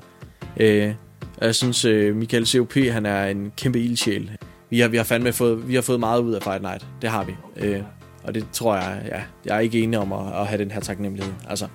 øh, 0.57 0.95
jeg 1.41 1.55
synes, 1.55 1.85
øh, 1.85 2.17
Michael 2.17 2.47
C.O.P. 2.47 2.75
han 2.75 3.07
er 3.07 3.25
en 3.25 3.53
kæmpe 3.57 3.81
ildsjæl. 3.81 4.31
Vi 4.71 4.81
har, 4.81 4.89
vi 4.89 4.97
har 4.97 5.05
fandme 5.05 5.33
fået, 5.33 5.69
vi 5.69 5.75
har 5.75 5.83
fået 5.83 6.01
meget 6.01 6.21
ud 6.21 6.33
af 6.33 6.43
Fight 6.43 6.63
Night. 6.63 6.87
Det 7.03 7.11
har 7.11 7.25
vi. 7.25 7.35
Øh, 7.57 7.81
og 8.25 8.35
det 8.35 8.47
tror 8.53 8.77
jeg, 8.77 9.03
ja, 9.09 9.21
jeg 9.45 9.57
er 9.57 9.61
ikke 9.61 9.83
enig 9.83 9.99
om 9.99 10.13
at, 10.13 10.41
at 10.41 10.47
have 10.47 10.59
den 10.59 10.71
her 10.71 10.81
taknemmelighed. 10.81 11.33
Altså, 11.49 11.67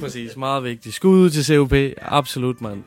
Præcis, 0.00 0.36
meget 0.36 0.64
vigtigt. 0.64 0.94
Skud 0.94 1.30
til 1.30 1.44
COP. 1.44 1.72
Absolut, 2.02 2.60
mand. 2.60 2.82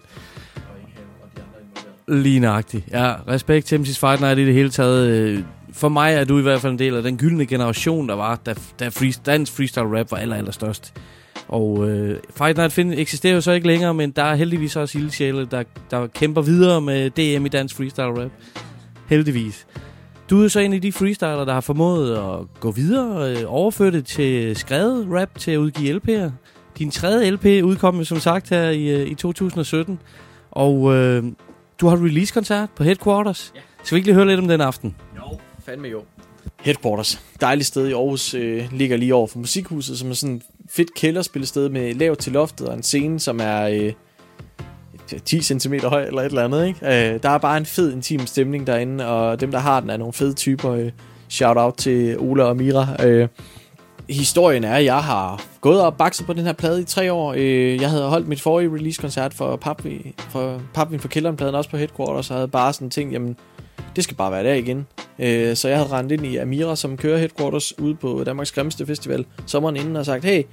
Lige 2.07 2.39
nøjagtigt. 2.39 2.83
Ja, 2.91 3.13
respekt 3.27 3.65
til 3.65 3.77
MC's 3.77 3.99
Fight 3.99 4.21
Night 4.21 4.39
i 4.39 4.45
det 4.45 4.53
hele 4.53 4.69
taget. 4.69 5.07
Øh, 5.07 5.43
for 5.73 5.89
mig 5.89 6.13
er 6.13 6.23
du 6.23 6.39
i 6.39 6.41
hvert 6.41 6.61
fald 6.61 6.71
en 6.73 6.79
del 6.79 6.95
af 6.95 7.03
den 7.03 7.17
gyldne 7.17 7.45
generation, 7.45 8.09
der 8.09 8.15
var, 8.15 8.35
da, 8.35 8.53
da 8.79 8.87
free, 8.87 9.13
dansk 9.25 9.53
freestyle 9.53 9.99
rap 9.99 10.11
var 10.11 10.17
aller, 10.17 10.35
aller 10.35 10.51
størst. 10.51 10.93
Og 11.47 11.89
øh, 11.89 12.19
Fight 12.37 12.57
Night 12.57 12.73
find, 12.73 12.93
eksisterer 12.93 13.33
jo 13.33 13.41
så 13.41 13.51
ikke 13.51 13.67
længere, 13.67 13.93
men 13.93 14.11
der 14.11 14.23
er 14.23 14.35
heldigvis 14.35 14.75
også 14.75 14.97
ildsjæle, 14.97 15.45
der, 15.51 15.63
der 15.91 16.07
kæmper 16.07 16.41
videre 16.41 16.81
med 16.81 17.09
DM 17.09 17.45
i 17.45 17.49
dansk 17.49 17.75
freestyle 17.75 18.23
rap. 18.23 18.31
Heldigvis. 19.13 19.67
Du 20.29 20.43
er 20.43 20.47
så 20.47 20.59
en 20.59 20.73
af 20.73 20.81
de 20.81 20.91
freestyler, 20.91 21.45
der 21.45 21.53
har 21.53 21.61
formået 21.61 22.17
at 22.17 22.59
gå 22.59 22.71
videre, 22.71 23.31
øh, 23.31 23.43
overføre 23.47 23.91
det 23.91 24.05
til 24.05 24.55
skrevet 24.55 25.07
rap, 25.11 25.39
til 25.39 25.51
at 25.51 25.57
udgive 25.57 25.99
LP'er. 25.99 26.31
Din 26.77 26.91
tredje 26.91 27.31
LP 27.31 27.45
udkom 27.45 27.97
jo 27.97 28.03
som 28.03 28.19
sagt 28.19 28.49
her 28.49 28.69
i, 28.69 29.01
øh, 29.01 29.07
i 29.07 29.15
2017. 29.15 29.99
Og 30.51 30.95
øh, 30.95 31.23
du 31.81 31.87
har 31.87 31.97
release-koncert 31.97 32.69
på 32.75 32.83
Headquarters. 32.83 33.51
Ja. 33.55 33.59
Skal 33.83 33.95
vi 33.95 33.99
ikke 33.99 34.07
lige 34.07 34.15
høre 34.15 34.27
lidt 34.27 34.39
om 34.39 34.47
den 34.47 34.61
aften? 34.61 34.95
Jo, 35.15 35.39
fandme 35.65 35.87
jo. 35.87 36.03
Headquarters. 36.59 37.21
Dejligt 37.41 37.67
sted 37.67 37.87
i 37.87 37.91
Aarhus. 37.91 38.33
Øh, 38.33 38.67
ligger 38.71 38.97
lige 38.97 39.15
over 39.15 39.27
for 39.27 39.39
Musikhuset, 39.39 39.99
som 39.99 40.09
er 40.09 40.13
sådan 40.13 40.35
et 40.35 40.43
fedt 40.69 40.93
kælderspillested 40.93 41.69
med 41.69 41.93
lavt 41.93 42.19
til 42.19 42.31
loftet 42.31 42.67
og 42.67 42.75
en 42.75 42.83
scene, 42.83 43.19
som 43.19 43.39
er 43.39 43.61
øh, 43.61 43.93
10 45.25 45.41
cm 45.41 45.73
høj 45.73 46.03
eller 46.05 46.21
et 46.21 46.25
eller 46.25 46.43
andet. 46.43 46.67
Ikke? 46.67 47.13
Øh, 47.13 47.23
der 47.23 47.29
er 47.29 47.37
bare 47.37 47.57
en 47.57 47.65
fed, 47.65 47.93
intim 47.93 48.25
stemning 48.27 48.67
derinde, 48.67 49.07
og 49.07 49.41
dem, 49.41 49.51
der 49.51 49.59
har 49.59 49.79
den, 49.79 49.89
er 49.89 49.97
nogle 49.97 50.13
fede 50.13 50.33
typer. 50.33 50.71
Øh, 50.71 50.91
shout 51.29 51.57
out 51.57 51.73
til 51.77 52.19
Ola 52.19 52.43
og 52.43 52.57
Mira. 52.57 53.03
Øh, 53.05 53.27
historien 54.09 54.63
er, 54.63 54.75
at 54.75 54.85
jeg 54.85 55.03
har 55.03 55.43
gået 55.61 55.81
og 55.81 55.97
bakset 55.97 56.25
på 56.25 56.33
den 56.33 56.45
her 56.45 56.53
plade 56.53 56.81
i 56.81 56.83
tre 56.83 57.13
år. 57.13 57.33
Øh, 57.37 57.81
jeg 57.81 57.89
havde 57.89 58.03
holdt 58.03 58.27
mit 58.27 58.41
forrige 58.41 58.73
release-koncert 58.73 59.33
for 59.33 59.55
Papvin 59.55 60.13
for, 60.17 60.61
Papvin 60.73 60.99
for 60.99 61.07
Kælderen-pladen, 61.07 61.55
også 61.55 61.69
på 61.69 61.77
Headquarters, 61.77 62.29
og 62.31 62.35
havde 62.35 62.47
bare 62.47 62.73
sådan 62.73 62.89
tænkt, 62.89 63.13
jamen, 63.13 63.37
det 63.95 64.03
skal 64.03 64.17
bare 64.17 64.31
være 64.31 64.43
der 64.43 64.53
igen. 64.53 64.87
Øh, 65.19 65.55
så 65.55 65.67
jeg 65.67 65.77
havde 65.77 65.91
rendt 65.91 66.11
ind 66.11 66.25
i 66.25 66.37
Amira, 66.37 66.75
som 66.75 66.97
kører 66.97 67.17
Headquarters 67.17 67.79
ude 67.79 67.95
på 67.95 68.23
Danmarks 68.23 68.51
Grimmeste 68.51 68.85
Festival 68.85 69.25
sommeren 69.45 69.75
inden, 69.75 69.95
og 69.95 70.05
sagt, 70.05 70.25
hey, 70.25 70.43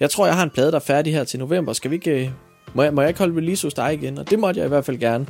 jeg 0.00 0.10
tror, 0.10 0.26
jeg 0.26 0.34
har 0.34 0.42
en 0.42 0.50
plade, 0.50 0.70
der 0.70 0.76
er 0.76 0.80
færdig 0.80 1.12
her 1.12 1.24
til 1.24 1.38
november. 1.38 1.72
Skal 1.72 1.90
vi 1.90 1.94
ikke... 1.96 2.24
Øh, 2.24 2.30
må 2.74 2.82
jeg, 2.82 2.94
må 2.94 3.00
jeg 3.00 3.08
ikke 3.08 3.18
holde 3.18 3.36
release 3.36 3.66
hos 3.66 3.74
dig 3.74 3.94
igen? 3.94 4.18
Og 4.18 4.30
det 4.30 4.38
måtte 4.38 4.58
jeg 4.58 4.66
i 4.66 4.68
hvert 4.68 4.84
fald 4.84 4.98
gerne. 4.98 5.26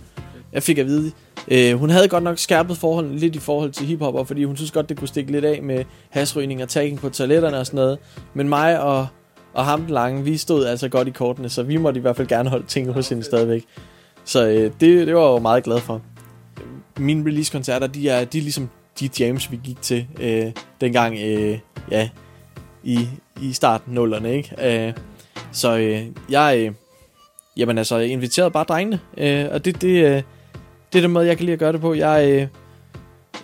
Jeg 0.53 0.63
fik 0.63 0.79
at 0.79 0.87
vide, 0.87 1.13
øh, 1.49 1.75
hun 1.75 1.91
havde 1.91 2.09
godt 2.09 2.25
nok 2.25 2.39
skærpet 2.39 2.77
forholdene 2.77 3.19
lidt 3.19 3.37
i 3.37 3.39
forhold 3.39 3.71
til 3.71 3.87
hiphopper, 3.87 4.25
fordi 4.25 4.45
hun 4.45 4.57
synes 4.57 4.71
godt, 4.71 4.89
det 4.89 4.97
kunne 4.97 5.09
stikke 5.09 5.33
lidt 5.33 5.45
af 5.45 5.63
med 5.63 5.85
hasrygning 6.11 6.63
og 6.63 6.69
tagging 6.69 7.01
på 7.01 7.09
toiletterne 7.09 7.59
og 7.59 7.67
sådan 7.67 7.77
noget. 7.77 7.99
Men 8.35 8.49
mig 8.49 8.81
og, 8.81 9.07
og 9.55 9.65
ham 9.65 9.81
den 9.81 9.91
lange, 9.91 10.25
vi 10.25 10.37
stod 10.37 10.65
altså 10.67 10.89
godt 10.89 11.09
i 11.09 11.11
kortene, 11.11 11.49
så 11.49 11.63
vi 11.63 11.77
måtte 11.77 11.99
i 11.99 12.01
hvert 12.01 12.17
fald 12.17 12.29
gerne 12.29 12.51
holde 12.51 12.67
ting 12.67 12.93
hos 12.93 13.09
hende 13.09 13.25
stadigvæk. 13.25 13.65
Så 14.25 14.47
øh, 14.47 14.63
det, 14.63 14.81
det 14.81 15.15
var 15.15 15.21
jeg 15.21 15.35
jo 15.35 15.39
meget 15.39 15.65
glad 15.65 15.81
for. 15.81 16.01
Mine 16.99 17.27
release-koncerter, 17.27 17.87
de 17.87 18.09
er, 18.09 18.25
de 18.25 18.39
er 18.39 18.43
ligesom 18.43 18.69
de 19.01 19.11
jams, 19.21 19.51
vi 19.51 19.61
gik 19.65 19.83
til 19.83 20.07
øh, 20.21 20.53
dengang, 20.81 21.19
øh, 21.25 21.59
ja, 21.91 22.09
i, 22.83 23.09
i 23.43 23.53
starten 23.53 23.95
nullerne, 23.95 24.37
ikke? 24.37 24.87
Øh, 24.87 24.93
så 25.53 25.77
øh, 25.77 26.03
jeg, 26.31 26.59
øh, 26.59 26.73
jamen 27.57 27.79
altså, 27.79 27.97
jeg 27.97 28.09
inviterede 28.09 28.51
bare 28.51 28.65
drengene, 28.65 29.01
øh, 29.17 29.47
og 29.53 29.65
det, 29.65 29.83
det, 29.83 30.05
øh, 30.05 30.23
det 30.93 30.99
er 30.99 31.03
den 31.03 31.11
måde, 31.11 31.27
jeg 31.27 31.37
kan 31.37 31.45
lide 31.45 31.53
at 31.53 31.59
gøre 31.59 31.73
det 31.73 31.81
på. 31.81 31.95
Jeg 31.95 32.31
øh, 32.31 32.47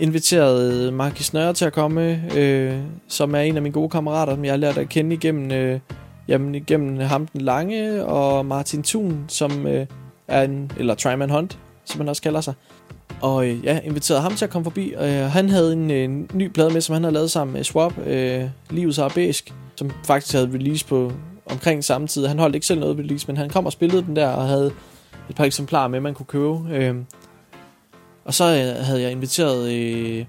inviterede 0.01 0.93
Markus 0.93 1.33
Nørre 1.33 1.53
til 1.53 1.65
at 1.65 1.73
komme, 1.73 2.23
øh, 2.37 2.79
som 3.09 3.35
er 3.35 3.41
en 3.41 3.57
af 3.57 3.63
mine 3.63 3.73
gode 3.73 3.89
kammerater, 3.89 4.35
som 4.35 4.45
jeg 4.45 4.53
har 4.53 4.59
lært 4.59 4.79
at 4.79 4.89
kende 4.89 5.15
igennem, 5.15 5.53
øh, 5.53 5.81
jamen, 6.29 6.55
igennem 6.55 6.99
ham 6.99 7.27
den 7.27 7.41
lange, 7.41 8.05
og 8.05 8.47
Martin 8.47 8.83
Thun, 8.83 9.25
som 9.29 9.67
øh, 9.67 9.87
er 10.29 10.43
en, 10.43 10.73
eller 10.79 10.95
Tryman 10.95 11.31
Hunt, 11.31 11.59
som 11.85 12.01
han 12.01 12.09
også 12.09 12.23
kalder 12.23 12.41
sig. 12.41 12.55
Og 13.21 13.49
øh, 13.49 13.65
ja, 13.65 13.81
inviterede 13.85 14.23
ham 14.23 14.35
til 14.35 14.45
at 14.45 14.51
komme 14.51 14.65
forbi. 14.65 14.95
Øh, 15.01 15.11
han 15.11 15.49
havde 15.49 15.73
en, 15.73 15.91
en 15.91 16.31
ny 16.35 16.47
plade 16.47 16.71
med, 16.71 16.81
som 16.81 16.93
han 16.93 17.03
havde 17.03 17.15
lavet 17.15 17.31
sammen 17.31 17.55
med 17.55 17.65
Swap, 17.65 17.99
øh, 18.07 18.45
Livets 18.71 18.99
Arabisk, 18.99 19.55
som 19.77 19.91
faktisk 20.05 20.35
havde 20.35 20.51
release 20.55 20.87
på 20.87 21.13
omkring 21.53 21.85
samme 21.85 22.07
tid. 22.07 22.27
Han 22.27 22.39
holdt 22.39 22.55
ikke 22.55 22.67
selv 22.67 22.81
noget 22.81 22.99
release, 22.99 23.27
men 23.27 23.37
han 23.37 23.51
kom 23.51 23.67
og 23.67 23.73
spillede 23.73 24.03
den 24.03 24.17
der, 24.17 24.29
og 24.29 24.49
havde 24.49 24.73
et 25.31 25.37
par 25.37 25.45
eksemplarer 25.45 25.89
med, 25.89 26.01
man 26.01 26.15
kunne 26.15 26.27
købe. 26.27 26.59
Øh, 26.71 26.95
og 28.25 28.35
så 28.35 28.45
øh, 28.45 28.85
havde 28.85 29.03
jeg 29.03 29.11
inviteret 29.11 29.73
øh, 29.73 30.25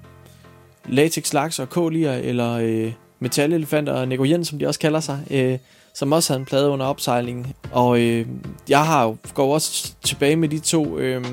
Latex 0.90 1.34
Laks 1.34 1.60
og 1.60 1.70
Kålier, 1.70 2.14
eller 2.14 2.54
øh, 2.54 2.94
Metalelefanter 3.20 3.94
og 3.94 4.08
Nico 4.08 4.24
Jens, 4.24 4.48
som 4.48 4.60
de 4.60 4.68
også 4.68 4.80
kalder 4.80 5.00
sig, 5.00 5.20
øh, 5.32 5.58
som 5.94 6.12
også 6.12 6.34
havde 6.34 6.40
en 6.40 6.46
plade 6.46 6.70
under 6.70 6.86
opsejling. 6.86 7.56
Og 7.72 8.02
øh, 8.02 8.26
jeg 8.70 8.86
har 8.86 9.04
jo, 9.04 9.18
går 9.34 9.54
også 9.54 9.94
tilbage 10.04 10.36
med 10.36 10.50
de 10.50 10.60
to, 10.60 10.98
øh, 10.98 11.26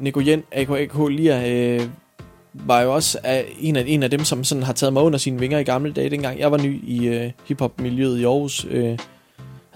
Nico 0.00 0.20
Jens, 0.20 0.44
AKAK 0.52 1.08
Lia, 1.10 1.50
øh, 1.50 1.88
var 2.52 2.80
jo 2.80 2.94
også 2.94 3.18
af, 3.24 3.44
en, 3.60 3.76
af, 3.76 3.84
en 3.86 4.02
af 4.02 4.10
dem, 4.10 4.24
som 4.24 4.44
sådan 4.44 4.62
har 4.62 4.72
taget 4.72 4.92
mig 4.92 5.02
under 5.02 5.18
sine 5.18 5.38
vinger 5.38 5.58
i 5.58 5.64
gamle 5.64 5.92
dage, 5.92 6.10
dengang 6.10 6.38
jeg 6.38 6.52
var 6.52 6.58
ny 6.58 6.88
i 6.88 7.06
øh, 7.06 7.30
hiphop-miljøet 7.48 8.18
i 8.18 8.24
Aarhus. 8.24 8.66
Øh, 8.70 8.98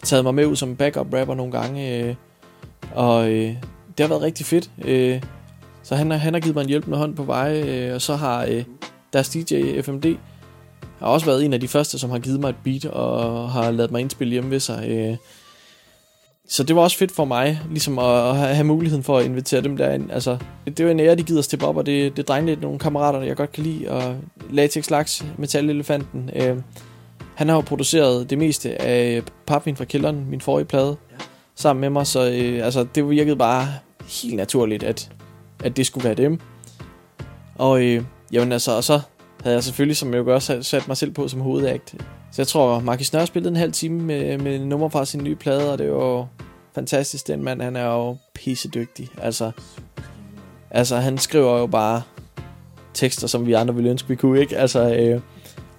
har 0.01 0.07
taget 0.07 0.25
mig 0.25 0.35
med 0.35 0.47
ud 0.47 0.57
som 0.57 0.77
backup 0.77 1.15
rapper 1.15 1.35
nogle 1.35 1.53
gange, 1.53 1.99
øh, 1.99 2.15
og 2.95 3.31
øh, 3.31 3.55
det 3.99 4.01
har 4.01 4.09
været 4.09 4.23
rigtig 4.23 4.47
fedt. 4.47 4.71
Øh, 4.85 5.23
så 5.83 5.97
han, 5.97 6.11
han 6.11 6.35
har 6.35 6.41
givet 6.41 6.55
mig 6.55 6.63
en 6.63 6.69
hjælpende 6.69 6.99
hånd 6.99 7.17
på 7.17 7.23
vej, 7.23 7.63
øh, 7.63 7.95
og 7.95 8.03
så 8.03 8.17
har 8.17 8.45
øh, 8.45 8.65
deres 9.13 9.29
DJ 9.29 9.81
FMD 9.83 10.17
har 11.01 11.07
også 11.07 11.27
været 11.27 11.45
en 11.45 11.53
af 11.53 11.61
de 11.61 11.69
første, 11.69 11.99
som 11.99 12.11
har 12.11 12.19
givet 12.19 12.41
mig 12.41 12.49
et 12.49 12.57
beat 12.65 12.85
og 12.85 13.51
har 13.51 13.71
lavet 13.71 13.91
mig 13.91 14.01
indspille 14.01 14.33
hjemme 14.33 14.51
ved 14.51 14.61
sig. 14.61 14.89
Øh. 14.89 15.17
Så 16.49 16.63
det 16.63 16.77
var 16.77 16.83
også 16.83 16.97
fedt 16.97 17.13
for 17.13 17.25
mig, 17.25 17.61
ligesom 17.71 17.99
at, 17.99 18.29
at 18.29 18.37
have 18.37 18.65
muligheden 18.65 19.05
for 19.05 19.19
at 19.19 19.25
invitere 19.25 19.61
dem 19.61 19.77
derind. 19.77 20.13
Altså, 20.13 20.39
det, 20.77 20.85
var 20.85 20.91
en 20.91 21.01
ære, 21.01 21.15
de 21.15 21.23
gider 21.23 21.43
steppe 21.43 21.67
op, 21.67 21.77
og 21.77 21.87
det, 21.87 22.17
det 22.17 22.31
er 22.31 22.41
lidt 22.41 22.61
nogle 22.61 22.79
kammerater, 22.79 23.21
jeg 23.21 23.37
godt 23.37 23.53
kan 23.53 23.65
lide, 23.65 23.91
og 23.91 24.17
Latex 24.51 24.91
Laks, 24.91 25.25
Metalelefanten. 25.39 26.31
Øh, 26.37 26.57
han 27.35 27.49
har 27.49 27.55
jo 27.55 27.61
produceret 27.61 28.31
det 28.31 28.39
meste 28.39 28.83
af 28.83 29.23
Papvin 29.47 29.77
fra 29.77 29.85
Kælderen, 29.85 30.27
min 30.31 30.41
forrige 30.41 30.67
plade, 30.67 30.97
sammen 31.55 31.81
med 31.81 31.91
mig, 31.91 32.07
så 32.07 32.31
øh, 32.31 32.65
altså, 32.65 32.87
det 32.95 33.11
virkede 33.11 33.37
bare 33.37 33.69
helt 34.23 34.37
naturligt, 34.37 34.83
at, 34.83 35.13
at 35.65 35.77
det 35.77 35.87
skulle 35.87 36.05
være 36.05 36.15
dem. 36.15 36.41
Og 37.55 37.85
øh, 37.85 38.05
jamen 38.33 38.53
altså, 38.53 38.77
og 38.77 38.85
så 38.85 39.01
havde 39.43 39.55
jeg 39.55 39.65
selvfølgelig, 39.65 39.97
som 39.97 40.15
jeg 40.15 40.19
jo 40.27 40.35
også 40.35 40.53
havde 40.53 40.65
sat 40.65 40.89
mig 40.89 40.97
selv 40.97 41.11
på 41.11 41.29
som 41.29 41.41
hovedakt. 41.41 41.95
Så 42.33 42.43
jeg 42.43 42.47
tror, 42.47 42.81
Marcus 42.81 43.13
Nørre 43.13 43.27
spillede 43.27 43.51
en 43.51 43.57
halv 43.57 43.73
time 43.73 44.03
med, 44.03 44.39
med 44.39 44.59
nummer 44.59 44.89
fra 44.89 45.05
sin 45.05 45.25
nye 45.25 45.35
plade, 45.35 45.73
og 45.73 45.79
det 45.79 45.91
var 45.91 46.05
jo 46.05 46.27
fantastisk. 46.75 47.27
Den 47.27 47.45
mand, 47.45 47.63
han 47.63 47.77
er 47.77 47.87
jo 47.87 48.17
pissedygtig. 48.35 49.09
Altså, 49.23 49.51
altså 50.71 50.97
han 50.97 51.19
skriver 51.19 51.59
jo 51.59 51.67
bare 51.67 52.03
tekster, 52.95 53.27
som 53.27 53.47
vi 53.47 53.53
andre 53.53 53.75
ville 53.75 53.91
ønske, 53.91 54.09
vi 54.09 54.17
kunne, 54.17 54.41
ikke? 54.41 54.57
Altså, 54.59 54.95
øh, 54.95 55.21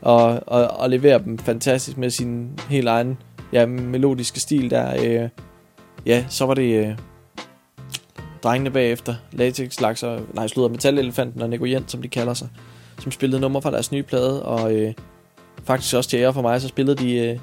og, 0.01 0.43
og, 0.47 0.67
og 0.67 0.89
leverer 0.89 1.17
dem 1.17 1.37
fantastisk 1.37 1.97
med 1.97 2.09
sin 2.09 2.59
helt 2.69 2.87
egen 2.87 3.17
ja, 3.53 3.65
melodiske 3.65 4.39
stil 4.39 4.69
der. 4.69 5.21
Øh, 5.23 5.29
ja, 6.05 6.25
så 6.29 6.45
var 6.45 6.53
det 6.53 6.85
øh, 6.85 6.97
drengene 8.43 8.71
bagefter, 8.71 9.15
Latex 9.31 9.81
Laks 9.81 10.03
og, 10.03 10.21
nej, 10.33 10.47
slutter 10.47 10.69
Metalelefanten 10.69 11.41
og 11.41 11.49
Nico 11.49 11.65
Jent, 11.65 11.91
som 11.91 12.01
de 12.01 12.07
kalder 12.07 12.33
sig, 12.33 12.49
som 12.99 13.11
spillede 13.11 13.41
nummer 13.41 13.59
fra 13.59 13.71
deres 13.71 13.91
nye 13.91 14.03
plade, 14.03 14.45
og 14.45 14.75
øh, 14.75 14.93
faktisk 15.63 15.95
også 15.95 16.09
til 16.09 16.19
ære 16.19 16.33
for 16.33 16.41
mig, 16.41 16.61
så 16.61 16.67
spillede 16.67 16.95
de 16.95 17.13
øh, 17.15 17.39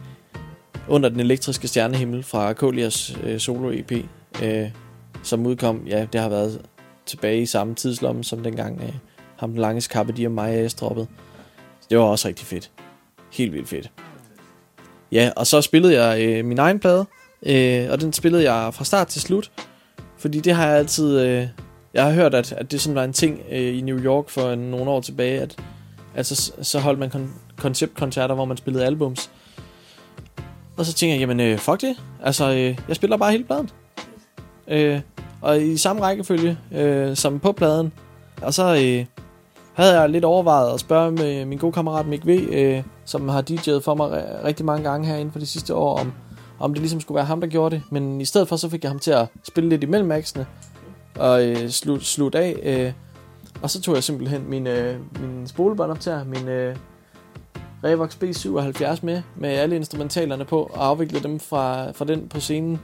under 0.88 1.09
den 1.09 1.20
elektriske 1.20 1.68
stjernehimmel 1.68 2.22
fra 2.22 2.52
Kolias 2.52 3.18
øh, 3.24 3.38
solo-EP, 3.40 3.92
øh, 4.42 4.70
som 5.22 5.46
udkom, 5.46 5.82
ja, 5.86 6.06
det 6.12 6.20
har 6.20 6.28
været 6.28 6.61
tilbage 7.06 7.42
i 7.42 7.46
samme 7.46 7.74
tidslomme, 7.74 8.24
som 8.24 8.42
dengang 8.42 8.80
øh, 8.82 8.92
ham 9.36 9.50
den 9.50 9.61
lange 9.61 9.80
skappe, 9.80 10.12
de 10.12 10.26
og 10.26 10.32
mig 10.32 10.59
er 10.59 10.74
droppede. 10.80 11.06
Øh, 11.11 11.28
det 11.91 11.99
var 11.99 12.05
også 12.05 12.28
rigtig 12.28 12.47
fedt. 12.47 12.70
Helt 13.32 13.53
vildt 13.53 13.68
fedt. 13.68 13.91
Ja, 15.12 15.30
og 15.36 15.47
så 15.47 15.61
spillede 15.61 16.03
jeg 16.03 16.20
øh, 16.20 16.45
min 16.45 16.59
egen 16.59 16.78
plade, 16.78 17.07
øh, 17.43 17.91
og 17.91 18.01
den 18.01 18.12
spillede 18.12 18.53
jeg 18.53 18.74
fra 18.74 18.84
start 18.84 19.07
til 19.07 19.20
slut, 19.20 19.51
fordi 20.18 20.41
det 20.41 20.55
har 20.55 20.66
jeg 20.66 20.78
altid... 20.78 21.20
Øh, 21.20 21.49
jeg 21.95 22.05
har 22.05 22.12
hørt, 22.12 22.34
at, 22.34 22.53
at 22.53 22.70
det 22.70 22.80
sådan 22.80 22.95
var 22.95 23.05
en 23.05 23.12
ting 23.12 23.41
øh, 23.51 23.78
i 23.78 23.80
New 23.80 23.99
York 23.99 24.28
for 24.28 24.55
nogle 24.55 24.91
år 24.91 25.01
tilbage, 25.01 25.41
at 25.41 25.57
altså, 26.14 26.53
så 26.62 26.78
holdt 26.78 26.99
man 26.99 27.11
kon- 27.14 27.57
konceptkoncerter, 27.57 28.34
hvor 28.34 28.45
man 28.45 28.57
spillede 28.57 28.86
albums. 28.86 29.30
Og 30.76 30.86
så 30.86 30.93
tænker 30.93 31.14
jeg, 31.14 31.20
jamen 31.20 31.41
øh, 31.41 31.59
fuck 31.59 31.80
det. 31.80 31.97
Altså, 32.22 32.51
øh, 32.51 32.78
jeg 32.89 32.97
spiller 32.97 33.16
bare 33.16 33.30
hele 33.30 33.45
pladen. 33.45 33.70
Øh, 34.68 35.01
og 35.41 35.62
i 35.62 35.76
samme 35.76 36.03
rækkefølge 36.03 36.59
øh, 36.72 37.16
som 37.16 37.41
på 37.41 37.53
pladen. 37.53 37.93
Og 38.43 38.55
så 38.55 38.74
øh, 38.74 39.05
havde 39.79 40.01
jeg 40.01 40.11
lidt 40.11 40.24
overvejet 40.24 40.74
at 40.74 40.81
spørge 40.81 41.12
med 41.12 41.45
min 41.45 41.59
gode 41.59 41.72
kammerat 41.72 42.07
Mick 42.07 42.26
V, 42.26 42.29
øh, 42.51 42.83
som 43.05 43.29
har 43.29 43.43
DJ'et 43.51 43.81
for 43.81 43.95
mig 43.95 44.24
rigtig 44.45 44.66
mange 44.66 44.91
gange 44.91 45.07
herinde 45.07 45.33
for 45.33 45.39
de 45.39 45.47
sidste 45.47 45.74
år, 45.74 45.99
om, 45.99 46.12
om 46.59 46.74
det 46.74 46.81
ligesom 46.81 47.01
skulle 47.01 47.16
være 47.16 47.24
ham, 47.24 47.41
der 47.41 47.49
gjorde 47.49 47.74
det. 47.74 47.83
Men 47.91 48.20
i 48.20 48.24
stedet 48.24 48.49
for, 48.49 48.57
så 48.57 48.68
fik 48.68 48.83
jeg 48.83 48.91
ham 48.91 48.99
til 48.99 49.11
at 49.11 49.26
spille 49.43 49.70
lidt 49.70 49.83
imellem 49.83 50.12
aksene 50.12 50.47
og 51.18 51.47
øh, 51.47 51.68
slut, 51.70 52.03
slut 52.03 52.35
af. 52.35 52.57
Øh, 52.62 52.93
og 53.62 53.70
så 53.70 53.81
tog 53.81 53.95
jeg 53.95 54.05
simpelthen 54.05 54.51
min, 54.51 54.66
øh, 54.66 54.97
min 55.20 55.47
spolebåndoptager, 55.47 56.24
min 56.24 56.49
øh, 56.49 56.76
Revox 57.85 58.14
B77 58.14 58.99
med, 59.03 59.22
med 59.37 59.51
alle 59.51 59.76
instrumentalerne 59.76 60.45
på, 60.45 60.70
og 60.74 60.87
afviklede 60.87 61.22
dem 61.22 61.41
fra, 61.41 61.91
fra 61.91 62.05
den 62.05 62.29
på 62.29 62.41
scenen. 62.41 62.81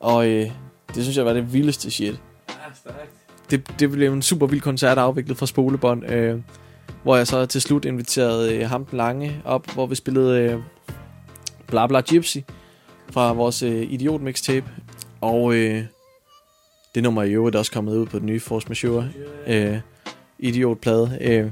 Og 0.00 0.28
øh, 0.28 0.50
det 0.94 1.02
synes 1.02 1.16
jeg 1.16 1.26
var 1.26 1.32
det 1.32 1.52
vildeste 1.52 1.90
shit. 1.90 2.20
Det, 3.50 3.80
det 3.80 3.90
blev 3.90 4.12
en 4.12 4.22
super 4.22 4.46
vild 4.46 4.60
koncert 4.60 4.98
afviklet 4.98 5.36
fra 5.36 5.46
spolebånd, 5.46 6.10
øh, 6.10 6.40
hvor 7.02 7.16
jeg 7.16 7.26
så 7.26 7.46
til 7.46 7.60
slut 7.60 7.84
inviterede 7.84 8.56
øh, 8.56 8.68
ham 8.68 8.84
den 8.84 8.96
lange 8.96 9.42
op, 9.44 9.70
hvor 9.70 9.86
vi 9.86 9.94
spillede 9.94 10.40
øh, 10.40 10.58
Bla 11.66 11.86
Bla 11.86 12.00
Gypsy 12.00 12.38
fra 13.10 13.32
vores 13.32 13.62
øh, 13.62 13.92
Idiot 13.92 14.20
mixtape. 14.20 14.66
Og 15.20 15.54
øh, 15.54 15.84
det 16.94 17.02
nummer 17.02 17.22
i 17.22 17.32
øvrigt 17.32 17.56
også 17.56 17.72
kommet 17.72 17.96
ud 17.96 18.06
på 18.06 18.18
den 18.18 18.26
nye 18.26 18.40
Force 18.40 18.68
Majeure 18.68 19.08
øh, 19.46 19.78
Idiot-plade. 20.38 21.18
Øh, 21.20 21.50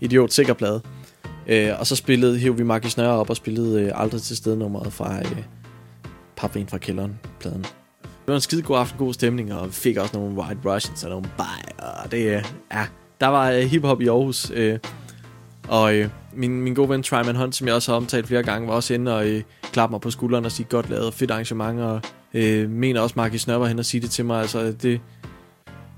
Idiot-sikker-plade. 0.00 0.82
Øh, 1.46 1.70
og 1.78 1.86
så 1.86 1.96
spillede, 1.96 2.38
hævde 2.38 2.58
vi 2.58 2.64
Marcus 2.64 2.96
Nørre 2.96 3.16
op 3.16 3.30
og 3.30 3.36
spillede 3.36 3.82
øh, 3.82 3.92
Aldrig 3.94 4.22
til 4.22 4.36
stede 4.36 4.58
nummeret 4.58 4.92
fra 4.92 5.18
øh, 5.18 5.42
Papvin 6.36 6.66
fra 6.66 6.78
kælderen 6.78 7.18
pladen 7.40 7.66
var 8.30 8.36
en 8.36 8.40
skide 8.40 8.62
god 8.62 8.78
aften, 8.78 8.98
god 8.98 9.14
stemning, 9.14 9.54
og 9.54 9.66
vi 9.66 9.72
fik 9.72 9.96
også 9.96 10.16
nogle 10.16 10.36
White 10.36 10.60
Russians 10.64 11.04
og 11.04 11.10
nogle 11.10 11.30
Bye, 11.36 11.84
og 12.02 12.10
det, 12.12 12.36
øh, 12.36 12.44
ja, 12.72 12.86
der 13.20 13.26
var 13.26 13.50
øh, 13.50 13.62
hiphop 13.62 14.00
i 14.00 14.06
Aarhus, 14.06 14.50
øh, 14.54 14.78
og 15.68 15.94
øh, 15.94 16.08
min, 16.32 16.60
min 16.60 16.74
gode 16.74 16.88
ven 16.88 17.02
Tryman 17.02 17.36
Hunt, 17.36 17.56
som 17.56 17.66
jeg 17.66 17.74
også 17.74 17.92
har 17.92 17.96
omtalt 17.96 18.26
flere 18.26 18.42
gange, 18.42 18.68
var 18.68 18.74
også 18.74 18.94
inde 18.94 19.16
og 19.16 19.28
øh, 19.28 19.42
klappe 19.62 19.92
mig 19.92 20.00
på 20.00 20.10
skulderen 20.10 20.44
og 20.44 20.52
sige, 20.52 20.66
godt 20.70 20.90
lavet, 20.90 21.14
fedt 21.14 21.30
arrangement, 21.30 21.80
og 21.80 22.00
øh, 22.34 22.70
mener 22.70 23.00
også 23.00 23.14
Marcus 23.16 23.46
Nørre 23.46 23.60
var 23.60 23.66
hen 23.66 23.78
og 23.78 23.84
sige 23.84 24.00
det 24.00 24.10
til 24.10 24.24
mig, 24.24 24.40
altså 24.40 24.72
det, 24.82 25.00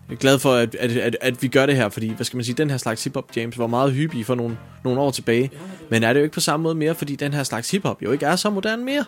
jeg 0.08 0.14
er 0.16 0.20
glad 0.20 0.38
for, 0.38 0.54
at, 0.54 0.74
at, 0.74 0.90
at, 0.90 1.16
at 1.20 1.42
vi 1.42 1.48
gør 1.48 1.66
det 1.66 1.76
her, 1.76 1.88
fordi, 1.88 2.08
hvad 2.14 2.24
skal 2.24 2.36
man 2.36 2.44
sige, 2.44 2.54
den 2.54 2.70
her 2.70 2.76
slags 2.76 3.04
hiphop 3.04 3.36
James 3.36 3.58
var 3.58 3.66
meget 3.66 3.92
hyppig 3.92 4.26
for 4.26 4.34
nogle, 4.34 4.58
nogle 4.84 5.00
år 5.00 5.10
tilbage. 5.10 5.50
Men 5.90 6.02
er 6.02 6.12
det 6.12 6.20
jo 6.20 6.24
ikke 6.24 6.34
på 6.34 6.40
samme 6.40 6.64
måde 6.64 6.74
mere, 6.74 6.94
fordi 6.94 7.16
den 7.16 7.32
her 7.32 7.42
slags 7.42 7.70
hiphop 7.70 8.02
jo 8.02 8.12
ikke 8.12 8.26
er 8.26 8.36
så 8.36 8.50
moderne 8.50 8.84
mere. 8.84 9.04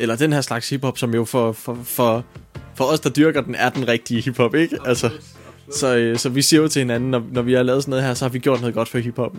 Eller 0.00 0.16
den 0.16 0.32
her 0.32 0.40
slags 0.40 0.70
hiphop, 0.70 0.98
som 0.98 1.14
jo 1.14 1.24
for, 1.24 1.52
for, 1.52 1.78
for, 1.84 2.24
for 2.74 2.84
os, 2.84 3.00
der 3.00 3.10
dyrker 3.10 3.40
den, 3.40 3.54
er 3.54 3.70
den 3.70 3.88
rigtige 3.88 4.20
hiphop, 4.20 4.54
ikke? 4.54 4.78
Altså, 4.84 5.10
så, 5.72 5.96
øh, 5.96 6.18
så 6.18 6.28
vi 6.28 6.42
siger 6.42 6.62
jo 6.62 6.68
til 6.68 6.80
hinanden, 6.80 7.10
når, 7.10 7.22
når 7.32 7.42
vi 7.42 7.52
har 7.52 7.62
lavet 7.62 7.82
sådan 7.82 7.90
noget 7.90 8.04
her, 8.04 8.14
så 8.14 8.24
har 8.24 8.30
vi 8.30 8.38
gjort 8.38 8.60
noget 8.60 8.74
godt 8.74 8.88
for 8.88 8.98
hiphop. 8.98 9.36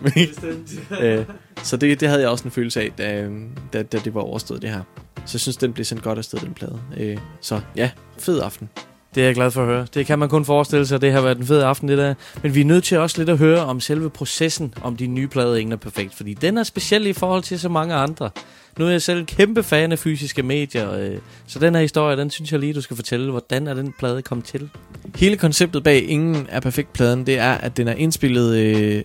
øh, 1.02 1.24
så 1.62 1.76
det, 1.76 2.00
det 2.00 2.08
havde 2.08 2.20
jeg 2.20 2.30
også 2.30 2.44
en 2.44 2.50
følelse 2.50 2.80
af, 2.80 2.92
da, 2.98 3.28
da, 3.72 3.82
da 3.82 3.98
det 3.98 4.14
var 4.14 4.20
overstået 4.20 4.62
det 4.62 4.70
her. 4.70 4.82
Så 5.16 5.34
jeg 5.34 5.40
synes, 5.40 5.56
den 5.56 5.72
blev 5.72 5.84
sendt 5.84 6.02
godt 6.02 6.18
afsted, 6.18 6.38
den 6.38 6.54
plade. 6.54 6.80
Øh, 6.96 7.18
så 7.40 7.60
ja, 7.76 7.90
fed 8.18 8.40
aften. 8.40 8.68
Det 9.14 9.20
er 9.20 9.24
jeg 9.24 9.34
glad 9.34 9.50
for 9.50 9.62
at 9.62 9.66
høre. 9.66 9.86
Det 9.94 10.06
kan 10.06 10.18
man 10.18 10.28
kun 10.28 10.44
forestille 10.44 10.86
sig, 10.86 11.00
det 11.00 11.12
har 11.12 11.20
været 11.20 11.38
en 11.38 11.46
fed 11.46 11.62
aften, 11.62 11.88
det 11.88 11.98
der. 11.98 12.14
Men 12.42 12.54
vi 12.54 12.60
er 12.60 12.64
nødt 12.64 12.84
til 12.84 12.98
også 12.98 13.18
lidt 13.18 13.28
at 13.28 13.38
høre 13.38 13.58
om 13.58 13.80
selve 13.80 14.10
processen, 14.10 14.74
om 14.82 14.96
de 14.96 15.06
nye 15.06 15.28
plader 15.28 15.56
Ingen 15.56 15.72
er 15.72 15.76
perfekt. 15.76 16.14
Fordi 16.14 16.34
den 16.34 16.58
er 16.58 16.62
speciel 16.62 17.06
i 17.06 17.12
forhold 17.12 17.42
til 17.42 17.60
så 17.60 17.68
mange 17.68 17.94
andre. 17.94 18.30
Nu 18.78 18.86
er 18.86 18.90
jeg 18.90 19.02
selv 19.02 19.20
en 19.20 19.26
kæmpe 19.26 19.62
fan 19.62 19.92
af 19.92 19.98
fysiske 19.98 20.42
medier, 20.42 20.92
øh, 20.92 21.18
så 21.46 21.58
den 21.58 21.74
her 21.74 21.82
historie, 21.82 22.16
den 22.16 22.30
synes 22.30 22.52
jeg 22.52 22.60
lige, 22.60 22.74
du 22.74 22.80
skal 22.80 22.96
fortælle. 22.96 23.30
Hvordan 23.30 23.66
er 23.66 23.74
den 23.74 23.94
plade 23.98 24.22
kommet 24.22 24.46
til? 24.46 24.70
Hele 25.16 25.36
konceptet 25.36 25.84
bag 25.84 26.02
Ingen 26.08 26.46
er 26.48 26.60
perfekt-pladen, 26.60 27.26
det 27.26 27.38
er, 27.38 27.52
at 27.52 27.76
den 27.76 27.88
er 27.88 27.94
indspillet 27.94 28.56
øh, 28.56 29.02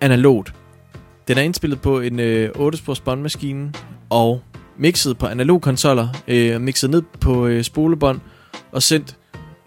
analogt. 0.00 0.54
Den 1.28 1.38
er 1.38 1.42
indspillet 1.42 1.80
på 1.80 2.00
en 2.00 2.20
øh, 2.20 2.50
8-spors 2.56 3.00
båndmaskine 3.00 3.72
og 4.10 4.42
mixet 4.78 5.18
på 5.18 5.26
analog 5.26 5.62
konsoller, 5.62 6.08
øh, 6.28 6.60
mixet 6.60 6.90
ned 6.90 7.02
på 7.20 7.46
øh, 7.46 7.64
spolebånd 7.64 8.20
og 8.72 8.82
sendt 8.82 9.16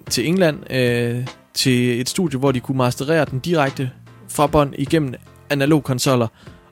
til 0.09 0.27
England 0.27 0.73
øh, 0.73 1.27
til 1.53 2.01
et 2.01 2.09
studie, 2.09 2.39
hvor 2.39 2.51
de 2.51 2.59
kunne 2.59 2.77
masterere 2.77 3.25
den 3.25 3.39
direkte 3.39 3.91
fra 4.29 4.47
bånd 4.47 4.73
igennem 4.77 5.13
analogkonsoller 5.49 6.27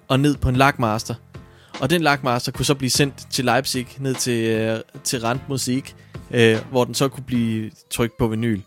og 0.08 0.20
ned 0.20 0.38
på 0.38 0.50
en 0.50 0.56
lagmaster. 0.56 1.16
Og 1.80 1.90
den 1.90 2.02
lagmaster 2.02 2.52
kunne 2.52 2.66
så 2.66 2.76
blive 2.76 2.90
sendt 2.90 3.28
til 3.30 3.46
Leipzig, 3.46 3.88
ned 4.00 4.16
til, 4.16 4.50
øh, 4.50 4.80
til 5.04 5.22
Rand 5.22 5.40
Musik, 5.50 5.96
øh, 6.32 6.58
hvor 6.72 6.84
den 6.84 6.94
så 6.94 7.08
kunne 7.08 7.24
blive 7.24 7.72
trykt 7.92 8.18
på 8.18 8.28
vinyl. 8.28 8.62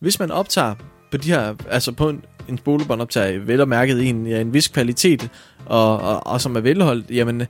Hvis 0.00 0.18
man 0.18 0.30
optager 0.30 0.74
på 1.10 1.16
de 1.16 1.28
her, 1.28 1.54
altså 1.70 1.92
på 1.92 2.08
en, 2.08 2.24
en 2.48 2.58
spolebåndoptager, 2.58 3.38
vel 3.38 3.60
og 3.60 3.68
mærket 3.68 4.00
i 4.00 4.06
en, 4.06 4.26
ja, 4.26 4.40
en 4.40 4.54
vis 4.54 4.68
kvalitet, 4.68 5.30
og, 5.66 6.00
og, 6.00 6.26
og 6.26 6.40
som 6.40 6.56
er 6.56 6.60
velholdt, 6.60 7.10
jamen, 7.10 7.42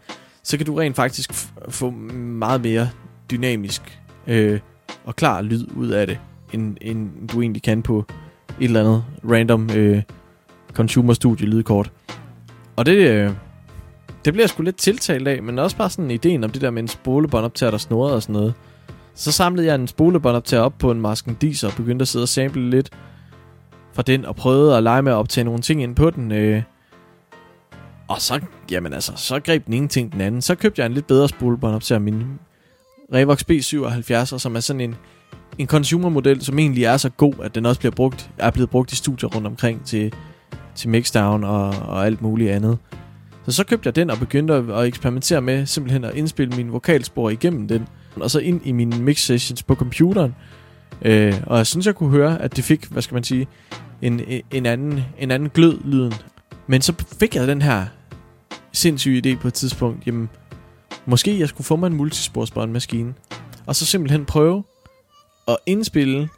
så 0.43 0.57
kan 0.57 0.67
du 0.67 0.75
rent 0.75 0.97
faktisk 0.97 1.33
f- 1.33 1.71
få 1.71 1.91
meget 1.91 2.61
mere 2.61 2.91
dynamisk 3.31 3.99
øh, 4.27 4.61
og 5.05 5.17
klar 5.17 5.43
lyd 5.43 5.67
ud 5.77 5.89
af 5.89 6.07
det, 6.07 6.19
end, 6.53 6.77
end 6.81 7.29
du 7.29 7.43
egentlig 7.43 7.63
kan 7.63 7.83
på 7.83 8.05
et 8.61 8.65
eller 8.65 8.81
andet 8.81 9.05
random 9.31 9.71
øh, 9.77 10.03
consumer 10.73 11.13
studie 11.13 11.47
lydkort. 11.47 11.93
Og 12.77 12.87
det, 12.87 12.97
øh, 12.97 13.31
det 14.25 14.33
bliver 14.33 14.43
jeg 14.43 14.49
sgu 14.49 14.63
lidt 14.63 14.77
tiltalt 14.77 15.29
af, 15.29 15.43
men 15.43 15.59
også 15.59 15.77
bare 15.77 15.91
sådan 15.91 16.11
ideen 16.11 16.45
om 16.45 16.51
det 16.51 16.63
der 16.63 16.71
med 16.71 16.83
en 16.83 16.89
spolebåndoptager, 16.89 17.71
der 17.71 17.79
snurrede 17.79 18.15
og 18.15 18.23
sådan 18.23 18.33
noget. 18.33 18.55
Så 19.15 19.33
samlede 19.33 19.67
jeg 19.67 19.75
en 19.75 19.89
spolebåndoptager 19.89 20.63
op 20.63 20.75
på 20.79 20.91
en 20.91 21.01
Masken 21.01 21.39
og 21.65 21.73
begyndte 21.77 22.03
at 22.03 22.09
sidde 22.09 22.23
og 22.23 22.29
sample 22.29 22.71
lidt 22.71 22.91
fra 23.93 24.03
den, 24.03 24.25
og 24.25 24.37
prøvede 24.37 24.77
at 24.77 24.83
lege 24.83 25.03
med 25.03 25.13
at 25.13 25.17
optage 25.17 25.45
nogle 25.45 25.61
ting 25.61 25.83
ind 25.83 25.97
på 25.97 26.11
den. 26.11 26.33
Øh. 26.33 26.63
Og 28.09 28.21
så, 28.21 28.41
jamen 28.71 28.93
altså, 28.93 29.13
så 29.17 29.41
greb 29.41 29.67
den 29.67 29.75
ene 29.75 29.89
ting 29.89 30.13
den 30.13 30.21
anden. 30.21 30.43
Så 30.43 30.55
købte 30.55 30.81
jeg 30.81 30.87
en 30.87 30.93
lidt 30.93 31.07
bedre 31.07 31.29
spolebåndoptager, 31.29 31.99
min 31.99 32.25
Revox 33.15 33.43
B77, 33.51 34.39
som 34.39 34.57
er 34.57 34.61
sådan 34.61 34.81
en, 34.81 34.97
en 35.59 35.67
consumer-model, 35.67 36.45
som 36.45 36.59
egentlig 36.59 36.85
er 36.85 36.97
så 36.97 37.09
god, 37.09 37.35
at 37.43 37.55
den 37.55 37.67
også 37.67 37.79
bliver 37.79 37.95
brugt, 37.95 38.31
er 38.39 38.51
blevet 38.51 38.71
brugt 38.71 38.93
i 38.93 38.97
studier 38.97 39.29
rundt 39.29 39.47
omkring 39.47 39.85
til, 39.85 40.13
til 40.75 40.89
mixdown 40.89 41.45
og, 41.45 41.69
og 41.69 42.07
alt 42.07 42.23
muligt 42.23 42.51
andet. 42.51 42.79
Så 43.45 43.53
så 43.53 43.65
købte 43.65 43.87
jeg 43.87 43.97
den 43.97 44.11
og 44.11 44.19
begyndte 44.19 44.55
at, 44.55 44.71
at 44.71 44.87
eksperimentere 44.87 45.41
med 45.41 45.67
simpelthen 45.67 46.05
at 46.05 46.15
indspille 46.15 46.57
mine 46.57 46.71
vokalspor 46.71 47.31
igennem 47.31 47.69
den, 47.69 47.89
og 48.17 48.31
så 48.31 48.39
ind 48.39 48.61
i 48.65 48.73
mine 48.73 48.99
mix 48.99 49.19
sessions 49.19 49.63
på 49.63 49.75
computeren. 49.75 50.35
Øh, 51.03 51.35
og 51.47 51.57
jeg 51.57 51.67
synes, 51.67 51.87
jeg 51.87 51.95
kunne 51.95 52.11
høre, 52.11 52.43
at 52.43 52.57
det 52.57 52.65
fik, 52.65 52.85
hvad 52.85 53.03
skal 53.03 53.15
man 53.15 53.25
sige, 53.25 53.47
en, 54.03 54.21
en, 54.51 54.67
anden, 54.67 55.01
en 55.19 55.31
anden 55.31 55.49
glød 55.49 55.79
lyden. 55.85 56.15
Men 56.67 56.83
så 56.83 56.95
fik 57.21 57.35
jeg 57.35 57.49
den 57.49 57.63
her 57.63 57.87
sindssyge 58.73 59.23
idé 59.27 59.41
på 59.41 59.49
et 59.49 59.55
tidspunkt, 59.55 60.07
jamen, 60.07 60.29
måske 61.07 61.39
jeg 61.39 61.49
skulle 61.49 61.65
få 61.65 61.77
mig 61.77 61.87
en 61.87 61.97
multisporsbåndmaskine, 61.97 63.15
og 63.67 63.77
så 63.77 63.87
simpelthen 63.87 64.25
prøve 64.25 64.65
at 65.49 65.57
indspille 65.67 66.29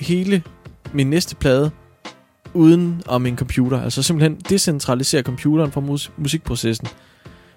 hele 0.00 0.42
min 0.92 1.10
næste 1.10 1.36
plade 1.36 1.70
uden 2.54 3.02
om 3.06 3.22
min 3.22 3.36
computer. 3.36 3.82
Altså 3.82 4.02
simpelthen 4.02 4.40
decentralisere 4.48 5.22
computeren 5.22 5.72
fra 5.72 5.80
mus- 5.80 6.10
musikprocessen. 6.16 6.88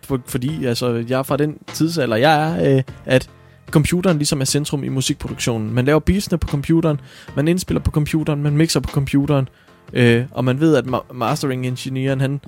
For, 0.04 0.22
fordi 0.26 0.66
altså, 0.66 1.06
jeg 1.10 1.20
er 1.20 1.24
fra 1.24 1.38
den 1.38 1.58
tidsalder, 1.74 2.16
jeg 2.16 2.50
er, 2.50 2.78
øh, 2.78 2.84
at 3.06 3.30
computeren 3.72 4.18
ligesom 4.18 4.42
er 4.42 4.46
centrum 4.46 4.84
i 4.84 4.90
musikproduktionen. 4.90 5.74
Man 5.74 5.86
laver 5.86 6.00
beatsene 6.00 6.38
på 6.38 6.48
computeren, 6.48 7.02
man 7.36 7.48
indspiller 7.48 7.82
på 7.82 7.92
computeren, 7.92 8.44
man 8.44 8.58
mixer 8.58 8.80
på 8.80 8.90
computeren, 8.92 9.50
øh, 9.94 10.26
og 10.32 10.46
man 10.46 10.60
ved, 10.60 10.76
at 10.76 10.86
ma- 10.86 11.14
mastering-ingeniøren, 11.14 12.22
han, 12.22 12.42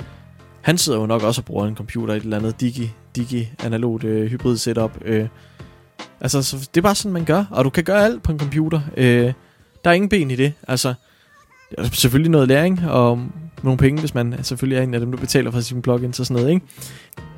han 0.62 0.78
sidder 0.78 1.00
jo 1.00 1.06
nok 1.06 1.24
også 1.24 1.42
og 1.42 1.46
bruger 1.46 1.68
en 1.68 1.76
computer 1.76 2.14
i 2.14 2.18
et 2.18 2.24
eller 2.24 2.38
andet 2.38 2.62
digi, 2.62 2.92
digi 3.16 3.50
analogt 3.64 4.04
øh, 4.04 4.28
hybrid 4.28 4.58
setup. 4.58 4.98
Øh. 5.06 5.28
Altså, 6.22 6.42
så 6.42 6.58
det 6.58 6.78
er 6.78 6.82
bare 6.82 6.96
sådan, 6.96 7.12
man 7.12 7.26
gør, 7.26 7.46
og 7.52 7.66
du 7.66 7.70
kan 7.70 7.84
gøre 7.84 8.06
alt 8.06 8.24
på 8.24 8.32
en 8.32 8.40
computer. 8.40 8.82
Øh, 8.98 9.34
der 9.84 9.90
er 9.90 9.92
ingen 9.92 10.10
ben 10.10 10.32
i 10.32 10.36
det. 10.36 10.54
Altså, 10.68 10.94
der 11.76 11.84
er 11.84 11.88
selvfølgelig 11.88 12.32
noget 12.32 12.48
læring 12.48 12.90
og 12.90 13.20
nogle 13.64 13.78
penge, 13.78 14.00
hvis 14.00 14.14
man 14.14 14.44
selvfølgelig 14.44 14.78
er 14.78 14.84
en 14.84 14.94
af 14.94 15.00
dem, 15.00 15.12
der 15.12 15.18
betaler 15.18 15.52
for 15.52 15.60
sine 15.60 15.82
plugins 15.82 16.20
og 16.20 16.26
sådan 16.26 16.42
noget, 16.42 16.54
ikke? 16.54 16.66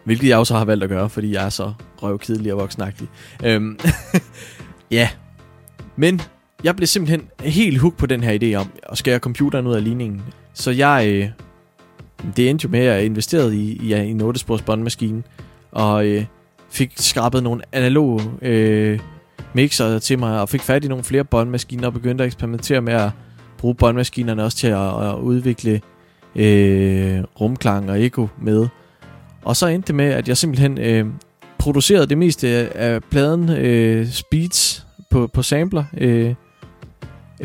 Hvilket 0.04 0.30
jeg 0.30 0.38
også 0.38 0.58
har 0.58 0.66
valgt 0.66 0.84
at 0.84 0.90
gøre, 0.90 1.10
fordi 1.10 1.34
jeg 1.34 1.46
er 1.46 1.50
så 1.50 1.74
røvkedelig 2.02 2.54
og 2.54 2.60
voksenagtig. 2.60 3.08
Øhm, 3.44 3.80
ja. 4.92 5.10
Men 5.96 6.22
jeg 6.64 6.76
blev 6.76 6.88
simpelthen 6.88 7.28
helt 7.40 7.80
hooked 7.80 7.98
på 7.98 8.06
den 8.06 8.24
her 8.24 8.40
idé 8.42 8.56
om 8.60 8.72
at 8.84 8.98
skære 8.98 9.20
computeren 9.20 9.68
ud 9.68 9.74
af 9.74 9.84
ligningen. 9.84 10.22
Så 10.54 10.72
jeg... 10.72 11.08
Øh, 11.08 11.30
det 12.36 12.50
endte 12.50 12.64
jo 12.64 12.70
med, 12.70 12.80
at 12.80 12.96
jeg 12.96 13.06
investerede 13.06 13.58
i, 13.58 13.72
i, 13.72 13.96
i 13.96 14.10
en 14.10 14.22
8-spors 14.22 14.62
båndmaskine, 14.62 15.24
og 15.72 16.06
øh, 16.06 16.26
fik 16.72 16.92
skrabet 16.96 17.44
nogle 17.44 17.62
analoge 17.72 18.22
øh, 18.42 19.00
mixer 19.54 20.00
til 20.00 20.20
mig, 20.20 20.42
og 20.42 20.50
fik 20.50 20.62
fat 20.62 20.86
i 20.86 20.88
nogle 20.88 21.04
flere 21.04 21.24
båndmaskiner, 21.24 21.88
og 21.88 21.94
begyndte 21.94 22.24
at 22.24 22.26
eksperimentere 22.26 22.82
med 22.82 22.94
at 22.94 23.10
bruge 23.58 23.76
båndmaskinerne 23.76 24.44
også 24.44 24.58
til 24.58 24.68
at, 24.68 25.10
at 25.10 25.16
udvikle 25.16 25.82
øh, 26.36 27.24
rumklang 27.42 27.92
og 27.92 28.04
eko 28.04 28.28
med. 28.42 28.68
Og 29.46 29.56
så 29.56 29.68
endte 29.68 29.88
det 29.88 29.96
med, 29.96 30.06
at 30.06 30.28
jeg 30.28 30.38
simpelthen 30.38 30.78
øh, 30.78 31.06
producerede 31.60 32.08
det 32.08 32.18
meste 32.18 32.48
af, 32.48 33.04
pladen 33.04 33.50
øh, 33.50 34.08
speeds 34.08 34.88
på, 35.10 35.28
på 35.28 35.42
sampler. 35.42 35.84
Øh, 35.98 36.34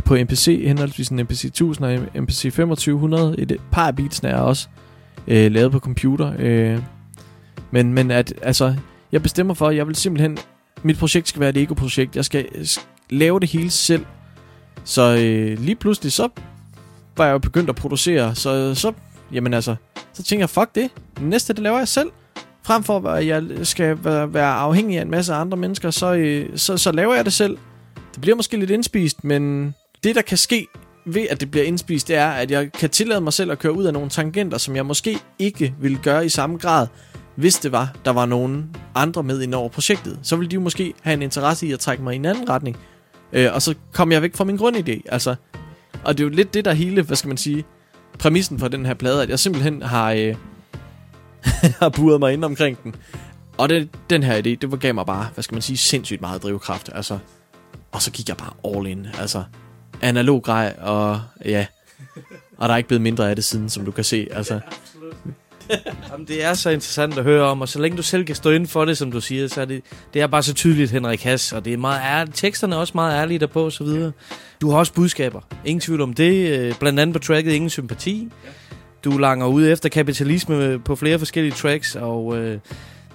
på 0.04 0.14
MPC, 0.14 0.62
henholdsvis 0.66 1.08
en 1.08 1.16
MPC 1.16 1.44
1000 1.44 1.86
og 1.86 1.94
en 1.94 2.22
MPC 2.22 2.42
2500. 2.42 3.34
Et 3.38 3.60
par 3.72 3.86
af 3.86 3.96
beatsene 3.96 4.28
er 4.30 4.36
også 4.36 4.68
øh, 5.28 5.52
lavet 5.52 5.72
på 5.72 5.78
computer. 5.78 6.32
Øh, 6.38 6.78
men, 7.70 7.94
men 7.94 8.10
at, 8.10 8.34
altså, 8.42 8.74
jeg 9.12 9.22
bestemmer 9.22 9.54
for, 9.54 9.68
at 9.68 9.76
jeg 9.76 9.86
vil 9.86 9.96
simpelthen... 9.96 10.38
Mit 10.82 10.98
projekt 10.98 11.28
skal 11.28 11.40
være 11.40 11.50
et 11.50 11.56
ego-projekt. 11.56 12.16
Jeg 12.16 12.24
skal 12.24 12.46
øh, 12.54 12.66
lave 13.10 13.40
det 13.40 13.48
hele 13.48 13.70
selv. 13.70 14.06
Så 14.84 15.02
øh, 15.02 15.58
lige 15.58 15.76
pludselig, 15.76 16.12
så 16.12 16.28
var 17.16 17.24
jeg 17.24 17.32
jo 17.32 17.38
begyndt 17.38 17.70
at 17.70 17.76
producere. 17.76 18.34
Så, 18.34 18.54
øh, 18.54 18.76
så, 18.76 18.92
jamen 19.32 19.54
altså, 19.54 19.76
så 20.12 20.22
tænker 20.22 20.42
jeg, 20.42 20.50
fuck 20.50 20.74
det. 20.74 20.90
Næste, 21.20 21.52
det 21.52 21.62
laver 21.62 21.78
jeg 21.78 21.88
selv. 21.88 22.10
Frem 22.62 22.82
for, 22.84 23.08
at 23.08 23.26
jeg 23.26 23.42
skal 23.62 24.04
være, 24.04 24.34
være 24.34 24.52
afhængig 24.52 24.98
af 24.98 25.02
en 25.02 25.10
masse 25.10 25.34
andre 25.34 25.56
mennesker, 25.56 25.90
så, 25.90 26.14
øh, 26.14 26.58
så, 26.58 26.76
så 26.76 26.92
laver 26.92 27.14
jeg 27.14 27.24
det 27.24 27.32
selv. 27.32 27.58
Det 28.12 28.20
bliver 28.20 28.36
måske 28.36 28.56
lidt 28.56 28.70
indspist, 28.70 29.24
men 29.24 29.74
det, 30.04 30.14
der 30.14 30.22
kan 30.22 30.38
ske 30.38 30.66
ved, 31.06 31.26
at 31.30 31.40
det 31.40 31.50
bliver 31.50 31.66
indspist, 31.66 32.08
det 32.08 32.16
er, 32.16 32.28
at 32.28 32.50
jeg 32.50 32.72
kan 32.72 32.90
tillade 32.90 33.20
mig 33.20 33.32
selv 33.32 33.52
at 33.52 33.58
køre 33.58 33.72
ud 33.72 33.84
af 33.84 33.92
nogle 33.92 34.10
tangenter, 34.10 34.58
som 34.58 34.76
jeg 34.76 34.86
måske 34.86 35.18
ikke 35.38 35.74
ville 35.80 35.98
gøre 36.02 36.26
i 36.26 36.28
samme 36.28 36.58
grad, 36.58 36.86
hvis 37.36 37.54
det 37.58 37.72
var, 37.72 37.92
der 38.04 38.10
var 38.10 38.26
nogen 38.26 38.76
andre 38.94 39.22
med 39.22 39.42
ind 39.42 39.54
over 39.54 39.68
projektet. 39.68 40.18
Så 40.22 40.36
ville 40.36 40.50
de 40.50 40.54
jo 40.54 40.60
måske 40.60 40.94
have 41.02 41.14
en 41.14 41.22
interesse 41.22 41.66
i 41.66 41.72
at 41.72 41.80
trække 41.80 42.02
mig 42.02 42.12
i 42.12 42.16
en 42.16 42.24
anden 42.24 42.48
retning. 42.48 42.76
Øh, 43.32 43.54
og 43.54 43.62
så 43.62 43.74
kom 43.92 44.12
jeg 44.12 44.22
væk 44.22 44.36
fra 44.36 44.44
min 44.44 44.56
grundidé. 44.56 45.00
Altså, 45.08 45.34
og 46.04 46.18
det 46.18 46.24
er 46.24 46.28
jo 46.28 46.34
lidt 46.34 46.54
det, 46.54 46.64
der 46.64 46.72
hele, 46.72 47.02
hvad 47.02 47.16
skal 47.16 47.28
man 47.28 47.36
sige, 47.36 47.64
præmissen 48.18 48.58
for 48.58 48.68
den 48.68 48.86
her 48.86 48.94
plade, 48.94 49.22
at 49.22 49.28
jeg 49.30 49.38
simpelthen 49.38 49.82
har, 49.82 50.12
øh, 50.12 50.34
har 51.80 51.88
buret 51.88 52.20
mig 52.20 52.32
ind 52.32 52.44
omkring 52.44 52.82
den. 52.84 52.94
Og 53.58 53.68
det, 53.68 53.88
den 54.10 54.22
her 54.22 54.36
idé, 54.36 54.40
det 54.60 54.70
var- 54.70 54.76
gav 54.76 54.94
mig 54.94 55.06
bare, 55.06 55.28
hvad 55.34 55.42
skal 55.44 55.54
man 55.54 55.62
sige, 55.62 55.76
sindssygt 55.76 56.20
meget 56.20 56.42
drivkraft. 56.42 56.90
Altså, 56.94 57.18
og 57.92 58.02
så 58.02 58.10
gik 58.10 58.28
jeg 58.28 58.36
bare 58.36 58.76
all 58.76 58.86
in. 58.86 59.06
Altså, 59.18 59.42
analog 60.02 60.42
grej, 60.42 60.74
og 60.80 61.20
ja, 61.44 61.66
og 62.58 62.68
der 62.68 62.72
er 62.74 62.76
ikke 62.78 62.88
blevet 62.88 63.02
mindre 63.02 63.30
af 63.30 63.36
det 63.36 63.44
siden, 63.44 63.68
som 63.68 63.84
du 63.84 63.90
kan 63.90 64.04
se. 64.04 64.28
Altså, 64.30 64.60
Jamen, 66.10 66.26
det 66.26 66.44
er 66.44 66.54
så 66.54 66.70
interessant 66.70 67.18
at 67.18 67.24
høre 67.24 67.42
om, 67.42 67.60
og 67.60 67.68
så 67.68 67.78
længe 67.78 67.96
du 67.96 68.02
selv 68.02 68.24
kan 68.24 68.34
stå 68.34 68.50
inden 68.50 68.68
for 68.68 68.84
det, 68.84 68.98
som 68.98 69.12
du 69.12 69.20
siger, 69.20 69.48
så 69.48 69.60
er 69.60 69.64
det, 69.64 69.82
det 70.14 70.22
er 70.22 70.26
bare 70.26 70.42
så 70.42 70.54
tydeligt, 70.54 70.90
Henrik 70.90 71.22
Hass, 71.22 71.52
og 71.52 71.64
det 71.64 71.72
er 71.72 71.76
meget 71.76 72.00
ærligt. 72.04 72.36
Teksterne 72.36 72.74
er 72.74 72.78
også 72.78 72.92
meget 72.94 73.20
ærlige 73.20 73.38
derpå, 73.38 73.64
og 73.64 73.72
så 73.72 73.84
videre. 73.84 74.12
Du 74.60 74.70
har 74.70 74.78
også 74.78 74.92
budskaber. 74.92 75.40
Ingen 75.64 75.80
tvivl 75.80 76.00
om 76.00 76.12
det. 76.12 76.58
Øh, 76.58 76.74
blandt 76.80 77.00
andet 77.00 77.14
på 77.14 77.18
tracket 77.18 77.52
Ingen 77.52 77.70
Sympati. 77.70 78.28
Du 79.04 79.18
langer 79.18 79.46
ud 79.46 79.68
efter 79.68 79.88
kapitalisme 79.88 80.78
på 80.78 80.96
flere 80.96 81.18
forskellige 81.18 81.54
tracks, 81.54 81.96
og 81.96 82.38
øh, 82.38 82.58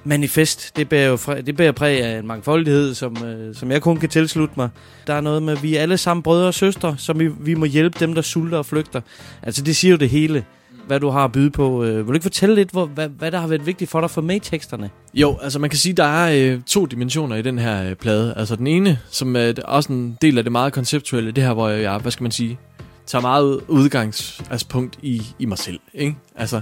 Manifest, 0.04 0.78
det 0.78 0.90
bærer 0.90 1.10
jo 1.10 1.18
fræ, 1.18 1.42
det 1.46 1.58
bærer 1.58 1.72
præg 1.72 2.04
af 2.04 2.20
en 2.20 2.28
mangfoldighed, 2.28 2.94
som, 2.94 3.24
øh, 3.26 3.56
som 3.56 3.72
jeg 3.72 3.82
kun 3.82 3.98
kan 3.98 4.10
tilslutte 4.10 4.54
mig. 4.58 4.70
Der 5.08 5.14
er 5.14 5.22
noget 5.22 5.44
med, 5.44 5.54
at 5.54 5.64
vi 5.64 5.76
er 5.76 5.82
alle 5.82 5.98
sammen 5.98 6.24
brødre 6.24 6.48
og 6.48 6.54
søstre, 6.54 6.96
som 6.98 7.20
vi, 7.20 7.28
vi 7.40 7.54
må 7.54 7.66
hjælpe 7.66 8.00
dem, 8.00 8.14
der 8.14 8.22
sulter 8.22 8.58
og 8.58 8.66
flygter. 8.66 9.02
Altså, 9.42 9.62
det 9.62 9.76
siger 9.76 9.92
jo 9.92 9.98
det 9.98 10.10
hele, 10.10 10.46
hvad 10.88 11.00
du 11.00 11.10
har 11.10 11.24
at 11.24 11.32
byde 11.32 11.50
på. 11.50 11.84
Øh, 11.84 11.98
vil 11.98 12.08
du 12.08 12.14
ikke 12.14 12.24
fortælle 12.24 12.56
lidt, 12.56 12.72
hvor, 12.72 12.86
hvad, 12.86 13.10
hvad 13.10 13.32
der 13.32 13.40
har 13.40 13.48
været 13.48 13.66
vigtigt 13.66 13.92
for 13.92 14.02
dig 14.02 14.10
for 14.10 14.22
med 14.22 14.36
i 14.36 14.40
teksterne? 14.40 14.90
Jo, 15.14 15.38
altså 15.42 15.60
man 15.60 15.70
kan 15.70 15.80
sige, 15.80 15.94
der 15.94 16.04
er 16.04 16.54
øh, 16.54 16.62
to 16.62 16.86
dimensioner 16.86 17.36
i 17.36 17.42
den 17.42 17.60
her 17.60 17.90
øh, 17.90 17.96
plade. 17.96 18.34
Altså 18.38 18.56
den 18.56 18.68
ene, 18.68 19.00
som 19.10 19.36
er 19.36 19.54
også 19.66 19.94
en 19.94 20.18
del 20.22 20.38
af 20.38 20.44
det 20.44 20.52
meget 20.52 20.74
konceptuelle, 20.74 21.32
det 21.32 21.44
her, 21.44 21.54
hvor 21.54 21.70
jeg, 21.70 21.98
hvad 21.98 22.12
skal 22.12 22.24
man 22.24 22.32
sige, 22.32 22.60
tager 23.06 23.22
meget 23.22 23.60
udgangspunkt 23.68 25.00
i, 25.02 25.24
i 25.40 25.46
mig 25.46 25.58
selv. 25.58 25.80
Ikke? 25.94 26.16
Altså 26.36 26.62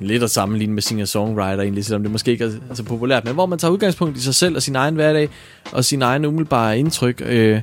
lidt 0.00 0.22
at 0.22 0.30
sammenligne 0.30 0.74
med 0.74 0.82
singer-songwriter 0.82 1.62
egentlig, 1.62 1.84
selvom 1.84 2.02
det 2.02 2.12
måske 2.12 2.30
ikke 2.30 2.44
er, 2.44 2.50
er 2.70 2.74
så 2.74 2.82
populært, 2.82 3.24
men 3.24 3.34
hvor 3.34 3.46
man 3.46 3.58
tager 3.58 3.72
udgangspunkt 3.72 4.16
i 4.16 4.20
sig 4.20 4.34
selv 4.34 4.56
og 4.56 4.62
sin 4.62 4.76
egen 4.76 4.94
hverdag, 4.94 5.28
og 5.72 5.84
sin 5.84 6.02
egen 6.02 6.24
umiddelbare 6.24 6.78
indtryk. 6.78 7.22
Øh. 7.26 7.62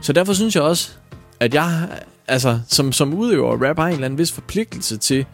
Så 0.00 0.12
derfor 0.12 0.32
synes 0.32 0.54
jeg 0.54 0.62
også, 0.62 0.90
at 1.40 1.54
jeg, 1.54 1.88
altså 2.28 2.60
som, 2.68 2.92
som 2.92 3.14
udøver 3.14 3.68
rap, 3.68 3.78
har 3.78 3.86
en 3.86 3.92
eller 3.92 4.04
anden 4.04 4.18
vis 4.18 4.32
forpligtelse 4.32 4.96
til, 4.96 5.26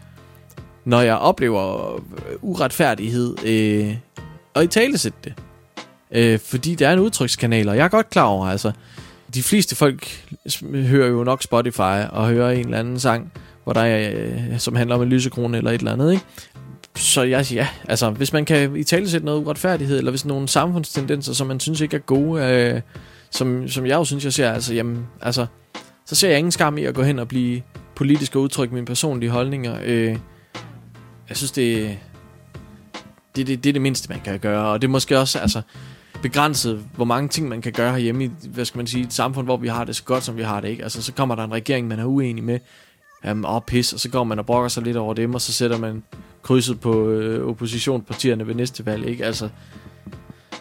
når 0.84 1.00
jeg 1.00 1.16
oplever 1.16 1.94
øh, 1.94 2.00
uretfærdighed, 2.40 3.36
øh, 3.46 3.96
og 4.54 4.64
i 4.64 4.66
tale 4.66 4.92
det. 5.24 5.34
Øh, 6.10 6.38
fordi 6.38 6.74
det 6.74 6.86
er 6.86 6.92
en 6.92 6.98
udtrykskanal, 6.98 7.68
og 7.68 7.76
jeg 7.76 7.84
er 7.84 7.88
godt 7.88 8.10
klar 8.10 8.24
over, 8.24 8.46
altså, 8.46 8.72
de 9.34 9.42
fleste 9.42 9.76
folk 9.76 10.26
hører 10.72 11.08
jo 11.08 11.24
nok 11.24 11.42
Spotify 11.42 12.06
og 12.10 12.28
hører 12.28 12.50
en 12.50 12.64
eller 12.64 12.78
anden 12.78 13.00
sang, 13.00 13.32
hvor 13.64 13.72
der 13.72 13.80
er, 13.80 14.12
øh, 14.14 14.58
som 14.58 14.76
handler 14.76 14.96
om 14.96 15.02
en 15.02 15.08
lysekrone 15.08 15.58
eller 15.58 15.70
et 15.70 15.78
eller 15.78 15.92
andet, 15.92 16.12
ikke? 16.12 16.24
Så 16.96 17.22
jeg 17.22 17.46
siger, 17.46 17.62
ja, 17.62 17.68
altså, 17.88 18.10
hvis 18.10 18.32
man 18.32 18.44
kan 18.44 18.76
i 18.76 18.84
tale 18.84 19.10
sætte 19.10 19.26
noget 19.26 19.44
uretfærdighed, 19.44 19.98
eller 19.98 20.10
hvis 20.10 20.24
nogle 20.24 20.48
samfundstendenser, 20.48 21.32
som 21.32 21.46
man 21.46 21.60
synes 21.60 21.80
ikke 21.80 21.96
er 21.96 22.00
gode, 22.00 22.44
øh, 22.44 22.80
som, 23.30 23.68
som 23.68 23.86
jeg 23.86 23.94
jo 23.94 24.04
synes, 24.04 24.24
jeg 24.24 24.32
ser, 24.32 24.52
altså, 24.52 24.74
jamen, 24.74 25.06
altså, 25.20 25.46
så 26.10 26.16
ser 26.16 26.28
jeg 26.28 26.38
ingen 26.38 26.52
skam 26.52 26.78
i 26.78 26.84
at 26.84 26.94
gå 26.94 27.02
hen 27.02 27.18
og 27.18 27.28
blive 27.28 27.62
politisk 27.94 28.36
og 28.36 28.42
udtrykke 28.42 28.74
mine 28.74 28.86
personlige 28.86 29.30
holdninger. 29.30 29.78
Øh, 29.84 30.18
jeg 31.28 31.36
synes, 31.36 31.52
det, 31.52 31.98
det, 33.36 33.46
det, 33.46 33.64
det 33.64 33.70
er 33.70 33.72
det 33.72 33.82
mindste, 33.82 34.08
man 34.08 34.20
kan 34.20 34.38
gøre. 34.38 34.66
Og 34.66 34.82
det 34.82 34.88
er 34.88 34.90
måske 34.90 35.18
også 35.18 35.38
altså, 35.38 35.62
begrænset, 36.22 36.84
hvor 36.96 37.04
mange 37.04 37.28
ting 37.28 37.48
man 37.48 37.62
kan 37.62 37.72
gøre 37.72 37.92
herhjemme 37.92 38.24
i 38.24 38.30
hvad 38.48 38.64
skal 38.64 38.78
man 38.78 38.86
sige, 38.86 39.04
et 39.04 39.12
samfund, 39.12 39.46
hvor 39.46 39.56
vi 39.56 39.68
har 39.68 39.84
det 39.84 39.96
så 39.96 40.04
godt, 40.04 40.24
som 40.24 40.36
vi 40.36 40.42
har 40.42 40.60
det. 40.60 40.68
Ikke? 40.68 40.82
Altså, 40.82 41.02
så 41.02 41.12
kommer 41.12 41.34
der 41.34 41.44
en 41.44 41.52
regering, 41.52 41.88
man 41.88 41.98
er 41.98 42.04
uenig 42.04 42.44
med, 42.44 42.58
um, 43.30 43.44
og 43.44 43.64
pis, 43.64 43.92
og 43.92 44.00
så 44.00 44.08
går 44.08 44.24
man 44.24 44.38
og 44.38 44.46
brokker 44.46 44.68
sig 44.68 44.82
lidt 44.82 44.96
over 44.96 45.14
dem, 45.14 45.34
og 45.34 45.40
så 45.40 45.52
sætter 45.52 45.78
man 45.78 46.02
krydset 46.42 46.80
på 46.80 47.08
øh, 47.08 47.48
oppositionspartierne 47.48 48.46
ved 48.46 48.54
næste 48.54 48.86
valg. 48.86 49.06
Ikke? 49.06 49.24
Altså, 49.24 49.48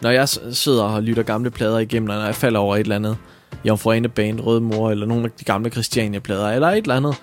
når 0.02 0.10
jeg 0.10 0.28
sidder 0.28 0.84
og 0.84 1.02
lytter 1.02 1.22
gamle 1.22 1.50
plader 1.50 1.78
igennem, 1.78 2.08
og 2.08 2.16
når 2.16 2.24
jeg 2.24 2.34
falder 2.34 2.60
over 2.60 2.76
et 2.76 2.80
eller 2.80 2.96
andet 2.96 3.16
Jomfruane 3.64 4.08
Band, 4.08 4.40
Røde 4.40 4.60
Mor, 4.60 4.90
eller 4.90 5.06
nogle 5.06 5.24
af 5.24 5.30
de 5.30 5.44
gamle 5.44 5.70
Christiania-plader, 5.70 6.48
eller 6.48 6.68
et 6.68 6.76
eller 6.76 6.96
andet, 6.96 7.16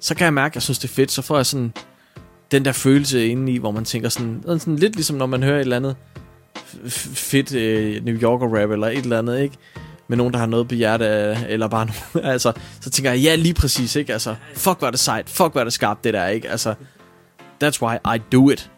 så 0.00 0.14
kan 0.14 0.24
jeg 0.24 0.34
mærke, 0.34 0.52
at 0.52 0.54
jeg 0.54 0.62
synes, 0.62 0.78
det 0.78 0.88
er 0.88 0.94
fedt. 0.94 1.12
Så 1.12 1.22
får 1.22 1.36
jeg 1.36 1.46
sådan 1.46 1.72
den 2.50 2.64
der 2.64 2.72
følelse 2.72 3.26
inde 3.26 3.52
i, 3.52 3.58
hvor 3.58 3.70
man 3.70 3.84
tænker 3.84 4.08
sådan, 4.08 4.42
sådan 4.46 4.76
lidt 4.76 4.94
ligesom 4.94 5.16
når 5.16 5.26
man 5.26 5.42
hører 5.42 5.56
et 5.56 5.60
eller 5.60 5.76
andet 5.76 5.96
fedt 7.14 7.54
øh, 7.54 8.04
New 8.04 8.14
Yorker 8.14 8.46
rap, 8.46 8.70
eller 8.70 8.86
et 8.86 8.98
eller 8.98 9.18
andet, 9.18 9.40
ikke? 9.40 9.56
Med 10.08 10.16
nogen, 10.16 10.32
der 10.32 10.38
har 10.38 10.46
noget 10.46 10.68
på 10.68 10.74
hjertet, 10.74 11.38
eller 11.48 11.68
bare 11.68 11.86
nogen, 11.86 12.28
altså, 12.32 12.52
så 12.80 12.90
tænker 12.90 13.10
jeg, 13.10 13.20
ja, 13.20 13.34
lige 13.34 13.54
præcis, 13.54 13.96
ikke? 13.96 14.12
Altså, 14.12 14.34
fuck, 14.54 14.78
hvor 14.78 14.90
det 14.90 15.00
sejt, 15.00 15.30
fuck, 15.30 15.52
hvor 15.52 15.64
det 15.64 15.72
skarpt, 15.72 16.04
det 16.04 16.14
der, 16.14 16.26
ikke? 16.26 16.50
Altså, 16.50 16.74
that's 17.64 17.82
why 17.82 18.16
I 18.16 18.22
do 18.32 18.50
it. 18.50 18.70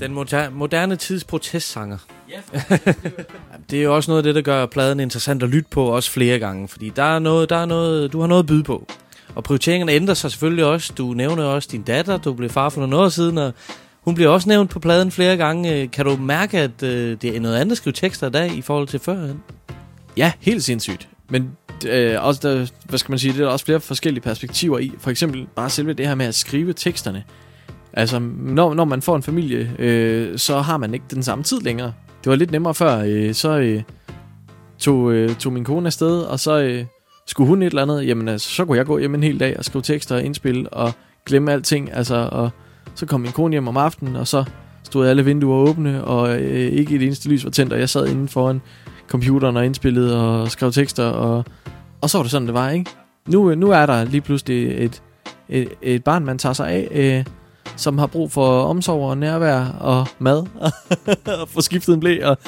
Den 0.00 0.12
moderne 0.52 0.96
tids 0.96 1.24
protestsanger. 1.24 1.98
det 3.70 3.78
er 3.78 3.82
jo 3.82 3.96
også 3.96 4.10
noget 4.10 4.18
af 4.18 4.22
det, 4.22 4.34
der 4.34 4.40
gør 4.42 4.66
pladen 4.66 5.00
interessant 5.00 5.42
at 5.42 5.48
lytte 5.48 5.68
på 5.70 5.84
også 5.84 6.10
flere 6.10 6.38
gange, 6.38 6.68
fordi 6.68 6.92
der 6.96 7.02
er 7.02 7.18
noget, 7.18 7.50
der 7.50 7.56
er 7.56 7.66
noget, 7.66 8.12
du 8.12 8.20
har 8.20 8.26
noget 8.26 8.42
at 8.42 8.46
byde 8.46 8.62
på. 8.62 8.86
Og 9.34 9.44
prioriteringerne 9.44 9.92
ændrer 9.92 10.14
sig 10.14 10.30
selvfølgelig 10.30 10.64
også. 10.64 10.92
Du 10.98 11.12
nævner 11.12 11.44
også 11.44 11.68
din 11.72 11.82
datter, 11.82 12.16
du 12.16 12.32
blev 12.32 12.50
far 12.50 12.68
for 12.68 12.80
nogle 12.80 12.96
år 12.96 13.08
siden, 13.08 13.38
og 13.38 13.52
hun 14.00 14.14
bliver 14.14 14.30
også 14.30 14.48
nævnt 14.48 14.70
på 14.70 14.78
pladen 14.78 15.10
flere 15.10 15.36
gange. 15.36 15.88
Kan 15.88 16.04
du 16.04 16.16
mærke, 16.16 16.58
at 16.58 16.82
øh, 16.82 17.16
det 17.22 17.36
er 17.36 17.40
noget 17.40 17.56
andet 17.56 17.72
at 17.72 17.76
skrive 17.76 17.92
tekster 17.92 18.26
i 18.26 18.30
dag 18.30 18.54
i 18.56 18.62
forhold 18.62 18.88
til 18.88 19.00
førhen? 19.00 19.42
Ja, 20.16 20.32
helt 20.40 20.64
sindssygt. 20.64 21.08
Men 21.28 21.50
øh, 21.88 22.24
også 22.24 22.48
der, 22.48 22.66
hvad 22.88 22.98
skal 22.98 23.12
man 23.12 23.18
sige, 23.18 23.32
det 23.32 23.40
er 23.40 23.44
der 23.44 23.52
også 23.52 23.64
flere 23.64 23.80
forskellige 23.80 24.22
perspektiver 24.22 24.78
i. 24.78 24.92
For 24.98 25.10
eksempel 25.10 25.46
bare 25.56 25.70
selve 25.70 25.92
det 25.92 26.06
her 26.06 26.14
med 26.14 26.26
at 26.26 26.34
skrive 26.34 26.72
teksterne. 26.72 27.24
Altså, 27.92 28.18
når, 28.18 28.74
når 28.74 28.84
man 28.84 29.02
får 29.02 29.16
en 29.16 29.22
familie, 29.22 29.72
øh, 29.78 30.38
så 30.38 30.60
har 30.60 30.76
man 30.76 30.94
ikke 30.94 31.06
den 31.10 31.22
samme 31.22 31.44
tid 31.44 31.60
længere. 31.60 31.92
Det 32.24 32.30
var 32.30 32.36
lidt 32.36 32.50
nemmere 32.50 32.74
før, 32.74 33.02
øh, 33.06 33.34
så 33.34 33.58
øh, 33.58 33.82
tog, 34.78 35.12
øh, 35.12 35.34
tog 35.34 35.52
min 35.52 35.64
kone 35.64 35.86
afsted, 35.86 36.20
og 36.20 36.40
så 36.40 36.58
øh, 36.58 36.84
skulle 37.26 37.48
hun 37.48 37.62
et 37.62 37.66
eller 37.66 37.82
andet, 37.82 38.06
jamen 38.06 38.28
altså, 38.28 38.50
så 38.50 38.64
kunne 38.64 38.78
jeg 38.78 38.86
gå 38.86 38.98
hjem 38.98 39.14
en 39.14 39.22
hel 39.22 39.40
dag 39.40 39.58
og 39.58 39.64
skrive 39.64 39.82
tekster 39.82 40.16
og 40.16 40.22
indspille 40.22 40.68
og 40.68 40.92
glemme 41.26 41.52
alting, 41.52 41.92
altså, 41.92 42.28
og 42.32 42.50
så 42.94 43.06
kom 43.06 43.20
min 43.20 43.32
kone 43.32 43.52
hjem 43.52 43.68
om 43.68 43.76
aftenen, 43.76 44.16
og 44.16 44.26
så 44.26 44.44
stod 44.82 45.06
alle 45.06 45.24
vinduer 45.24 45.56
åbne, 45.56 46.04
og 46.04 46.40
øh, 46.40 46.72
ikke 46.72 46.94
et 46.94 47.02
eneste 47.02 47.28
lys 47.28 47.44
var 47.44 47.50
tændt, 47.50 47.72
og 47.72 47.78
jeg 47.78 47.88
sad 47.88 48.06
inde 48.06 48.28
foran 48.28 48.60
computeren 49.08 49.56
og 49.56 49.66
indspillede 49.66 50.20
og 50.20 50.50
skrev 50.50 50.72
tekster, 50.72 51.04
og, 51.04 51.44
og 52.00 52.10
så 52.10 52.18
var 52.18 52.22
det 52.22 52.30
sådan, 52.30 52.46
det 52.46 52.54
var, 52.54 52.70
ikke? 52.70 52.90
Nu, 53.28 53.50
øh, 53.50 53.58
nu 53.58 53.70
er 53.70 53.86
der 53.86 54.04
lige 54.04 54.20
pludselig 54.20 54.84
et, 54.84 55.02
et, 55.48 55.68
et 55.82 56.04
barn, 56.04 56.24
man 56.24 56.38
tager 56.38 56.52
sig 56.52 56.68
af, 56.68 56.88
øh, 56.90 57.24
som 57.76 57.98
har 57.98 58.06
brug 58.06 58.32
for 58.32 58.62
omsorg 58.62 59.10
og 59.10 59.18
nærvær 59.18 59.64
og 59.80 60.06
mad, 60.18 60.46
og 61.40 61.48
få 61.48 61.60
skiftet 61.60 61.94
en 61.94 62.00
blæ, 62.00 62.24
og, 62.24 62.38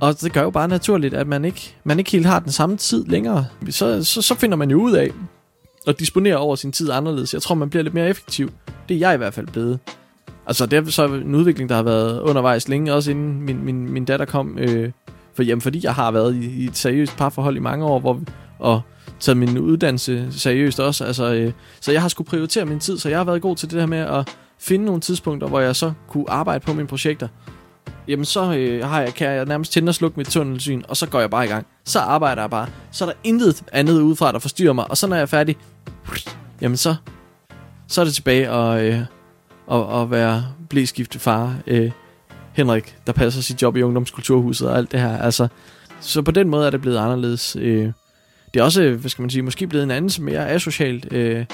og 0.00 0.20
det 0.20 0.32
gør 0.32 0.42
jo 0.42 0.50
bare 0.50 0.68
naturligt, 0.68 1.14
at 1.14 1.26
man 1.26 1.44
ikke, 1.44 1.74
man 1.84 1.98
ikke 1.98 2.10
helt 2.10 2.26
har 2.26 2.38
den 2.38 2.52
samme 2.52 2.76
tid 2.76 3.04
længere. 3.04 3.46
Så, 3.70 4.04
så, 4.04 4.22
så 4.22 4.34
finder 4.34 4.56
man 4.56 4.70
jo 4.70 4.80
ud 4.80 4.92
af 4.92 5.10
at 5.86 5.98
disponere 5.98 6.36
over 6.36 6.56
sin 6.56 6.72
tid 6.72 6.90
anderledes. 6.90 7.34
Jeg 7.34 7.42
tror, 7.42 7.54
man 7.54 7.70
bliver 7.70 7.82
lidt 7.82 7.94
mere 7.94 8.08
effektiv. 8.08 8.50
Det 8.88 8.94
er 8.94 8.98
jeg 8.98 9.14
i 9.14 9.16
hvert 9.16 9.34
fald 9.34 9.46
blevet. 9.46 9.78
Altså, 10.46 10.66
det 10.66 10.78
er 10.78 10.90
så 10.90 11.06
en 11.06 11.34
udvikling, 11.34 11.68
der 11.68 11.76
har 11.76 11.82
været 11.82 12.20
undervejs 12.20 12.68
længe, 12.68 12.94
også 12.94 13.10
inden 13.10 13.42
min, 13.42 13.64
min, 13.64 13.92
min 13.92 14.04
datter 14.04 14.26
kom. 14.26 14.58
Øh, 14.58 14.90
for, 15.34 15.42
jamen, 15.42 15.62
fordi 15.62 15.80
jeg 15.82 15.94
har 15.94 16.10
været 16.10 16.34
i, 16.34 16.62
i 16.62 16.64
et 16.64 16.76
seriøst 16.76 17.16
parforhold 17.16 17.56
i 17.56 17.60
mange 17.60 17.84
år, 17.84 17.98
hvor, 17.98 18.20
og 18.58 18.80
taget 19.20 19.36
min 19.36 19.58
uddannelse 19.58 20.26
seriøst 20.30 20.80
også. 20.80 21.04
Altså, 21.04 21.34
øh, 21.34 21.52
så 21.80 21.92
jeg 21.92 22.02
har 22.02 22.08
skulle 22.08 22.28
prioritere 22.28 22.64
min 22.64 22.80
tid, 22.80 22.98
så 22.98 23.08
jeg 23.08 23.18
har 23.18 23.24
været 23.24 23.42
god 23.42 23.56
til 23.56 23.70
det 23.70 23.80
her 23.80 23.86
med 23.86 23.98
at 23.98 24.28
finde 24.60 24.84
nogle 24.84 25.00
tidspunkter, 25.00 25.48
hvor 25.48 25.60
jeg 25.60 25.76
så 25.76 25.92
kunne 26.08 26.30
arbejde 26.30 26.64
på 26.64 26.72
mine 26.72 26.88
projekter. 26.88 27.28
jamen 28.08 28.24
så 28.24 28.54
øh, 28.54 28.84
har 28.84 29.00
jeg, 29.00 29.14
kan 29.14 29.28
jeg 29.28 29.44
nærmest 29.44 29.72
tænde 29.72 29.90
og 29.90 29.94
slukke 29.94 30.16
mit 30.16 30.26
tunnelsyn, 30.26 30.82
og 30.88 30.96
så 30.96 31.06
går 31.06 31.20
jeg 31.20 31.30
bare 31.30 31.44
i 31.44 31.48
gang. 31.48 31.66
Så 31.84 32.00
arbejder 32.00 32.42
jeg 32.42 32.50
bare. 32.50 32.68
Så 32.90 33.04
er 33.04 33.08
der 33.08 33.16
intet 33.24 33.62
andet 33.72 34.00
udefra, 34.00 34.32
der 34.32 34.38
forstyrrer 34.38 34.72
mig. 34.72 34.90
Og 34.90 34.96
så 34.96 35.06
når 35.06 35.16
jeg 35.16 35.22
er 35.22 35.26
færdig, 35.26 35.56
jamen 36.60 36.76
så, 36.76 36.94
så 37.86 38.00
er 38.00 38.04
det 38.04 38.14
tilbage 38.14 38.50
og, 38.50 38.84
øh, 38.86 39.00
og, 39.66 39.86
og 39.86 40.10
være 40.10 40.44
blæskifte 40.68 41.18
far. 41.18 41.56
Øh, 41.66 41.90
Henrik, 42.52 42.96
der 43.06 43.12
passer 43.12 43.42
sit 43.42 43.62
job 43.62 43.76
i 43.76 43.82
ungdomskulturhuset 43.82 44.68
og 44.68 44.76
alt 44.76 44.92
det 44.92 45.00
her. 45.00 45.18
Altså, 45.18 45.48
så 46.00 46.22
på 46.22 46.30
den 46.30 46.48
måde 46.48 46.66
er 46.66 46.70
det 46.70 46.80
blevet 46.80 46.98
anderledes. 46.98 47.56
Øh, 47.60 47.92
det 48.54 48.60
er 48.60 48.64
også, 48.64 48.90
hvad 48.90 49.10
skal 49.10 49.22
man 49.22 49.30
sige, 49.30 49.42
måske 49.42 49.66
blevet 49.66 49.84
en 49.84 49.90
anden, 49.90 50.10
som 50.10 50.24
mere 50.24 50.48
asocialt. 50.48 51.12
Øh, 51.12 51.44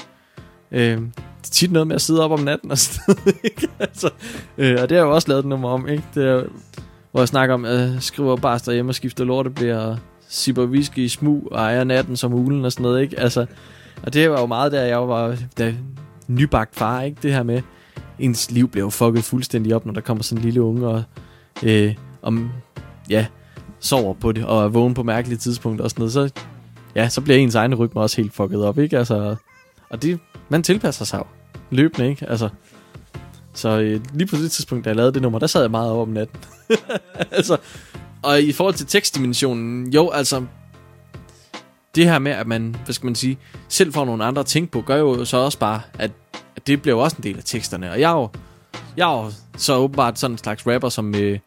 øh, 0.71 0.97
det 1.45 1.49
er 1.49 1.51
tit 1.51 1.71
noget 1.71 1.87
med 1.87 1.95
at 1.95 2.01
sidde 2.01 2.23
op 2.23 2.31
om 2.31 2.39
natten 2.39 2.71
og 2.71 2.77
sådan 2.85 3.15
noget, 3.15 3.37
ikke? 3.43 3.67
altså, 3.79 4.09
øh, 4.57 4.77
og 4.81 4.89
det 4.89 4.97
har 4.97 5.03
jeg 5.03 5.09
jo 5.09 5.15
også 5.15 5.27
lavet 5.27 5.39
et 5.39 5.45
nummer 5.45 5.69
om, 5.69 5.87
ikke? 5.87 6.03
Det 6.15 6.27
er, 6.27 6.43
hvor 7.11 7.21
jeg 7.21 7.27
snakker 7.27 7.55
om, 7.55 7.65
at 7.65 7.79
jeg 7.79 7.97
skriver 7.99 8.35
bare 8.35 8.59
derhjemme 8.65 8.91
og 8.91 8.95
skifter 8.95 9.23
lorteblære 9.23 9.55
bliver 9.55 9.95
sipper 10.27 10.65
whisky 10.65 10.97
i 10.97 11.09
smug 11.09 11.47
og 11.51 11.57
ejer 11.57 11.83
natten 11.83 12.17
som 12.17 12.33
ulen 12.33 12.65
og 12.65 12.71
sådan 12.71 12.83
noget, 12.83 13.01
ikke? 13.01 13.19
Altså, 13.19 13.45
og 14.03 14.13
det 14.13 14.31
var 14.31 14.39
jo 14.39 14.45
meget 14.45 14.71
der, 14.71 14.81
jeg 14.81 15.07
var 15.07 15.37
der, 15.57 15.73
nybagt 16.27 16.75
far, 16.75 17.01
ikke? 17.01 17.17
Det 17.21 17.33
her 17.33 17.43
med, 17.43 17.61
ens 18.19 18.51
liv 18.51 18.69
bliver 18.69 18.85
jo 18.85 18.89
fucket 18.89 19.23
fuldstændig 19.23 19.75
op, 19.75 19.85
når 19.85 19.93
der 19.93 20.01
kommer 20.01 20.23
sådan 20.23 20.39
en 20.39 20.45
lille 20.45 20.61
unge 20.61 20.87
og, 20.87 21.03
øh, 21.63 21.95
om, 22.21 22.51
ja, 23.09 23.25
sover 23.79 24.13
på 24.13 24.31
det 24.31 24.45
og 24.45 24.63
er 24.63 24.67
vågen 24.67 24.93
på 24.93 25.03
mærkelige 25.03 25.37
tidspunkter 25.37 25.83
og 25.83 25.89
sådan 25.89 26.01
noget, 26.01 26.13
så, 26.13 26.29
ja, 26.95 27.09
så 27.09 27.21
bliver 27.21 27.37
ens 27.37 27.55
egne 27.55 27.75
rytme 27.75 28.01
også 28.01 28.17
helt 28.17 28.33
fucket 28.33 28.63
op, 28.65 28.79
ikke? 28.79 28.97
Altså, 28.97 29.35
og 29.89 30.01
det, 30.01 30.19
man 30.49 30.63
tilpasser 30.63 31.05
sig 31.05 31.17
jo 31.17 31.25
løbende, 31.69 32.09
ikke? 32.09 32.29
Altså, 32.29 32.49
så 33.53 33.79
øh, 33.79 34.01
lige 34.13 34.27
på 34.27 34.35
det 34.35 34.51
tidspunkt, 34.51 34.85
da 34.85 34.89
jeg 34.89 34.95
lavede 34.95 35.13
det 35.13 35.21
nummer, 35.21 35.39
der 35.39 35.47
sad 35.47 35.61
jeg 35.61 35.71
meget 35.71 35.91
over 35.91 36.01
om 36.01 36.09
natten. 36.09 36.39
altså, 37.31 37.57
og 38.23 38.41
i 38.41 38.51
forhold 38.51 38.75
til 38.75 38.87
tekstdimensionen, 38.87 39.89
jo, 39.89 40.09
altså, 40.09 40.45
det 41.95 42.05
her 42.05 42.19
med, 42.19 42.31
at 42.31 42.47
man, 42.47 42.75
hvad 42.85 42.93
skal 42.93 43.05
man 43.05 43.15
sige, 43.15 43.37
selv 43.69 43.93
får 43.93 44.05
nogle 44.05 44.25
andre 44.25 44.39
at 44.39 44.45
tænke 44.45 44.71
på, 44.71 44.81
gør 44.81 44.95
jo 44.95 45.25
så 45.25 45.37
også 45.37 45.59
bare, 45.59 45.81
at, 45.99 46.11
at 46.55 46.67
det 46.67 46.81
bliver 46.81 46.95
jo 46.95 47.03
også 47.03 47.17
en 47.17 47.23
del 47.23 47.37
af 47.37 47.43
teksterne. 47.43 47.91
Og 47.91 47.99
jeg 47.99 48.11
er 48.11 48.15
jo, 48.15 48.29
jeg 48.97 49.11
er 49.13 49.23
jo 49.23 49.31
så 49.57 49.75
åbenbart 49.75 50.19
sådan 50.19 50.33
en 50.33 50.37
slags 50.37 50.67
rapper, 50.67 50.89
som, 50.89 51.15
øh, 51.15 51.39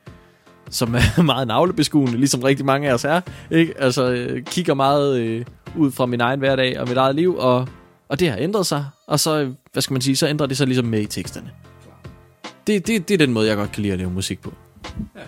som 0.70 0.94
er 0.94 1.22
meget 1.32 1.49
navlebeskuende, 1.49 2.18
ligesom 2.18 2.42
rigtig 2.42 2.66
mange 2.66 2.88
af 2.88 2.94
os 2.94 3.05
er. 3.05 3.20
Ikke? 3.51 3.74
Altså, 3.78 4.11
øh, 4.11 4.44
kigger 4.44 4.74
meget 4.74 5.18
øh, 5.18 5.44
ud 5.76 5.90
fra 5.90 6.07
min 6.07 6.20
egen 6.20 6.38
hverdag 6.38 6.80
og 6.80 6.88
mit 6.88 6.96
eget 6.96 7.14
liv, 7.14 7.36
og, 7.36 7.68
og 8.09 8.20
det 8.20 8.30
har 8.30 8.36
ændret 8.38 8.66
sig. 8.66 8.86
Og 9.06 9.20
så, 9.20 9.52
hvad 9.72 9.82
skal 9.82 9.94
man 9.94 10.02
sige, 10.02 10.16
så 10.16 10.28
ændrer 10.28 10.46
det 10.46 10.56
sig 10.56 10.66
ligesom 10.66 10.86
med 10.86 11.00
i 11.00 11.06
teksterne. 11.06 11.50
Det, 12.66 12.86
det, 12.86 13.09
det 13.09 13.14
er 13.14 13.18
den 13.18 13.32
måde, 13.32 13.48
jeg 13.48 13.56
godt 13.56 13.72
kan 13.72 13.82
lide 13.82 13.92
at 13.92 13.98
lave 13.98 14.11
musik 14.11 14.40
på. 14.40 14.52
Ja. 15.16 15.20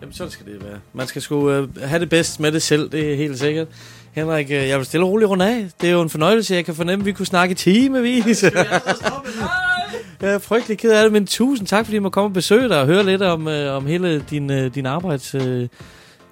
Jamen, 0.00 0.12
sådan 0.12 0.30
skal 0.30 0.46
det 0.46 0.64
være. 0.64 0.78
Man 0.92 1.06
skal 1.06 1.22
sgu 1.22 1.50
øh, 1.50 1.76
have 1.76 2.00
det 2.00 2.08
bedst 2.08 2.40
med 2.40 2.52
det 2.52 2.62
selv, 2.62 2.90
det 2.90 3.12
er 3.12 3.16
helt 3.16 3.38
sikkert. 3.38 3.68
Henrik, 4.12 4.50
øh, 4.50 4.68
jeg 4.68 4.78
vil 4.78 4.86
stille 4.86 5.06
og 5.06 5.10
roligt 5.10 5.28
rundt 5.28 5.42
af. 5.42 5.68
Det 5.80 5.88
er 5.88 5.92
jo 5.92 6.02
en 6.02 6.10
fornøjelse, 6.10 6.54
jeg 6.54 6.64
kan 6.64 6.74
fornemme, 6.74 7.02
at 7.02 7.06
vi 7.06 7.12
kunne 7.12 7.26
snakke 7.26 7.54
timevis. 7.54 8.42
jeg 10.20 10.30
er 10.34 10.38
frygtelig 10.38 10.78
ked 10.78 10.92
af 10.92 11.02
det, 11.02 11.12
men 11.12 11.26
tusind 11.26 11.66
tak, 11.66 11.84
fordi 11.84 11.96
I 11.96 12.00
må 12.00 12.10
komme 12.10 12.28
og 12.28 12.32
besøge 12.32 12.68
dig 12.68 12.80
og 12.80 12.86
høre 12.86 13.04
lidt 13.04 13.22
om, 13.22 13.48
øh, 13.48 13.76
om 13.76 13.86
hele 13.86 14.24
din, 14.30 14.50
øh, 14.50 14.74
din 14.74 14.86
arbejds... 14.86 15.34
Øh, 15.34 15.68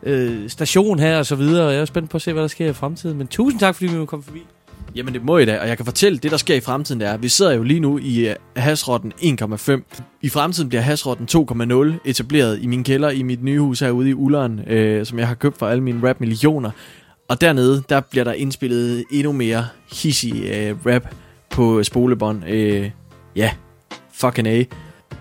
øh, 0.02 0.50
station 0.50 0.98
her 0.98 1.18
og 1.18 1.26
så 1.26 1.36
videre. 1.36 1.68
Jeg 1.68 1.80
er 1.80 1.84
spændt 1.84 2.10
på 2.10 2.16
at 2.16 2.22
se, 2.22 2.32
hvad 2.32 2.42
der 2.42 2.48
sker 2.48 2.70
i 2.70 2.72
fremtiden. 2.72 3.18
Men 3.18 3.26
tusind 3.26 3.60
tak, 3.60 3.74
fordi 3.74 3.92
vi 3.92 3.98
må 3.98 4.06
komme 4.06 4.22
forbi. 4.22 4.42
Jamen 4.94 5.14
det 5.14 5.24
må 5.24 5.38
I 5.38 5.44
da, 5.44 5.60
og 5.60 5.68
jeg 5.68 5.76
kan 5.76 5.84
fortælle, 5.84 6.18
det 6.18 6.30
der 6.30 6.36
sker 6.36 6.54
i 6.54 6.60
fremtiden 6.60 7.00
det 7.00 7.08
er, 7.08 7.16
vi 7.16 7.28
sidder 7.28 7.52
jo 7.52 7.62
lige 7.62 7.80
nu 7.80 7.98
i 7.98 8.28
øh, 8.28 8.36
uh, 8.56 8.62
hasrotten 8.62 9.12
1,5. 9.12 9.82
I 10.22 10.28
fremtiden 10.28 10.68
bliver 10.68 10.82
hasrotten 10.82 11.28
2,0 11.30 11.98
etableret 12.04 12.62
i 12.62 12.66
min 12.66 12.84
kælder 12.84 13.10
i 13.10 13.22
mit 13.22 13.42
nye 13.42 13.60
hus 13.60 13.80
herude 13.80 14.10
i 14.10 14.14
Ulleren, 14.14 14.60
øh, 14.66 15.06
som 15.06 15.18
jeg 15.18 15.28
har 15.28 15.34
købt 15.34 15.58
for 15.58 15.68
alle 15.68 15.82
mine 15.82 16.08
rap 16.08 16.20
millioner. 16.20 16.70
Og 17.28 17.40
dernede, 17.40 17.82
der 17.88 18.00
bliver 18.00 18.24
der 18.24 18.32
indspillet 18.32 19.04
endnu 19.10 19.32
mere 19.32 19.66
hissig 19.92 20.44
øh, 20.44 20.76
rap 20.86 21.14
på 21.50 21.78
øh, 21.78 21.84
spolebånd. 21.84 22.48
Øh, 22.48 22.90
ja, 23.36 23.50
fucking 24.12 24.48
A. 24.48 24.64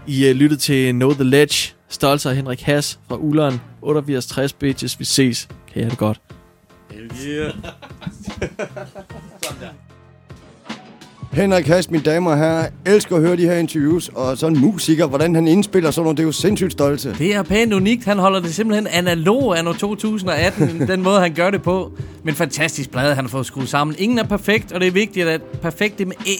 I 0.07 0.28
øh, 0.28 0.36
lyttet 0.36 0.59
til 0.59 0.91
Know 0.91 1.13
The 1.13 1.24
Ledge, 1.24 1.74
Stolzer 1.89 2.32
Henrik 2.32 2.61
Hass 2.61 2.99
fra 3.07 3.15
Ulleren, 3.15 3.61
8860 3.82 4.53
bitches, 4.53 4.99
vi 4.99 5.05
ses. 5.05 5.47
Kan 5.74 5.82
I 5.82 5.86
det 5.86 5.97
godt. 5.97 6.22
Yeah. 7.28 7.54
Henrik 11.34 11.68
Hass, 11.68 11.91
mine 11.91 12.04
damer 12.04 12.32
og 12.32 12.38
herrer, 12.38 12.68
elsker 12.86 13.16
at 13.16 13.22
høre 13.22 13.38
de 13.38 13.45
her 13.45 13.56
interviews, 13.56 14.10
og 14.16 14.38
sådan 14.38 14.56
en 14.58 14.62
musiker, 14.62 15.08
hvordan 15.08 15.36
han 15.36 15.47
indspiller 15.47 15.91
sådan 15.91 16.04
noget, 16.04 16.18
det 16.18 16.24
er 16.24 16.28
jo 16.28 16.32
sindssygt 16.32 16.72
stolte. 16.72 17.16
Det 17.18 17.36
er 17.36 17.43
pænt 17.43 17.74
unikt. 17.74 18.06
Han 18.06 18.20
holder 18.20 18.39
det 18.39 18.56
simpelthen 18.56 18.88
analog 18.88 19.60
anno 19.60 19.74
2018, 19.74 20.80
den 20.88 21.02
måde 21.02 21.20
han 21.20 21.34
gør 21.34 21.49
det 21.49 21.62
på. 21.62 21.91
Men 22.24 22.36
fantastisk 22.36 22.91
blad, 22.91 23.14
han 23.14 23.24
har 23.24 23.30
fået 23.30 23.45
skruet 23.45 23.70
sammen. 23.70 23.95
Ingen 23.99 24.20
er 24.20 24.24
perfekt, 24.24 24.72
og 24.72 24.80
det 24.80 24.88
er 24.88 24.91
vigtigt, 24.91 25.28
at 25.28 25.41
perfekt 25.41 25.99
det 25.99 26.08
med 26.08 26.16
æ. 26.28 26.36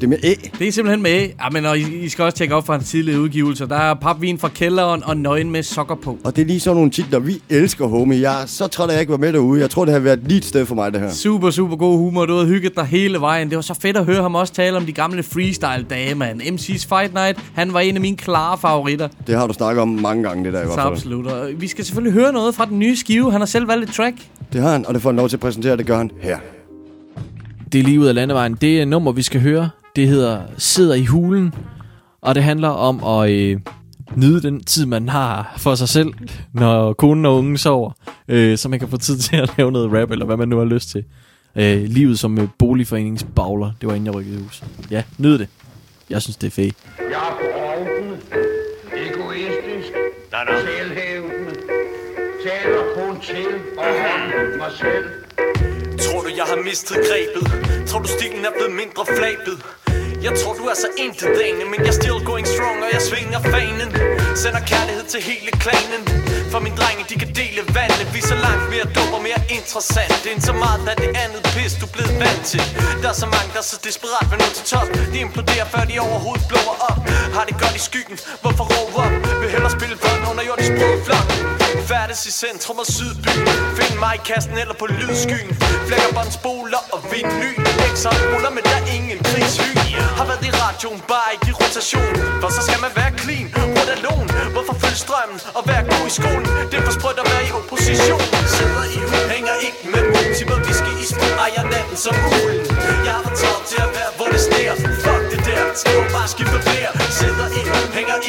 Det 0.00 0.04
er 0.04 0.08
med 0.08 0.18
æ. 0.22 0.34
Det 0.58 0.68
er 0.68 0.72
simpelthen 0.72 1.02
med 1.02 1.10
æ. 1.10 1.18
Ja, 1.20 1.50
men 1.52 1.66
og 1.66 1.78
I, 1.78 1.82
I 2.04 2.08
skal 2.08 2.24
også 2.24 2.36
tjekke 2.38 2.54
op 2.54 2.66
for 2.66 2.72
hans 2.72 2.90
tidlige 2.90 3.20
udgivelser. 3.20 3.66
Der 3.66 3.76
er 3.76 3.94
papvin 3.94 4.38
fra 4.38 4.48
kælderen 4.48 5.04
og 5.04 5.16
nøgen 5.16 5.50
med 5.50 5.62
sokker 5.62 5.94
på. 5.94 6.18
Og 6.24 6.36
det 6.36 6.42
er 6.42 6.46
lige 6.46 6.60
sådan 6.60 6.76
nogle 6.76 6.90
titler, 6.90 7.18
vi 7.18 7.42
elsker, 7.48 7.86
homie. 7.86 8.20
Jeg 8.20 8.42
er 8.42 8.46
så 8.46 8.66
træt 8.66 8.84
af, 8.84 8.88
at 8.88 8.92
jeg 8.94 9.00
ikke 9.00 9.10
var 9.10 9.18
med 9.18 9.32
derude. 9.32 9.60
Jeg 9.60 9.70
tror, 9.70 9.84
det 9.84 9.92
har 9.94 10.00
været 10.00 10.20
lige 10.26 10.38
et 10.38 10.44
sted 10.44 10.66
for 10.66 10.74
mig, 10.74 10.92
det 10.92 11.00
her. 11.00 11.10
Super, 11.10 11.50
super 11.50 11.76
god 11.76 11.96
humor. 11.98 12.26
Du 12.26 12.36
har 12.36 12.44
hygget 12.44 12.76
dig 12.76 12.84
hele 12.84 13.20
vejen. 13.20 13.48
Det 13.48 13.56
var 13.56 13.62
så 13.62 13.74
fedt 13.74 13.96
at 13.96 14.04
høre 14.04 14.22
ham 14.22 14.34
også 14.34 14.52
tale 14.52 14.76
om 14.76 14.86
de 14.86 14.92
gamle 14.92 15.22
freestyle-dage, 15.22 16.14
man. 16.14 16.40
MC's 16.40 16.86
Fight 16.88 17.14
Night, 17.14 17.38
han 17.54 17.72
var 17.72 17.80
en 17.80 17.94
af 17.94 18.00
mine 18.00 18.16
klare 18.16 18.58
favoritter. 18.58 19.08
Det 19.26 19.34
har 19.34 19.46
du 19.46 19.52
snakket 19.54 19.82
om 19.82 19.88
mange 19.88 20.22
gange, 20.22 20.44
det 20.44 20.52
der 20.52 20.60
i 20.60 20.64
hvert 20.64 20.74
Så 20.74 20.80
fald. 20.80 20.92
absolut. 20.92 21.26
Og 21.26 21.48
vi 21.56 21.66
skal 21.68 21.84
selvfølgelig 21.84 22.12
høre 22.22 22.32
noget 22.32 22.54
fra 22.54 22.64
den 22.64 22.78
nye 22.78 22.96
skive. 22.96 23.32
Han 23.32 23.40
har 23.40 23.46
selv 23.46 23.68
valgt 23.68 23.88
et 23.90 23.94
track. 23.96 24.16
Det 24.52 24.60
har 24.62 24.72
han, 24.72 24.86
og 24.86 24.94
det 24.94 25.02
får 25.02 25.10
han 25.10 25.16
lov 25.16 25.28
til 25.28 25.36
at 25.36 25.40
præsentere, 25.40 25.76
det 25.76 25.86
gør 25.86 25.96
han 25.96 26.10
her. 26.20 26.38
Det 27.72 27.78
er 27.78 27.82
lige 27.84 28.00
ud 28.00 28.06
af 28.06 28.14
landevejen. 28.14 28.54
Det 28.60 28.80
er 28.80 28.84
nummer, 28.84 29.12
vi 29.12 29.22
skal 29.22 29.40
høre. 29.40 29.70
Det 29.96 30.08
hedder 30.08 30.42
Sidder 30.58 30.94
i 30.94 31.04
hulen. 31.04 31.54
Og 32.20 32.34
det 32.34 32.42
handler 32.42 32.68
om 32.68 33.04
at 33.22 33.30
øh, 33.30 33.60
nyde 34.16 34.42
den 34.42 34.64
tid, 34.64 34.86
man 34.86 35.08
har 35.08 35.54
for 35.56 35.74
sig 35.74 35.88
selv, 35.88 36.12
når 36.52 36.92
konen 36.92 37.26
og 37.26 37.36
ungen 37.36 37.58
sover. 37.58 37.90
Øh, 38.28 38.58
så 38.58 38.68
man 38.68 38.78
kan 38.78 38.88
få 38.88 38.96
tid 38.96 39.18
til 39.28 39.36
at 39.36 39.54
lave 39.56 39.72
noget 39.72 39.92
rap, 40.02 40.10
eller 40.10 40.26
hvad 40.26 40.36
man 40.36 40.48
nu 40.48 40.58
har 40.58 40.64
lyst 40.64 40.90
til. 40.90 41.04
Øh, 41.56 41.82
livet 41.82 42.18
som 42.18 42.38
øh, 42.38 42.48
boligforeningsbagler. 42.58 43.72
Det 43.80 43.88
var 43.88 43.94
inden 43.94 44.06
jeg 44.06 44.14
rykkede 44.14 44.38
i 44.40 44.42
hus. 44.42 44.62
Ja, 44.90 45.02
nyd 45.18 45.38
det. 45.38 45.48
Jeg 46.10 46.22
synes, 46.22 46.36
det 46.36 46.46
er 46.46 46.50
fedt. 46.50 46.74
Jeg 46.98 47.06
er 47.06 47.36
brovden, 47.40 48.10
egoistisk, 48.92 49.92
selvhævdende, 50.64 51.54
taler 52.44 52.82
kun 52.94 53.20
til 53.20 53.46
og 53.78 53.84
om 53.84 54.58
mig 54.58 54.72
selv. 54.72 55.04
Tror 56.08 56.20
du, 56.26 56.30
jeg 56.40 56.46
har 56.52 56.60
mistet 56.70 56.96
grebet? 57.08 57.44
Tror 57.88 58.00
du, 58.04 58.08
stilen 58.18 58.44
er 58.48 58.54
blevet 58.58 58.74
mindre 58.82 59.02
flabet? 59.16 59.56
Jeg 60.26 60.32
tror, 60.40 60.52
du 60.60 60.64
er 60.72 60.76
så 60.84 60.88
intetdagende, 61.04 61.64
men 61.72 61.80
jeg 61.86 61.94
still 62.00 62.20
going 62.30 62.46
strong, 62.54 62.76
og 62.84 62.90
jeg 62.96 63.02
svinger 63.10 63.40
fanen. 63.52 63.90
Sender 64.42 64.62
kærlighed 64.72 65.04
til 65.12 65.20
hele 65.30 65.50
klanen. 65.64 66.02
For 66.52 66.60
mine 66.64 66.76
drenge, 66.80 67.02
de 67.10 67.14
kan 67.22 67.30
dele 67.40 67.60
vandet. 67.78 68.06
Vi 68.14 68.18
er 68.24 68.28
så 68.34 68.38
langt 68.46 68.64
mere 68.74 68.86
dum 68.96 69.10
og 69.16 69.22
mere 69.28 69.40
interessant. 69.58 70.14
Det 70.24 70.30
er 70.36 70.40
så 70.50 70.54
meget 70.64 70.80
af 70.92 70.96
det 71.04 71.10
andet 71.24 71.42
pis, 71.54 71.72
du 71.80 71.84
er 71.88 71.92
blevet 71.96 72.14
vant 72.24 72.42
til. 72.52 72.64
Der 73.02 73.08
er 73.14 73.18
så 73.24 73.28
mange, 73.34 73.48
der 73.54 73.60
er 73.64 73.68
så 73.74 73.78
desperat 73.88 74.26
vil 74.30 74.38
nå 74.42 74.48
til 74.58 74.64
top. 74.74 74.88
De 75.12 75.18
imploderer, 75.26 75.66
før 75.74 75.82
de 75.90 75.94
overhovedet 76.08 76.44
blåer 76.50 76.76
op. 76.90 77.00
Har 77.36 77.44
det 77.48 77.54
godt 77.62 77.74
i 77.80 77.82
skyggen, 77.88 78.16
hvorfor 78.42 78.64
råber 78.72 79.00
op? 79.06 79.14
Vil 79.40 79.48
hellere 79.54 79.72
spille 79.78 79.96
børn 80.04 80.20
under 80.30 80.42
jordisk 80.48 80.72
brødflok. 80.78 81.57
Færdes 81.88 82.26
i 82.30 82.32
centrum 82.42 82.78
og 82.82 82.86
Sydbyen 82.96 83.46
Find 83.78 83.96
mig 84.04 84.14
i 84.18 84.20
kassen 84.30 84.56
eller 84.62 84.76
på 84.82 84.86
lydskyen. 84.98 85.50
Flækker 85.88 86.10
båndspoler 86.16 86.82
og 86.94 87.00
vinyl 87.10 87.56
Ekstra 87.86 88.10
ruller, 88.30 88.52
men 88.56 88.62
der 88.68 88.76
er 88.80 88.86
ingen 88.96 89.18
krigshy 89.28 89.70
Har 90.18 90.26
været 90.30 90.44
i 90.48 90.50
radioen, 90.62 91.00
bare 91.12 91.28
ikke 91.34 91.46
i 91.52 91.54
rotation. 91.62 92.14
For 92.42 92.48
så 92.56 92.60
skal 92.66 92.80
man 92.84 92.92
være 92.98 93.12
clean, 93.22 93.46
rundt 93.78 93.90
alone 93.96 94.28
Hvorfor 94.54 94.74
følge 94.82 95.00
strømmen 95.06 95.38
og 95.58 95.62
være 95.70 95.82
god 95.92 96.04
i 96.10 96.14
skolen? 96.20 96.46
Det 96.70 96.76
er 96.80 96.84
for 96.88 96.94
sprødt 96.98 97.18
at 97.22 97.26
være 97.32 97.44
i 97.48 97.50
opposition. 97.58 98.22
Sidder 98.56 98.84
i 98.96 98.98
hul, 99.10 99.24
hænger 99.34 99.54
ikke 99.66 99.80
med 99.92 100.02
multimer 100.14 100.58
Whisky 100.64 100.92
i 101.04 101.06
spil, 101.12 101.32
ejer 101.44 101.64
natten 101.74 101.96
som 102.04 102.14
ulen. 102.34 102.60
Jeg 103.06 103.14
har 103.16 103.22
for 103.26 103.34
travlt 103.40 103.66
til 103.72 103.80
at 103.86 103.90
være, 103.98 104.10
hvor 104.18 104.28
det 104.34 104.40
sneer. 104.48 104.74
Fuck 105.04 105.22
det 105.32 105.40
der, 105.48 105.62
skal 105.80 105.94
bare 106.16 106.28
skifte 106.34 106.58
flere 106.68 106.90
Sidder 107.18 107.48
i 107.58 107.60
hul, 107.70 107.86
hænger 107.98 108.16
ikke 108.16 108.27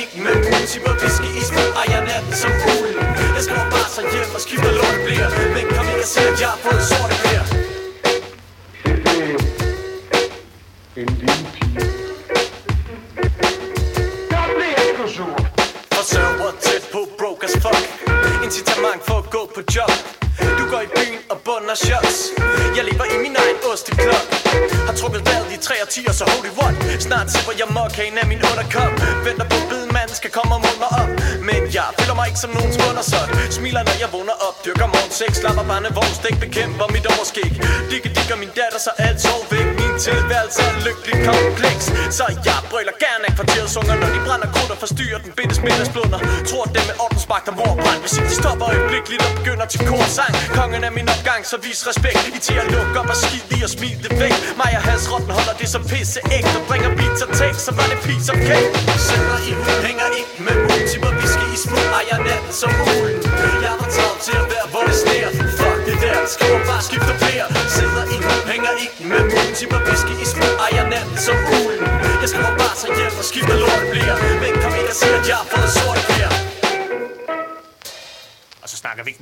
barnevogn 36.30 36.40
Stik 36.40 36.40
bekæmper 36.46 36.88
mit 36.96 37.06
overskæg 37.14 37.52
Digge 37.92 38.10
digger 38.18 38.38
min 38.44 38.52
datter, 38.60 38.80
så 38.88 38.92
alt 39.08 39.20
sov 39.28 39.42
væk. 39.52 39.68
Min 39.80 39.94
tilværelse 40.06 40.62
er 40.70 40.76
lykkelig 40.88 41.16
kompleks. 41.30 41.86
Så 42.18 42.26
jeg 42.48 42.60
brøler 42.70 42.96
gerne 43.06 43.24
af 43.30 43.34
kvarterets 43.38 43.76
unger 43.80 43.96
Når 44.02 44.10
de 44.16 44.20
brænder 44.28 44.50
krudt 44.54 44.72
og 44.76 44.80
forstyrrer 44.84 45.20
den 45.26 45.32
bindes 45.38 45.60
middagsblunder 45.66 46.20
Tror 46.50 46.66
dem 46.76 46.84
med 46.90 46.96
ordensmagt 47.06 47.48
og 47.52 47.56
morbrand 47.62 48.00
Hvis 48.04 48.14
ikke 48.18 48.30
de 48.32 48.38
stopper 48.44 48.66
øjeblikkeligt 48.72 49.22
og 49.28 49.32
begynder 49.40 49.66
til 49.74 49.82
korsang. 49.92 50.34
Kongen 50.58 50.82
er 50.88 50.94
min 51.00 51.08
opgang, 51.16 51.42
så 51.52 51.58
vis 51.66 51.80
respekt. 51.90 52.22
I 52.38 52.40
til 52.48 52.58
at 52.64 52.68
lukke 52.76 52.96
op 53.02 53.10
og 53.14 53.18
skid 53.24 53.44
lige 53.52 53.64
og 53.68 53.72
smil 53.78 53.98
det 54.04 54.12
væk. 54.22 54.36
Mig 54.62 54.72
og 54.80 54.84
Hans 54.90 55.06
Rotten 55.12 55.32
holder 55.38 55.56
det 55.62 55.70
som 55.76 55.82
pisse 55.92 56.20
ægte 56.38 56.58
Bringer 56.70 56.92
beats 56.98 57.22
og 57.26 57.30
tekst, 57.42 57.62
så 57.68 57.72
var 57.78 57.86
det 57.92 57.98
piece 58.08 58.28
of 58.34 58.38
cake 58.50 58.70
Sætter 59.08 59.40
i 59.50 59.52
hænger 59.88 60.09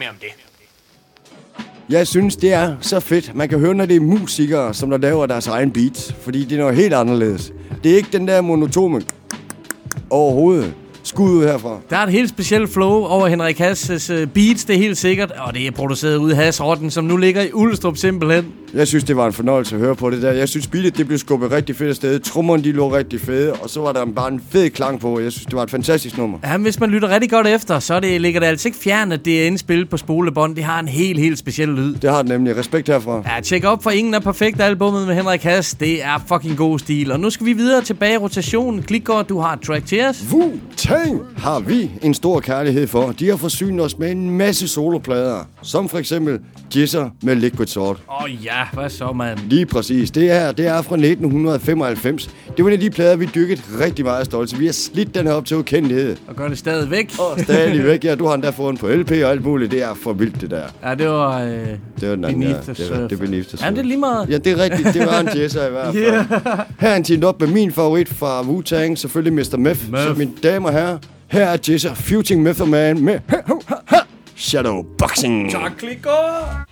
mere 0.07 0.13
om 0.13 0.17
det. 0.21 0.47
Jeg 1.89 2.07
synes, 2.07 2.35
det 2.35 2.53
er 2.53 2.75
så 2.81 2.99
fedt. 2.99 3.35
Man 3.35 3.49
kan 3.49 3.59
høre, 3.59 3.73
når 3.73 3.85
det 3.85 3.95
er 3.95 3.99
musikere, 3.99 4.73
som 4.73 4.89
der 4.89 4.97
laver 4.97 5.25
deres 5.25 5.47
egen 5.47 5.71
beats. 5.71 6.13
Fordi 6.13 6.45
det 6.45 6.55
er 6.55 6.59
noget 6.59 6.75
helt 6.75 6.93
anderledes. 6.93 7.53
Det 7.83 7.91
er 7.91 7.95
ikke 7.95 8.09
den 8.11 8.27
der 8.27 8.41
monotone 8.41 9.01
overhovedet. 10.09 10.73
Skud 11.07 11.29
ud 11.29 11.43
herfra. 11.43 11.79
Der 11.89 11.97
er 11.97 12.03
et 12.03 12.11
helt 12.11 12.29
specielt 12.29 12.69
flow 12.73 13.03
over 13.03 13.27
Henrik 13.27 13.57
Hasses 13.57 14.09
uh, 14.09 14.25
beats, 14.25 14.65
det 14.65 14.75
er 14.75 14.79
helt 14.79 14.97
sikkert. 14.97 15.31
Og 15.31 15.53
det 15.53 15.67
er 15.67 15.71
produceret 15.71 16.17
ud 16.17 16.31
af 16.31 16.37
Hasrotten, 16.37 16.91
som 16.91 17.03
nu 17.03 17.17
ligger 17.17 17.41
i 17.41 17.49
Ulstrup 17.53 17.97
simpelthen. 17.97 18.45
Jeg 18.73 18.87
synes, 18.87 19.03
det 19.03 19.17
var 19.17 19.27
en 19.27 19.33
fornøjelse 19.33 19.75
at 19.75 19.81
høre 19.81 19.95
på 19.95 20.09
det 20.09 20.21
der. 20.21 20.31
Jeg 20.31 20.49
synes, 20.49 20.67
beatet 20.67 20.97
det 20.97 21.07
blev 21.07 21.19
skubbet 21.19 21.51
rigtig 21.51 21.75
fedt 21.75 21.89
afsted. 21.89 22.19
Trummerne, 22.19 22.63
de 22.63 22.71
lå 22.71 22.95
rigtig 22.95 23.21
fede. 23.21 23.53
Og 23.53 23.69
så 23.69 23.79
var 23.79 23.91
der 23.91 24.05
bare 24.05 24.31
en 24.31 24.41
fed 24.49 24.69
klang 24.69 24.99
på. 24.99 25.19
Jeg 25.19 25.31
synes, 25.31 25.45
det 25.45 25.55
var 25.55 25.63
et 25.63 25.71
fantastisk 25.71 26.17
nummer. 26.17 26.37
Ja, 26.43 26.57
hvis 26.57 26.79
man 26.79 26.89
lytter 26.89 27.09
rigtig 27.09 27.29
godt 27.29 27.47
efter, 27.47 27.79
så 27.79 27.99
det, 27.99 28.21
ligger 28.21 28.39
det 28.39 28.47
altså 28.47 28.67
ikke 28.67 28.77
fjern, 28.77 29.11
at 29.11 29.25
det 29.25 29.41
er 29.41 29.47
indspillet 29.47 29.89
på 29.89 29.97
spolebånd. 29.97 30.55
Det 30.55 30.63
har 30.63 30.79
en 30.79 30.87
helt, 30.87 31.19
helt 31.19 31.37
speciel 31.37 31.69
lyd. 31.69 31.95
Det 31.95 32.09
har 32.09 32.17
det 32.17 32.29
nemlig. 32.29 32.57
Respekt 32.57 32.87
herfra. 32.87 33.23
Ja, 33.35 33.41
tjek 33.41 33.65
op 33.65 33.83
for 33.83 33.89
Ingen 33.89 34.13
er 34.13 34.19
Perfekt 34.19 34.61
albummet 34.61 35.07
med 35.07 35.15
Henrik 35.15 35.43
Hass. 35.43 35.73
Det 35.73 36.03
er 36.03 36.23
fucking 36.27 36.57
god 36.57 36.79
stil. 36.79 37.11
Og 37.11 37.19
nu 37.19 37.29
skal 37.29 37.45
vi 37.45 37.53
videre 37.53 37.81
tilbage 37.81 38.13
i 38.13 38.17
rotationen. 38.17 38.83
Klikgård, 38.83 39.27
du 39.27 39.39
har 39.39 39.53
et 39.53 39.61
track 39.61 39.85
til 39.85 40.05
os. 40.05 40.23
Wu-Tang 41.05 41.21
har 41.37 41.59
vi 41.59 41.91
en 42.01 42.13
stor 42.13 42.39
kærlighed 42.39 42.87
for. 42.87 43.13
De 43.19 43.29
har 43.29 43.35
forsynet 43.37 43.85
os 43.85 43.97
med 43.97 44.11
en 44.11 44.29
masse 44.29 44.67
soloplader. 44.67 45.39
Som 45.61 45.89
for 45.89 45.97
eksempel 45.97 46.39
Jizzer 46.75 47.09
med 47.21 47.35
Liquid 47.35 47.67
Sword. 47.67 47.97
Åh 48.09 48.23
oh, 48.23 48.45
ja, 48.45 48.63
hvad 48.73 48.89
så, 48.89 49.11
mand? 49.11 49.39
Lige 49.49 49.65
præcis. 49.65 50.11
Det 50.11 50.23
her, 50.23 50.51
det 50.51 50.67
er 50.67 50.81
fra 50.81 50.95
1995. 50.95 52.29
Det 52.57 52.65
var 52.65 52.69
en 52.69 52.73
af 52.73 52.79
de 52.79 52.89
plader, 52.89 53.15
vi 53.15 53.29
dykkede 53.35 53.61
rigtig 53.85 54.05
meget 54.05 54.25
stolt. 54.25 54.49
Så 54.49 54.55
vi 54.55 54.65
har 54.65 54.73
slidt 54.73 55.15
den 55.15 55.27
her 55.27 55.33
op 55.33 55.45
til 55.45 55.57
ukendelighed. 55.57 56.15
Og 56.27 56.35
gør 56.35 56.47
det 56.47 56.57
stadigvæk. 56.57 57.11
Og 57.19 57.39
stadigvæk, 57.39 58.03
ja. 58.05 58.15
Du 58.15 58.25
har 58.25 58.33
endda 58.33 58.49
fået 58.49 58.69
den 58.69 58.77
på 58.77 58.87
LP 58.87 59.11
og 59.11 59.31
alt 59.31 59.43
muligt. 59.45 59.71
Det 59.71 59.83
er 59.83 59.93
for 59.93 60.13
vildt, 60.13 60.41
det 60.41 60.51
der. 60.51 60.63
Ja, 60.89 60.95
det 60.95 61.07
var... 61.09 61.41
Øh, 61.41 61.49
Det 62.01 62.09
var 62.09 62.15
den 62.15 62.25
anden, 62.25 62.43
ja. 62.43 62.47
Det, 62.49 62.91
var, 62.91 62.97
det 63.07 63.11
er 63.11 63.17
Beneath 63.17 63.47
the 63.49 63.65
Ja, 63.65 63.71
det 63.71 63.77
er 63.79 63.83
lige 63.83 63.97
meget. 63.97 64.29
Ja, 64.29 64.37
det 64.37 64.51
er 64.51 64.63
rigtigt. 64.63 64.93
Det 64.93 65.05
var 65.05 65.19
en 65.19 65.29
jazzer 65.35 65.67
i 65.67 65.71
hvert 65.71 65.93
fald. 65.93 65.97
Yeah. 66.07 66.25
Her 66.79 66.89
er 66.89 67.03
en 67.13 67.23
op 67.23 67.39
med 67.39 67.47
min 67.47 67.71
favorit 67.71 68.09
fra 68.09 68.41
Wu-Tang. 68.41 68.95
Selvfølgelig 68.95 69.33
Mr. 69.33 69.57
Meth. 69.57 69.91
Meth. 69.91 70.03
Så 70.03 70.13
mine 70.17 70.31
damer 70.43 70.67
og 70.67 70.73
herrer, 70.73 70.96
her 71.29 71.45
er 71.45 71.57
Jizzer 71.67 71.93
Futing 71.93 72.43
Method 72.43 72.67
Man 72.67 73.01
med 73.01 73.19
Shadow 74.35 74.85
Boxing. 74.97 75.51
Tak, 75.51 75.71
Klikgård. 75.77 76.67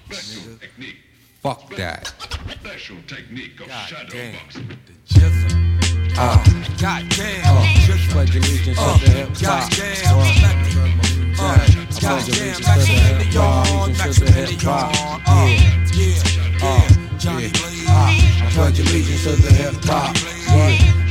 Fuck 1.41 1.77
that. 1.77 2.07
Special 2.49 2.97
technique 3.07 3.59
of 3.61 3.71
shadow 3.87 4.31
boxing. 4.33 4.71
Uh, 6.17 6.43
God 6.81 7.03
damn. 7.09 7.45
Uh, 7.45 7.65
just 7.85 8.09
pledge 8.09 8.35
allegiance 8.35 8.77
to 8.77 9.05
the 9.05 9.11
hip 9.11 9.29
hop. 9.37 9.69
Uh, 11.37 11.59
goddamn, 12.01 12.61
Maximilian, 12.63 13.97
Maximilian. 13.97 14.59
Uh, 14.65 15.49
yeah, 15.93 16.63
uh, 16.63 17.17
Johnny 17.19 17.49
Blaze. 17.49 17.85
I 17.87 18.49
pledge 18.53 18.79
allegiance 18.79 19.23
to 19.25 19.35
the 19.35 19.53
hip 19.53 19.75
hop. 19.83 20.15
Yeah. 20.47 21.04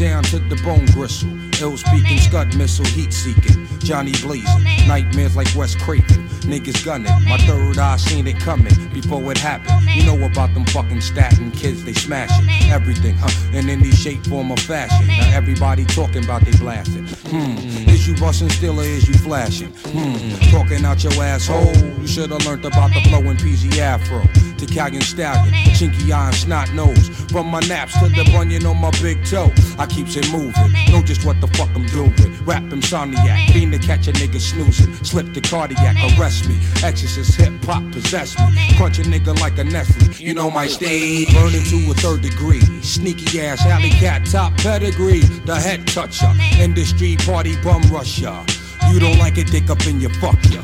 Down 0.00 0.22
to 0.22 0.38
the 0.38 0.56
bone 0.64 0.86
gristle. 0.86 1.28
Ill 1.60 1.76
speaking, 1.76 2.16
scud 2.16 2.56
missile, 2.56 2.86
heat 2.86 3.12
seeking. 3.12 3.66
Johnny 3.80 4.12
blazing, 4.22 4.64
nightmares 4.88 5.36
like 5.36 5.54
West 5.54 5.78
Craven. 5.78 6.26
Niggas 6.40 6.82
gunning, 6.86 7.12
my 7.28 7.36
third 7.46 7.76
eye 7.76 7.96
seen 7.98 8.26
it 8.26 8.40
coming 8.40 8.72
before 8.94 9.30
it 9.30 9.36
happened. 9.36 9.82
You 9.94 10.06
know 10.06 10.24
about 10.24 10.54
them 10.54 10.64
fucking 10.64 11.02
statin 11.02 11.50
kids, 11.50 11.84
they 11.84 11.92
smashing 11.92 12.48
everything, 12.70 13.14
huh? 13.18 13.28
In 13.52 13.68
any 13.68 13.90
shape, 13.90 14.24
form, 14.26 14.50
or 14.50 14.56
fashion. 14.56 15.06
Now 15.06 15.36
everybody 15.36 15.84
talking 15.84 16.24
about 16.24 16.42
they 16.46 16.56
blasting. 16.56 17.06
Hmm, 17.28 17.58
is 17.88 18.08
you 18.08 18.16
busting 18.16 18.48
still 18.48 18.80
or 18.80 18.84
is 18.84 19.06
you 19.06 19.14
flashing? 19.14 19.72
Hmm, 19.92 20.50
talking 20.50 20.82
out 20.84 21.04
your 21.04 21.12
asshole. 21.22 21.76
You 22.00 22.06
should 22.06 22.30
have 22.30 22.44
learned 22.46 22.64
about 22.64 22.94
the 22.94 23.02
flow 23.02 23.20
in 23.20 23.36
PZ 23.36 23.78
Afro. 23.78 24.22
To 24.60 24.66
Calgon 24.66 25.02
Stallion, 25.02 25.54
chinky 25.72 26.12
eye 26.12 26.26
and 26.26 26.36
snot 26.36 26.72
nose. 26.74 27.08
From 27.30 27.46
my 27.46 27.60
naps 27.60 27.98
to 28.00 28.08
the 28.08 28.28
bunion 28.32 28.66
on 28.66 28.78
my 28.78 28.90
big 29.00 29.24
toe. 29.24 29.50
I 29.78 29.86
keeps 29.90 30.16
it 30.16 30.30
moving, 30.30 30.72
know 30.90 31.02
just 31.02 31.24
what 31.24 31.40
the 31.40 31.48
fuck 31.48 31.68
I'm 31.74 31.86
doing. 31.86 32.14
Rap 32.44 32.62
insomniac, 32.64 33.52
fiend 33.52 33.72
to 33.72 33.78
catch 33.78 34.08
a 34.08 34.12
nigga 34.12 34.40
snoozing. 34.40 34.92
Slip 35.04 35.34
the 35.34 35.40
cardiac, 35.40 35.96
arrest 36.18 36.48
me. 36.48 36.58
Exorcist 36.82 37.34
hip 37.34 37.52
hop 37.64 37.82
possess 37.92 38.38
me. 38.38 38.76
Crunch 38.76 38.98
a 38.98 39.02
nigga 39.02 39.38
like 39.40 39.58
a 39.58 39.64
Nestle. 39.64 40.12
You 40.14 40.34
know 40.34 40.50
my 40.50 40.66
stage. 40.66 41.32
Burning 41.34 41.64
to 41.64 41.90
a 41.90 41.94
third 41.94 42.22
degree. 42.22 42.60
Sneaky 42.82 43.40
ass 43.40 43.64
alley 43.66 43.90
cat 43.90 44.26
top 44.26 44.56
pedigree. 44.58 45.20
The 45.44 45.56
head 45.56 45.86
toucher. 45.86 46.32
Industry 46.58 47.16
party 47.16 47.56
bum 47.62 47.82
rusher. 47.90 48.44
You 48.90 48.98
don't 48.98 49.18
like 49.18 49.38
it, 49.38 49.48
dick 49.48 49.70
up 49.70 49.86
in 49.86 50.00
your 50.00 50.10
fuck 50.14 50.38
ya. 50.50 50.62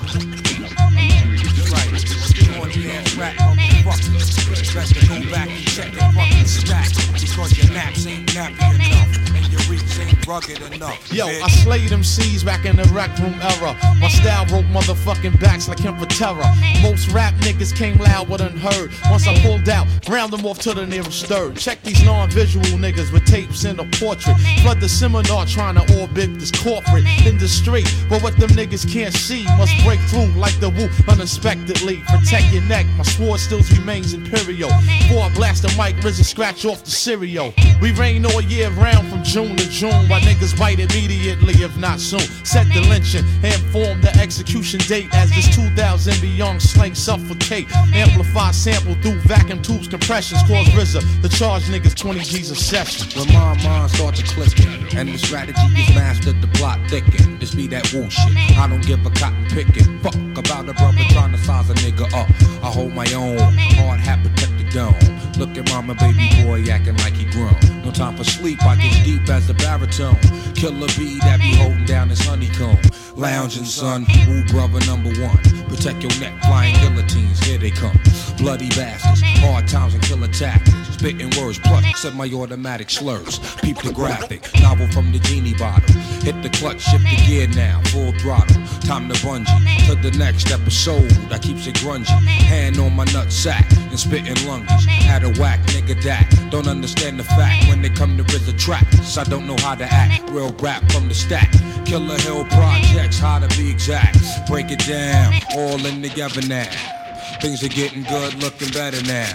Right. 3.18 4.15
Best 4.76 4.94
to 4.94 5.06
go 5.06 5.30
back 5.30 5.48
and 5.48 5.66
check 5.66 5.90
the 5.90 6.00
fucking 6.00 6.44
stack. 6.44 6.90
Because 7.18 7.56
your 7.56 7.72
naps 7.72 8.06
ain't 8.06 8.26
nappy 8.26 8.74
enough. 8.74 9.34
And 9.34 9.48
your 9.50 9.62
reach 9.70 9.98
ain't 9.98 10.15
rugged 10.26 10.60
enough. 10.72 11.12
Yo, 11.12 11.26
bitch. 11.26 11.42
I 11.42 11.48
slayed 11.48 11.88
them 11.88 12.02
C's 12.02 12.42
back 12.42 12.64
in 12.64 12.76
the 12.76 12.84
rec 12.94 13.16
room 13.18 13.34
era. 13.40 13.76
My 14.00 14.08
style 14.08 14.46
broke 14.46 14.66
motherfucking 14.66 15.40
backs 15.40 15.68
like 15.68 15.78
him 15.78 15.96
for 15.96 16.06
terror. 16.06 16.44
Most 16.82 17.10
rap 17.12 17.34
niggas 17.34 17.74
came 17.74 17.96
loud 17.98 18.28
but 18.28 18.40
unheard. 18.40 18.92
Once 19.10 19.26
I 19.26 19.38
pulled 19.40 19.68
out, 19.68 19.86
ground 20.04 20.32
them 20.32 20.44
off 20.44 20.58
to 20.60 20.74
the 20.74 20.86
nearest 20.86 21.26
third. 21.26 21.56
Check 21.56 21.82
these 21.82 22.02
non-visual 22.04 22.64
niggas 22.78 23.12
with 23.12 23.24
tapes 23.26 23.64
in 23.64 23.78
a 23.78 23.84
portrait. 23.98 24.36
Flood 24.62 24.80
the 24.80 24.88
seminar 24.88 25.46
trying 25.46 25.76
to 25.76 26.00
orbit 26.00 26.38
this 26.38 26.50
corporate 26.50 27.04
industry. 27.24 27.84
But 28.08 28.22
what 28.22 28.36
them 28.38 28.50
niggas 28.50 28.90
can't 28.90 29.14
see 29.14 29.44
must 29.56 29.72
break 29.84 30.00
through 30.00 30.32
like 30.40 30.58
the 30.60 30.70
woo 30.70 30.88
unexpectedly. 31.08 32.02
Protect 32.08 32.52
your 32.52 32.62
neck, 32.64 32.86
my 32.96 33.04
sword 33.04 33.40
still 33.40 33.60
remains 33.78 34.12
imperial. 34.12 34.70
Before 35.08 35.24
I 35.24 35.34
blast 35.34 35.62
the 35.62 35.68
mic, 35.76 35.96
RZA 36.04 36.24
scratch 36.24 36.64
off 36.64 36.84
the 36.84 36.90
cereal. 36.90 37.54
We 37.80 37.92
rain 37.92 38.26
all 38.26 38.40
year 38.40 38.70
round 38.70 39.08
from 39.08 39.22
June 39.22 39.56
to 39.56 39.68
June. 39.68 40.08
While 40.16 40.24
niggas 40.24 40.58
bite 40.58 40.80
immediately, 40.80 41.52
if 41.62 41.76
not 41.76 42.00
soon. 42.00 42.20
Set 42.42 42.66
the 42.72 42.80
lynching 42.88 43.22
and 43.42 43.60
form 43.70 44.00
the 44.00 44.16
execution 44.18 44.80
date 44.88 45.12
as 45.12 45.28
this 45.28 45.54
2000 45.54 46.18
beyond 46.22 46.62
slang 46.62 46.94
suffocate. 46.94 47.70
Amplify 47.92 48.50
sample 48.52 48.94
through 49.02 49.20
vacuum 49.28 49.60
tubes, 49.60 49.88
compressions. 49.88 50.40
Cause 50.44 50.68
RZA 50.68 51.20
the 51.20 51.28
charge 51.28 51.64
niggas 51.64 51.94
20 51.94 52.20
G's 52.20 52.50
a 52.50 52.56
session. 52.56 53.06
When 53.14 53.30
my 53.34 53.62
mind 53.62 53.90
starts 53.90 54.22
to 54.22 54.26
clicking 54.26 54.96
And 54.96 55.10
the 55.10 55.18
strategy 55.18 55.60
is 55.76 55.94
mastered, 55.94 56.40
the 56.40 56.48
plot 56.48 56.80
thicken 56.88 57.38
This 57.38 57.54
be 57.54 57.66
that 57.66 57.92
woo 57.92 58.08
shit, 58.08 58.56
I 58.56 58.66
don't 58.68 58.86
give 58.86 59.04
a 59.04 59.10
cotton 59.10 59.44
picking 59.50 59.98
Fuck 60.00 60.14
about 60.14 60.68
a 60.68 60.72
brother 60.72 61.02
trying 61.10 61.32
to 61.32 61.38
size 61.38 61.68
a 61.68 61.74
nigga 61.74 62.06
up 62.14 62.28
I 62.64 62.70
hold 62.70 62.94
my 62.94 63.06
own, 63.12 63.36
hard 63.76 64.00
hat 64.00 64.22
protect 64.22 64.56
the 64.56 64.64
dome 64.70 65.25
Look 65.38 65.58
at 65.58 65.68
mama 65.70 65.94
baby 65.94 66.30
boy 66.42 66.64
acting 66.70 66.96
like 66.98 67.12
he 67.12 67.26
grown 67.30 67.54
No 67.84 67.90
time 67.92 68.16
for 68.16 68.24
sleep, 68.24 68.62
I 68.62 68.76
get 68.76 69.04
deep 69.04 69.28
as 69.28 69.46
the 69.46 69.54
baritone. 69.54 70.16
Killer 70.54 70.88
bee 70.96 71.18
that 71.20 71.38
be 71.40 71.54
holding 71.56 71.84
down 71.84 72.08
his 72.08 72.24
honeycomb. 72.24 72.78
Lounging, 73.16 73.64
son, 73.64 74.06
ooh, 74.28 74.44
brother 74.46 74.80
number 74.86 75.10
one. 75.22 75.38
Protect 75.68 76.02
your 76.02 76.12
neck, 76.20 76.40
flying 76.42 76.74
guillotines, 76.76 77.40
here 77.40 77.58
they 77.58 77.70
come. 77.70 77.98
Bloody 78.38 78.68
bastards, 78.70 79.22
hard 79.40 79.68
times 79.68 79.94
and 79.94 80.02
killer 80.02 80.28
tactics. 80.28 80.76
Spitting 80.96 81.30
words, 81.38 81.58
plus 81.58 81.84
said 82.00 82.14
my 82.14 82.26
automatic 82.32 82.88
slurs. 82.88 83.38
Peep 83.56 83.76
the 83.78 83.92
graphic, 83.92 84.48
novel 84.60 84.88
from 84.88 85.12
the 85.12 85.18
genie 85.18 85.54
bottle. 85.54 85.94
Hit 86.22 86.42
the 86.42 86.48
clutch, 86.50 86.80
shift 86.80 87.04
the 87.04 87.16
gear 87.26 87.48
now, 87.48 87.80
full 87.86 88.12
throttle. 88.18 88.56
Time 88.80 89.08
to 89.08 89.14
bungee 89.20 89.86
to 89.86 89.94
the 89.96 90.16
next 90.16 90.50
episode. 90.50 91.12
I 91.30 91.38
keeps 91.38 91.66
it 91.66 91.74
grungy. 91.76 92.06
Hand 92.06 92.78
on 92.78 92.94
my 92.96 93.04
nut 93.12 93.30
sack 93.30 93.70
and 93.72 93.98
spitting 93.98 94.36
lunges. 94.46 94.84
Had 94.86 95.24
a 95.26 95.40
whack 95.40 95.60
nigga 95.66 96.00
that 96.04 96.28
don't 96.50 96.68
understand 96.68 97.18
the 97.18 97.24
fact 97.24 97.68
when 97.68 97.82
they 97.82 97.88
come 97.88 98.16
to 98.16 98.22
RZA 98.22 98.58
tracks. 98.58 99.18
I 99.18 99.24
don't 99.24 99.46
know 99.46 99.56
how 99.58 99.74
to 99.74 99.84
act. 99.84 100.30
Real 100.30 100.52
rap 100.60 100.82
from 100.92 101.08
the 101.08 101.14
stack. 101.14 101.50
Killer 101.84 102.18
Hill 102.18 102.44
projects, 102.44 103.18
how 103.18 103.40
to 103.40 103.48
be 103.58 103.70
exact. 103.70 104.18
Break 104.48 104.70
it 104.70 104.80
down, 104.86 105.34
all 105.56 105.84
in 105.84 106.02
together 106.02 106.42
now. 106.46 106.70
Things 107.40 107.62
are 107.64 107.68
getting 107.68 108.04
good, 108.04 108.34
looking 108.42 108.70
better 108.70 109.02
now. 109.02 109.32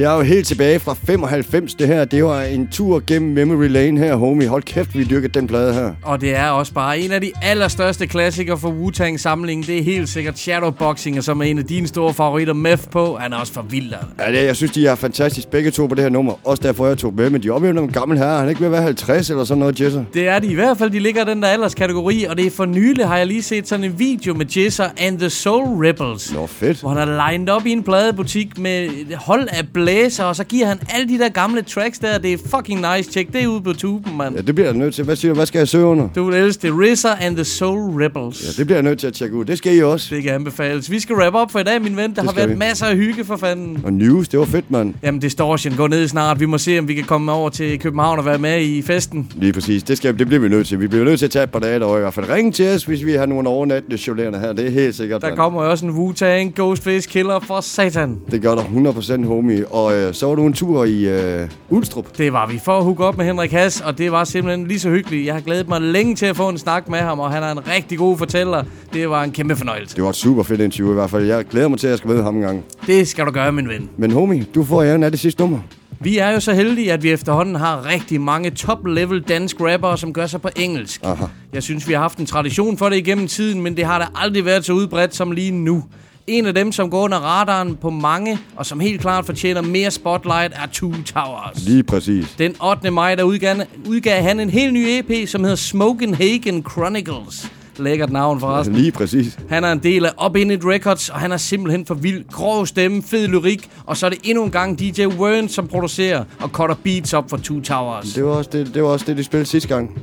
Det 0.00 0.08
er 0.08 0.14
jo 0.14 0.22
helt 0.22 0.46
tilbage 0.46 0.80
fra 0.80 0.94
95, 1.04 1.74
det 1.74 1.86
her. 1.86 2.04
Det 2.04 2.24
var 2.24 2.42
en 2.42 2.68
tur 2.68 3.02
gennem 3.06 3.32
Memory 3.32 3.68
Lane 3.68 4.00
her, 4.00 4.14
homie. 4.14 4.48
Hold 4.48 4.62
kæft, 4.62 4.98
vi 4.98 5.04
dyrkede 5.04 5.32
den 5.32 5.46
plade 5.46 5.74
her. 5.74 5.92
Og 6.02 6.20
det 6.20 6.36
er 6.36 6.48
også 6.48 6.72
bare 6.72 6.98
en 6.98 7.12
af 7.12 7.20
de 7.20 7.32
allerstørste 7.42 8.06
klassikere 8.06 8.58
for 8.58 8.68
Wu-Tang-samlingen. 8.70 9.66
Det 9.66 9.78
er 9.78 9.82
helt 9.82 10.08
sikkert 10.08 10.38
Shadowboxing, 10.38 11.24
som 11.24 11.40
er 11.40 11.44
en 11.44 11.58
af 11.58 11.64
dine 11.64 11.86
store 11.86 12.14
favoritter. 12.14 12.54
Meth 12.54 12.82
på, 12.92 13.16
han 13.16 13.32
er 13.32 13.36
også 13.36 13.52
for 13.52 13.62
vild. 13.62 13.92
altså. 13.92 14.08
Ja, 14.18 14.32
det, 14.40 14.46
jeg 14.46 14.56
synes, 14.56 14.72
de 14.72 14.86
er 14.86 14.94
fantastisk 14.94 15.48
begge 15.48 15.70
to 15.70 15.86
på 15.86 15.94
det 15.94 16.02
her 16.02 16.10
nummer. 16.10 16.34
Også 16.44 16.62
derfor, 16.62 16.86
jeg 16.86 16.98
tog 16.98 17.14
med. 17.14 17.30
Men 17.30 17.42
de 17.42 17.50
oplever 17.50 17.74
nogle 17.74 17.92
gamle 17.92 18.18
herrer. 18.18 18.36
Han 18.36 18.44
er 18.44 18.48
ikke 18.48 18.60
ved 18.60 18.68
at 18.68 18.72
være 18.72 18.82
50 18.82 19.30
eller 19.30 19.44
sådan 19.44 19.58
noget, 19.58 19.80
Jesser. 19.80 20.04
Det 20.14 20.28
er 20.28 20.38
de 20.38 20.46
i 20.46 20.54
hvert 20.54 20.78
fald. 20.78 20.90
De 20.90 20.98
ligger 20.98 21.26
i 21.26 21.30
den 21.30 21.42
der 21.42 21.48
alderskategori, 21.48 22.24
og 22.24 22.36
det 22.36 22.46
er 22.46 22.50
for 22.50 22.64
nylig 22.64 23.06
har 23.06 23.16
jeg 23.16 23.26
lige 23.26 23.42
set 23.42 23.68
sådan 23.68 23.84
en 23.84 23.98
video 23.98 24.34
med 24.34 24.46
Jizzer 24.46 24.88
and 24.98 25.18
the 25.18 25.30
Soul 25.30 25.86
Rebels. 25.86 26.32
Nå, 26.34 26.46
fedt. 26.46 26.80
Hvor 26.80 26.90
han 26.90 27.08
er 27.08 27.30
lined 27.30 27.48
op 27.48 27.66
i 27.66 27.70
en 27.70 27.82
pladebutik 27.82 28.58
med 28.58 28.88
hold 29.14 29.48
af 29.52 29.68
blæser, 29.90 30.24
og 30.24 30.36
så 30.36 30.44
giver 30.44 30.66
han 30.66 30.78
alle 30.94 31.08
de 31.08 31.18
der 31.18 31.28
gamle 31.28 31.62
tracks 31.62 31.98
der. 31.98 32.18
Det 32.18 32.32
er 32.32 32.36
fucking 32.56 32.80
nice. 32.96 33.10
Tjek 33.10 33.32
det 33.32 33.46
ud 33.46 33.60
på 33.60 33.72
tuben, 33.72 34.16
mand. 34.16 34.34
Ja, 34.36 34.40
det 34.42 34.54
bliver 34.54 34.68
jeg 34.68 34.76
nødt 34.76 34.94
til. 34.94 35.04
Hvad 35.04 35.16
siger 35.16 35.32
du? 35.32 35.36
Hvad 35.36 35.46
skal 35.46 35.58
jeg 35.58 35.68
søge 35.68 35.84
under? 35.84 36.08
Du 36.14 36.24
vil 36.24 36.34
elske 36.34 36.62
det. 36.62 36.72
RZA 36.92 37.08
and 37.20 37.36
the 37.36 37.44
Soul 37.44 38.02
Rebels. 38.02 38.42
Ja, 38.44 38.48
det 38.60 38.66
bliver 38.66 38.76
jeg 38.76 38.82
nødt 38.82 38.98
til 38.98 39.06
at 39.06 39.12
tjekke 39.12 39.36
ud. 39.36 39.44
Det 39.44 39.58
skal 39.58 39.76
I 39.76 39.82
også. 39.82 40.14
Det 40.14 40.22
kan 40.22 40.32
anbefales. 40.34 40.90
Vi 40.90 41.00
skal 41.00 41.16
wrap 41.16 41.34
op 41.34 41.52
for 41.52 41.58
i 41.58 41.62
dag, 41.62 41.82
min 41.82 41.96
ven. 41.96 42.14
Der 42.14 42.22
har 42.22 42.28
skal 42.28 42.36
været 42.36 42.50
vi. 42.50 42.56
masser 42.56 42.86
af 42.86 42.96
hygge 42.96 43.24
for 43.24 43.36
fanden. 43.36 43.78
Og 43.84 43.92
news, 43.92 44.28
det 44.28 44.38
var 44.38 44.44
fedt, 44.46 44.70
mand. 44.70 44.94
Jamen, 45.02 45.20
distortion 45.20 45.74
går 45.76 45.88
ned 45.88 46.08
snart. 46.08 46.40
Vi 46.40 46.46
må 46.46 46.58
se, 46.58 46.78
om 46.78 46.88
vi 46.88 46.94
kan 46.94 47.04
komme 47.04 47.32
over 47.32 47.48
til 47.50 47.78
København 47.80 48.18
og 48.18 48.24
være 48.24 48.38
med 48.38 48.60
i 48.60 48.82
festen. 48.82 49.32
Lige 49.36 49.52
præcis. 49.52 49.82
Det, 49.82 49.96
skal, 49.96 50.18
det 50.18 50.26
bliver 50.26 50.40
vi 50.40 50.48
nødt 50.48 50.66
til. 50.66 50.80
Vi 50.80 50.86
bliver 50.86 51.04
nødt 51.04 51.18
til 51.18 51.26
at 51.26 51.30
tage 51.32 51.42
et 51.42 51.50
par 51.50 51.58
dage 51.60 51.78
derovre. 51.80 51.98
I 51.98 52.00
hvert 52.00 52.14
fald 52.14 52.28
ringe 52.30 52.52
til 52.52 52.68
os, 52.74 52.84
hvis 52.84 53.04
vi 53.06 53.12
har 53.12 53.26
nogle 53.26 53.48
overnattende 53.48 53.98
cholerende 53.98 54.38
her. 54.38 54.52
Det 54.52 54.66
er 54.66 54.70
helt 54.70 54.94
sikkert. 54.94 55.20
Der 55.22 55.28
mand. 55.28 55.36
kommer 55.36 55.62
også 55.62 55.86
en 55.86 55.92
Wu-Tang 55.92 56.54
Ghostface 56.54 57.08
Killer 57.08 57.40
for 57.40 57.60
satan. 57.60 58.16
Det 58.30 58.42
gør 58.42 58.54
der 58.54 58.62
100% 59.22 59.26
homie. 59.26 59.66
Og 59.68 59.79
øh, 59.88 60.14
så 60.14 60.26
var 60.26 60.34
du 60.34 60.46
en 60.46 60.52
tur 60.52 60.84
i 60.84 61.08
øh, 61.08 61.48
Ulstrup. 61.68 62.18
Det 62.18 62.32
var 62.32 62.46
vi 62.46 62.60
for 62.64 62.78
at 62.78 62.84
hooke 62.84 63.04
op 63.04 63.16
med 63.16 63.26
Henrik 63.26 63.52
Hass, 63.52 63.80
og 63.80 63.98
det 63.98 64.12
var 64.12 64.24
simpelthen 64.24 64.66
lige 64.66 64.80
så 64.80 64.90
hyggeligt. 64.90 65.26
Jeg 65.26 65.34
har 65.34 65.40
glædet 65.40 65.68
mig 65.68 65.80
længe 65.80 66.14
til 66.14 66.26
at 66.26 66.36
få 66.36 66.48
en 66.48 66.58
snak 66.58 66.88
med 66.88 66.98
ham, 66.98 67.20
og 67.20 67.30
han 67.30 67.42
er 67.42 67.52
en 67.52 67.68
rigtig 67.68 67.98
god 67.98 68.18
fortæller. 68.18 68.64
Det 68.92 69.10
var 69.10 69.22
en 69.22 69.32
kæmpe 69.32 69.56
fornøjelse. 69.56 69.96
Det 69.96 70.04
var 70.04 70.10
et 70.10 70.16
super 70.16 70.42
fedt 70.42 70.60
interview 70.60 70.90
i 70.90 70.94
hvert 70.94 71.10
fald. 71.10 71.24
Jeg 71.24 71.44
glæder 71.44 71.68
mig 71.68 71.78
til, 71.78 71.86
at 71.86 71.90
jeg 71.90 71.98
skal 71.98 72.10
møde 72.10 72.22
ham 72.22 72.36
en 72.36 72.42
gang. 72.42 72.64
Det 72.86 73.08
skal 73.08 73.26
du 73.26 73.30
gøre, 73.30 73.52
min 73.52 73.68
ven. 73.68 73.90
Men 73.96 74.10
homie, 74.10 74.46
du 74.54 74.64
får 74.64 74.82
æren 74.82 75.02
af 75.02 75.10
det 75.10 75.20
sidste 75.20 75.42
nummer. 75.42 75.58
Vi 76.02 76.18
er 76.18 76.30
jo 76.30 76.40
så 76.40 76.52
heldige, 76.52 76.92
at 76.92 77.02
vi 77.02 77.10
efterhånden 77.10 77.54
har 77.54 77.86
rigtig 77.86 78.20
mange 78.20 78.50
top-level 78.50 79.20
dansk 79.22 79.56
rappere, 79.60 79.98
som 79.98 80.12
gør 80.12 80.26
sig 80.26 80.42
på 80.42 80.48
engelsk. 80.56 81.00
Aha. 81.04 81.24
Jeg 81.52 81.62
synes, 81.62 81.88
vi 81.88 81.92
har 81.92 82.00
haft 82.00 82.18
en 82.18 82.26
tradition 82.26 82.78
for 82.78 82.88
det 82.88 82.96
igennem 82.96 83.28
tiden, 83.28 83.62
men 83.62 83.76
det 83.76 83.84
har 83.84 83.98
da 83.98 84.06
aldrig 84.14 84.44
været 84.44 84.64
så 84.64 84.72
udbredt 84.72 85.14
som 85.14 85.32
lige 85.32 85.50
nu. 85.50 85.84
En 86.30 86.46
af 86.46 86.54
dem, 86.54 86.72
som 86.72 86.90
går 86.90 87.04
under 87.04 87.18
radaren 87.18 87.76
på 87.76 87.90
mange, 87.90 88.38
og 88.56 88.66
som 88.66 88.80
helt 88.80 89.00
klart 89.00 89.26
fortjener 89.26 89.62
mere 89.62 89.90
spotlight, 89.90 90.52
er 90.54 90.66
Two 90.72 90.92
Towers. 91.06 91.64
Lige 91.66 91.82
præcis. 91.82 92.34
Den 92.38 92.54
8. 92.64 92.90
maj, 92.90 93.14
der 93.14 93.22
udgav, 93.22 93.56
udgav 93.86 94.22
han 94.22 94.40
en 94.40 94.50
helt 94.50 94.72
ny 94.72 94.86
EP, 94.88 95.28
som 95.28 95.44
hedder 95.44 95.56
Smokin' 95.56 96.14
Hagen 96.14 96.64
Chronicles. 96.70 97.50
Lækkert 97.78 98.12
navn 98.12 98.40
forresten. 98.40 98.76
Lige 98.76 98.92
præcis. 98.92 99.38
Han 99.48 99.64
er 99.64 99.72
en 99.72 99.78
del 99.78 100.06
af 100.06 100.26
Up 100.26 100.36
In 100.36 100.50
It 100.50 100.64
Records, 100.64 101.08
og 101.08 101.20
han 101.20 101.32
er 101.32 101.36
simpelthen 101.36 101.86
for 101.86 101.94
vild. 101.94 102.24
Grov 102.32 102.66
stemme, 102.66 103.02
fed 103.02 103.28
lyrik, 103.28 103.70
og 103.86 103.96
så 103.96 104.06
er 104.06 104.10
det 104.10 104.18
endnu 104.24 104.44
en 104.44 104.50
gang 104.50 104.78
DJ 104.78 105.06
Wern, 105.06 105.48
som 105.48 105.68
producerer 105.68 106.24
og 106.40 106.48
cutter 106.48 106.76
beats 106.84 107.12
op 107.12 107.30
for 107.30 107.36
Two 107.36 107.60
Towers. 107.60 108.12
Det 108.12 108.24
var 108.24 108.30
også 108.30 108.50
det, 108.52 108.74
det, 108.74 108.82
var 108.82 108.88
også 108.88 109.04
det 109.08 109.16
de 109.16 109.24
spillede 109.24 109.48
sidste 109.48 109.68
gang. 109.68 109.98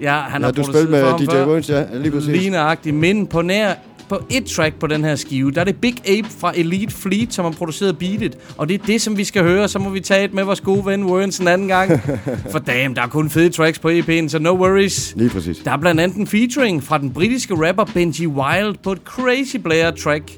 Ja, 0.00 0.20
han 0.20 0.40
Ja, 0.40 0.46
har 0.46 0.52
du 0.52 0.62
spillede 0.62 0.90
med 0.90 1.18
DJ. 1.18 1.50
Wern, 1.50 1.62
ja, 1.68 1.84
lige 1.98 2.12
præcis. 2.12 2.28
Ligneragtigt, 2.28 2.96
men 2.96 3.26
på 3.26 3.42
nær 3.42 3.74
på 4.10 4.22
et 4.30 4.44
track 4.44 4.74
på 4.74 4.86
den 4.86 5.04
her 5.04 5.14
skive, 5.14 5.50
der 5.50 5.60
er 5.60 5.64
det 5.64 5.76
Big 5.76 6.08
Ape 6.08 6.28
fra 6.38 6.52
Elite 6.56 6.94
Fleet, 6.94 7.34
som 7.34 7.44
har 7.44 7.52
produceret 7.52 7.98
beatet. 7.98 8.38
Og 8.58 8.68
det 8.68 8.80
er 8.80 8.86
det, 8.86 9.02
som 9.02 9.16
vi 9.16 9.24
skal 9.24 9.42
høre. 9.42 9.68
Så 9.68 9.78
må 9.78 9.90
vi 9.90 10.00
tage 10.00 10.24
et 10.24 10.34
med 10.34 10.44
vores 10.44 10.60
gode 10.60 10.86
ven 10.86 11.04
Wern's 11.04 11.40
en 11.40 11.48
anden 11.48 11.68
gang. 11.68 12.00
For 12.52 12.58
damn, 12.58 12.94
der 12.94 13.02
er 13.02 13.06
kun 13.06 13.30
fede 13.30 13.50
tracks 13.50 13.78
på 13.78 13.88
EP'en, 13.88 14.28
så 14.28 14.38
no 14.38 14.50
worries. 14.50 15.14
Lige 15.16 15.30
præcis. 15.30 15.58
Der 15.58 15.70
er 15.70 15.76
blandt 15.76 16.00
andet 16.00 16.16
en 16.16 16.26
featuring 16.26 16.82
fra 16.82 16.98
den 16.98 17.12
britiske 17.12 17.68
rapper 17.68 17.84
Benji 17.84 18.26
Wild 18.26 18.74
på 18.82 18.92
et 18.92 18.98
Crazy 19.04 19.56
Blair 19.56 19.90
track. 19.90 20.32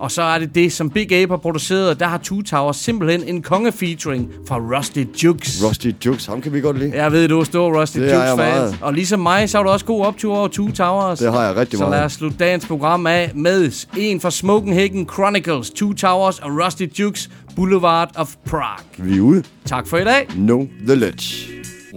Og 0.00 0.10
så 0.10 0.22
er 0.22 0.38
det 0.38 0.54
det, 0.54 0.72
som 0.72 0.90
Big 0.90 1.12
Ape 1.12 1.32
har 1.32 1.36
produceret, 1.36 1.90
og 1.90 2.00
der 2.00 2.06
har 2.06 2.18
Two 2.18 2.42
Towers 2.42 2.76
simpelthen 2.76 3.22
en 3.22 3.42
konge-featuring 3.42 4.28
fra 4.48 4.58
Rusty 4.78 5.04
Jukes. 5.24 5.64
Rusty 5.64 5.88
Jukes, 6.06 6.26
ham 6.26 6.40
kan 6.42 6.52
vi 6.52 6.60
godt 6.60 6.78
lide. 6.78 6.92
Jeg 7.02 7.12
ved, 7.12 7.28
du 7.28 7.40
er 7.40 7.44
stor 7.44 7.80
Rusty 7.80 7.98
Det 7.98 8.06
jeg 8.06 8.14
Jukes 8.14 8.28
fan. 8.28 8.36
meget. 8.36 8.78
Og 8.80 8.92
ligesom 8.92 9.20
mig, 9.20 9.50
så 9.50 9.58
har 9.58 9.62
du 9.64 9.70
også 9.70 9.84
god 9.86 10.04
optur 10.04 10.36
over 10.36 10.48
Two 10.48 10.70
Towers. 10.70 11.18
Det 11.18 11.32
har 11.32 11.46
jeg 11.46 11.56
rigtig 11.56 11.78
så 11.78 11.84
meget. 11.84 11.98
lad 11.98 12.04
os 12.04 12.12
slutte 12.12 12.36
dagens 12.38 12.66
program 12.66 13.06
af 13.06 13.30
med 13.34 13.86
en 13.96 14.20
fra 14.20 14.30
Smoking 14.30 14.74
Hagen 14.74 15.08
Chronicles, 15.12 15.70
Two 15.70 15.92
Towers 15.92 16.38
og 16.38 16.50
Rusty 16.64 16.82
Jukes, 17.00 17.30
Boulevard 17.56 18.10
of 18.16 18.34
Prague. 18.46 18.84
Vi 18.98 19.16
er 19.16 19.20
ude. 19.20 19.42
Tak 19.64 19.86
for 19.86 19.96
i 19.98 20.04
dag. 20.04 20.26
No 20.36 20.64
the 20.86 20.94
ledge. 20.94 21.48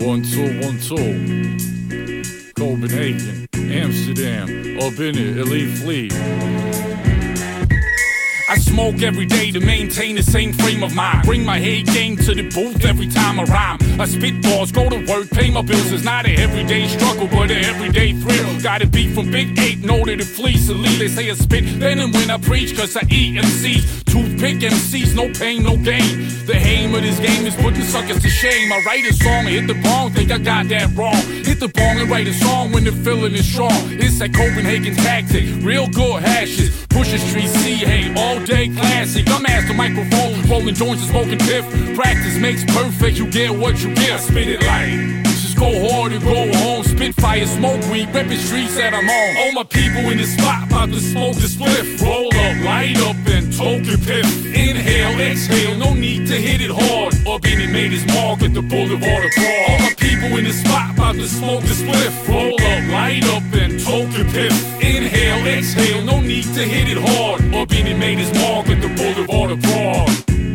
One, 0.08 0.24
two, 0.24 0.68
one, 0.68 0.80
two. 0.82 0.98
Copenhagen, 2.58 3.48
Amsterdam, 3.84 4.50
in 5.00 5.16
it, 5.16 5.38
elite 5.38 5.78
fleet. 5.78 6.91
I 8.52 8.58
smoke 8.58 9.02
every 9.02 9.26
day 9.26 9.50
to 9.52 9.62
maintain 9.62 10.18
the 10.18 10.24
same 10.24 10.52
frame 10.52 10.84
of 10.84 10.94
mind. 10.94 11.26
Bring 11.26 11.46
my 11.46 11.58
head 11.58 11.86
game 11.86 12.18
to 12.18 12.36
the 12.36 12.50
booth 12.50 12.84
every 12.84 13.08
time 13.08 13.40
I 13.40 13.44
rhyme. 13.44 13.78
I 13.98 14.06
spit 14.06 14.42
balls, 14.42 14.74
go 14.74 14.90
to 14.90 15.06
work, 15.06 15.30
pay 15.30 15.50
my 15.50 15.62
bills. 15.62 15.90
It's 15.90 16.04
not 16.04 16.26
an 16.26 16.38
everyday 16.38 16.90
struggle, 16.90 17.28
but 17.28 17.50
an 17.50 17.64
everyday 17.64 18.12
thrill. 18.12 18.60
Got 18.62 18.82
a 18.82 18.88
beat 18.88 19.16
from 19.16 19.32
Big 19.32 19.58
Eight, 19.58 19.80
know 19.86 20.04
that 20.04 20.20
it 20.20 20.26
flees 20.26 20.70
elite. 20.70 21.00
They 21.00 21.08
say 21.08 21.32
I 21.32 21.34
spit 21.36 21.64
venom 21.64 22.12
when 22.12 22.30
I 22.30 22.40
preach, 22.40 22.76
cause 22.76 22.98
I 22.98 23.08
eat 23.10 23.40
MCs. 23.40 24.04
Toothpick 24.12 24.58
MCs, 24.60 25.16
no 25.16 25.32
pain, 25.32 25.64
no 25.64 25.78
gain. 25.78 26.28
The 26.46 26.56
aim 26.58 26.94
of 26.94 27.04
this 27.04 27.18
game 27.20 27.46
is 27.46 27.56
putting 27.56 27.84
suckers 27.84 28.22
to 28.22 28.28
shame. 28.28 28.74
I 28.74 28.84
write 28.86 29.06
a 29.06 29.14
song 29.14 29.48
and 29.48 29.56
hit 29.56 29.68
the 29.68 29.82
bong, 29.82 30.12
think 30.12 30.30
I 30.30 30.38
got 30.38 30.68
that 30.68 30.94
wrong. 30.98 31.16
Hit 31.46 31.62
the 31.62 31.70
bong 31.70 32.02
and 32.02 32.10
write 32.10 32.28
a 32.28 32.34
song 32.34 32.74
when 32.74 32.84
the 32.84 32.92
feeling 32.92 33.34
is 33.34 33.50
strong. 33.50 33.72
It's 33.92 34.20
that 34.20 34.34
Copenhagen 34.34 34.96
tactic, 34.96 35.64
real 35.64 35.88
good 35.88 36.22
hashes. 36.24 36.86
Push 36.90 37.12
the 37.12 37.20
street, 37.20 37.48
see, 37.48 37.76
hey, 37.76 38.14
all 38.18 38.41
day 38.46 38.70
classic. 38.70 39.30
I'm 39.30 39.46
the 39.72 39.78
microphone, 39.78 40.42
rolling 40.50 40.76
joints 40.76 41.02
and 41.04 41.12
smoking 41.12 41.40
piff. 41.40 41.66
Practice 41.96 42.38
makes 42.38 42.64
perfect, 42.66 43.18
you 43.18 43.30
get 43.30 43.52
what 43.52 43.82
you 43.84 43.94
get. 43.96 44.20
Spit 44.20 44.48
it 44.48 44.62
like. 44.64 45.24
Just 45.26 45.58
go 45.58 45.72
hard 45.90 46.12
and 46.12 46.24
go 46.24 46.52
home. 46.60 46.84
Spit 46.84 47.16
fire, 47.16 47.46
smoke 47.46 47.82
weed, 47.92 48.10
reppin' 48.10 48.38
streets 48.38 48.76
that 48.76 48.94
I'm 48.94 49.10
on. 49.10 49.38
All 49.38 49.52
my 49.54 49.64
people 49.64 50.02
in 50.12 50.18
the 50.18 50.26
spot 50.26 50.68
about 50.68 50.90
to 50.90 51.00
smoke 51.00 51.36
the 51.36 51.48
spliff. 51.48 52.02
Roll 52.02 52.28
up, 52.28 52.66
light 52.66 52.98
up, 53.08 53.16
and 53.28 53.52
toke 53.54 53.84
the 53.84 53.98
piff. 53.98 54.28
Inhale, 54.46 55.20
exhale, 55.20 55.78
no 55.78 55.94
need 55.94 56.28
to 56.28 56.36
hit 56.36 56.62
it 56.62 56.72
hard. 56.72 57.14
In 57.46 57.62
it 57.62 57.72
made 57.72 57.92
his 57.92 58.06
mark 58.08 58.42
at 58.42 58.54
the 58.54 58.62
boulevard 58.62 59.26
of 59.26 59.32
All 59.70 59.80
my 59.80 59.94
people 60.22 60.38
in 60.38 60.46
the 60.46 60.54
spot 60.54 60.94
about 60.94 61.16
to 61.16 61.28
smoke 61.28 61.62
the 61.62 61.74
spliff. 61.74 62.28
Roll 62.28 62.54
up, 62.54 62.92
light 62.92 63.24
up, 63.36 63.44
and 63.54 63.80
toke 63.80 64.10
the 64.12 64.24
piff. 64.32 64.54
Inhale, 64.82 65.46
exhale, 65.48 66.04
no 66.04 66.22
need 66.22 66.44
to 66.54 66.64
hit 66.64 66.88
it 66.88 66.98
hard. 66.98 67.42
In 67.42 67.88
it 67.88 67.98
made 67.98 68.20
his 68.20 68.34
mark 68.34 68.68
at 68.70 68.82
the 68.82 68.90
boulevard 68.90 69.52
of 69.52 69.62
Broad. 69.62 70.10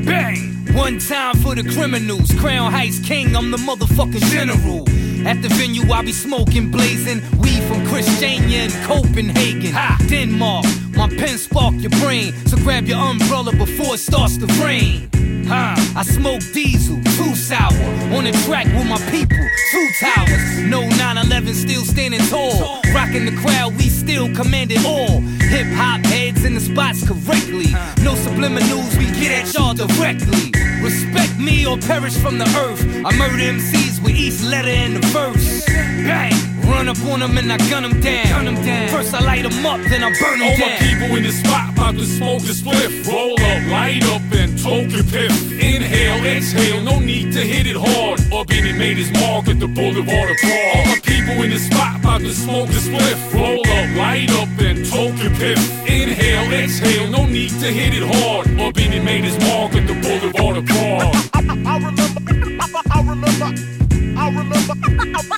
Bang! 0.05 0.57
One 0.75 0.99
time 0.99 1.37
the 1.57 1.72
criminals. 1.72 2.32
Crown 2.34 2.70
Heights 2.70 3.00
King, 3.00 3.34
I'm 3.34 3.50
the 3.50 3.57
motherfucking 3.57 4.30
general. 4.30 4.84
At 5.26 5.42
the 5.42 5.48
venue, 5.48 5.90
I 5.90 6.02
be 6.02 6.12
smoking, 6.12 6.70
blazing 6.70 7.20
weed 7.38 7.62
from 7.64 7.84
Christiania 7.86 8.68
and 8.68 8.72
Copenhagen, 8.84 9.72
ha! 9.72 9.96
Denmark. 10.09 10.66
My 10.94 11.09
pen 11.09 11.38
spark 11.38 11.74
your 11.76 11.90
brain, 12.02 12.32
so 12.46 12.57
grab 12.59 12.86
your 12.86 12.98
umbrella 12.98 13.52
before 13.52 13.94
it 13.94 13.98
starts 13.98 14.36
to 14.36 14.46
rain. 14.62 15.09
I 15.48 16.02
smoke 16.02 16.42
diesel, 16.52 16.96
too 17.16 17.34
sour. 17.34 17.72
On 18.14 18.24
the 18.24 18.32
track 18.44 18.66
with 18.66 18.86
my 18.86 18.98
people, 19.11 19.38
two 19.70 19.88
towers. 20.00 20.59
No 20.64 20.80
911 20.80 21.54
still 21.54 21.84
standing 21.84 22.20
tall. 22.28 22.82
Rocking 22.92 23.24
the 23.24 23.36
crowd, 23.40 23.76
we 23.76 23.88
still 23.88 24.32
command 24.34 24.72
it 24.72 24.84
all. 24.84 25.20
Hip 25.48 25.66
hop 25.74 26.04
heads 26.07 26.44
in 26.44 26.54
the 26.54 26.61
spots 26.61 27.07
correctly. 27.07 27.72
No 28.02 28.14
subliminals, 28.14 28.96
we 28.98 29.07
get 29.18 29.30
at 29.32 29.54
y'all 29.54 29.74
directly. 29.74 30.52
Respect 30.82 31.26
me 31.39 31.66
or 31.66 31.76
perish 31.78 32.16
from 32.16 32.39
the 32.39 32.47
earth. 32.66 32.82
I 33.05 33.16
murder 33.16 33.37
MCs 33.37 34.03
with 34.03 34.16
each 34.16 34.43
letter 34.43 34.68
in 34.68 34.95
the 34.95 35.07
verse. 35.09 35.64
Bang! 35.66 36.55
Run 36.67 36.89
up 36.89 36.99
on 37.07 37.21
them 37.21 37.39
and 37.39 37.53
I 37.53 37.57
gun 37.71 37.83
them 37.83 38.01
down. 38.01 38.27
Gun 38.29 38.49
'em 38.49 38.59
down. 38.64 38.89
First 38.89 39.14
I 39.14 39.21
light 39.21 39.43
them 39.49 39.64
up, 39.64 39.81
then 39.91 40.03
I 40.05 40.11
burn 40.21 40.39
them 40.41 40.49
All 40.49 40.57
down. 40.57 40.71
my 40.71 40.77
people 40.79 41.17
in 41.17 41.23
the 41.23 41.33
spot 41.33 41.71
about 41.73 41.95
to 41.97 42.05
smoke 42.05 42.43
a 42.43 42.55
spliff. 42.61 43.07
Roll 43.07 43.35
up, 43.51 43.61
light 43.71 44.05
up, 44.14 44.23
and 44.33 44.59
toke 44.59 44.91
your 44.91 45.05
piff. 45.05 45.33
Inhale, 45.53 46.25
exhale, 46.25 46.81
no 46.83 46.99
need 46.99 47.33
to 47.33 47.41
hit 47.41 47.67
it 47.67 47.77
hard. 47.77 48.19
Urbini 48.31 48.77
made 48.77 48.97
his 48.99 49.11
mark 49.12 49.49
at 49.49 49.59
the 49.61 49.69
boulevard 49.69 50.31
of 50.31 50.37
Prague. 50.39 50.77
All 50.77 50.85
my 50.87 51.01
people 51.03 51.43
in 51.45 51.51
the 51.51 51.59
spot 51.59 52.01
about 52.01 52.21
to 52.21 52.33
smoke 52.35 52.69
a 52.71 52.81
spliff. 52.87 53.19
Roll 53.33 53.61
up, 53.61 53.87
light 53.97 54.31
up, 54.41 54.49
and 54.59 54.85
toke 54.85 55.17
your 55.23 55.35
piff. 55.41 55.59
Inhale, 55.89 56.53
exhale, 56.53 57.09
no 57.11 57.27
need 57.27 57.51
to 57.62 57.69
hit 57.79 57.95
it 57.95 58.03
hard. 58.03 58.47
Urbini 58.59 59.03
made 59.03 59.25
his 59.25 59.39
mark 59.47 59.75
at 59.75 59.87
the 59.87 59.95
boulevard 59.95 60.57
of 60.59 60.67
Prague. 60.67 61.14
I 61.35 61.79
remember, 61.79 62.81
I 62.91 63.01
remember, 63.03 63.86
I 64.27 64.29
remember, 64.29 64.74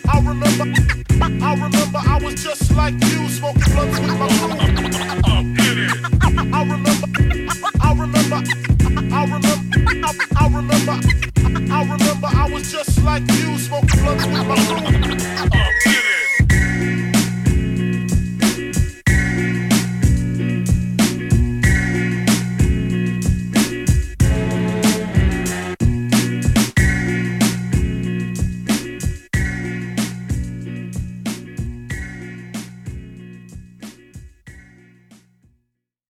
I 0.08 0.18
remember, 0.18 0.64
I 1.44 1.52
remember 1.52 1.98
I 2.08 2.18
was 2.24 2.42
just 2.42 2.74
like 2.74 2.94
you, 2.94 3.28
smoking 3.28 3.62
blunts 3.74 4.00
with 4.00 4.08
my. 4.08 4.28
I 6.54 6.62
remember, 6.62 7.06
I 7.82 7.92
remember, 7.92 8.40
I 9.12 9.24
remember, 9.26 9.60
I 10.34 10.48
remember, 10.48 10.96
I 11.70 11.82
remember 11.82 12.28
I 12.34 12.50
was 12.50 12.72
just 12.72 13.04
like 13.04 13.30
you, 13.30 13.58
smoking 13.58 14.06
with 14.06 14.24
my 14.32 14.56
crew. 15.50 15.67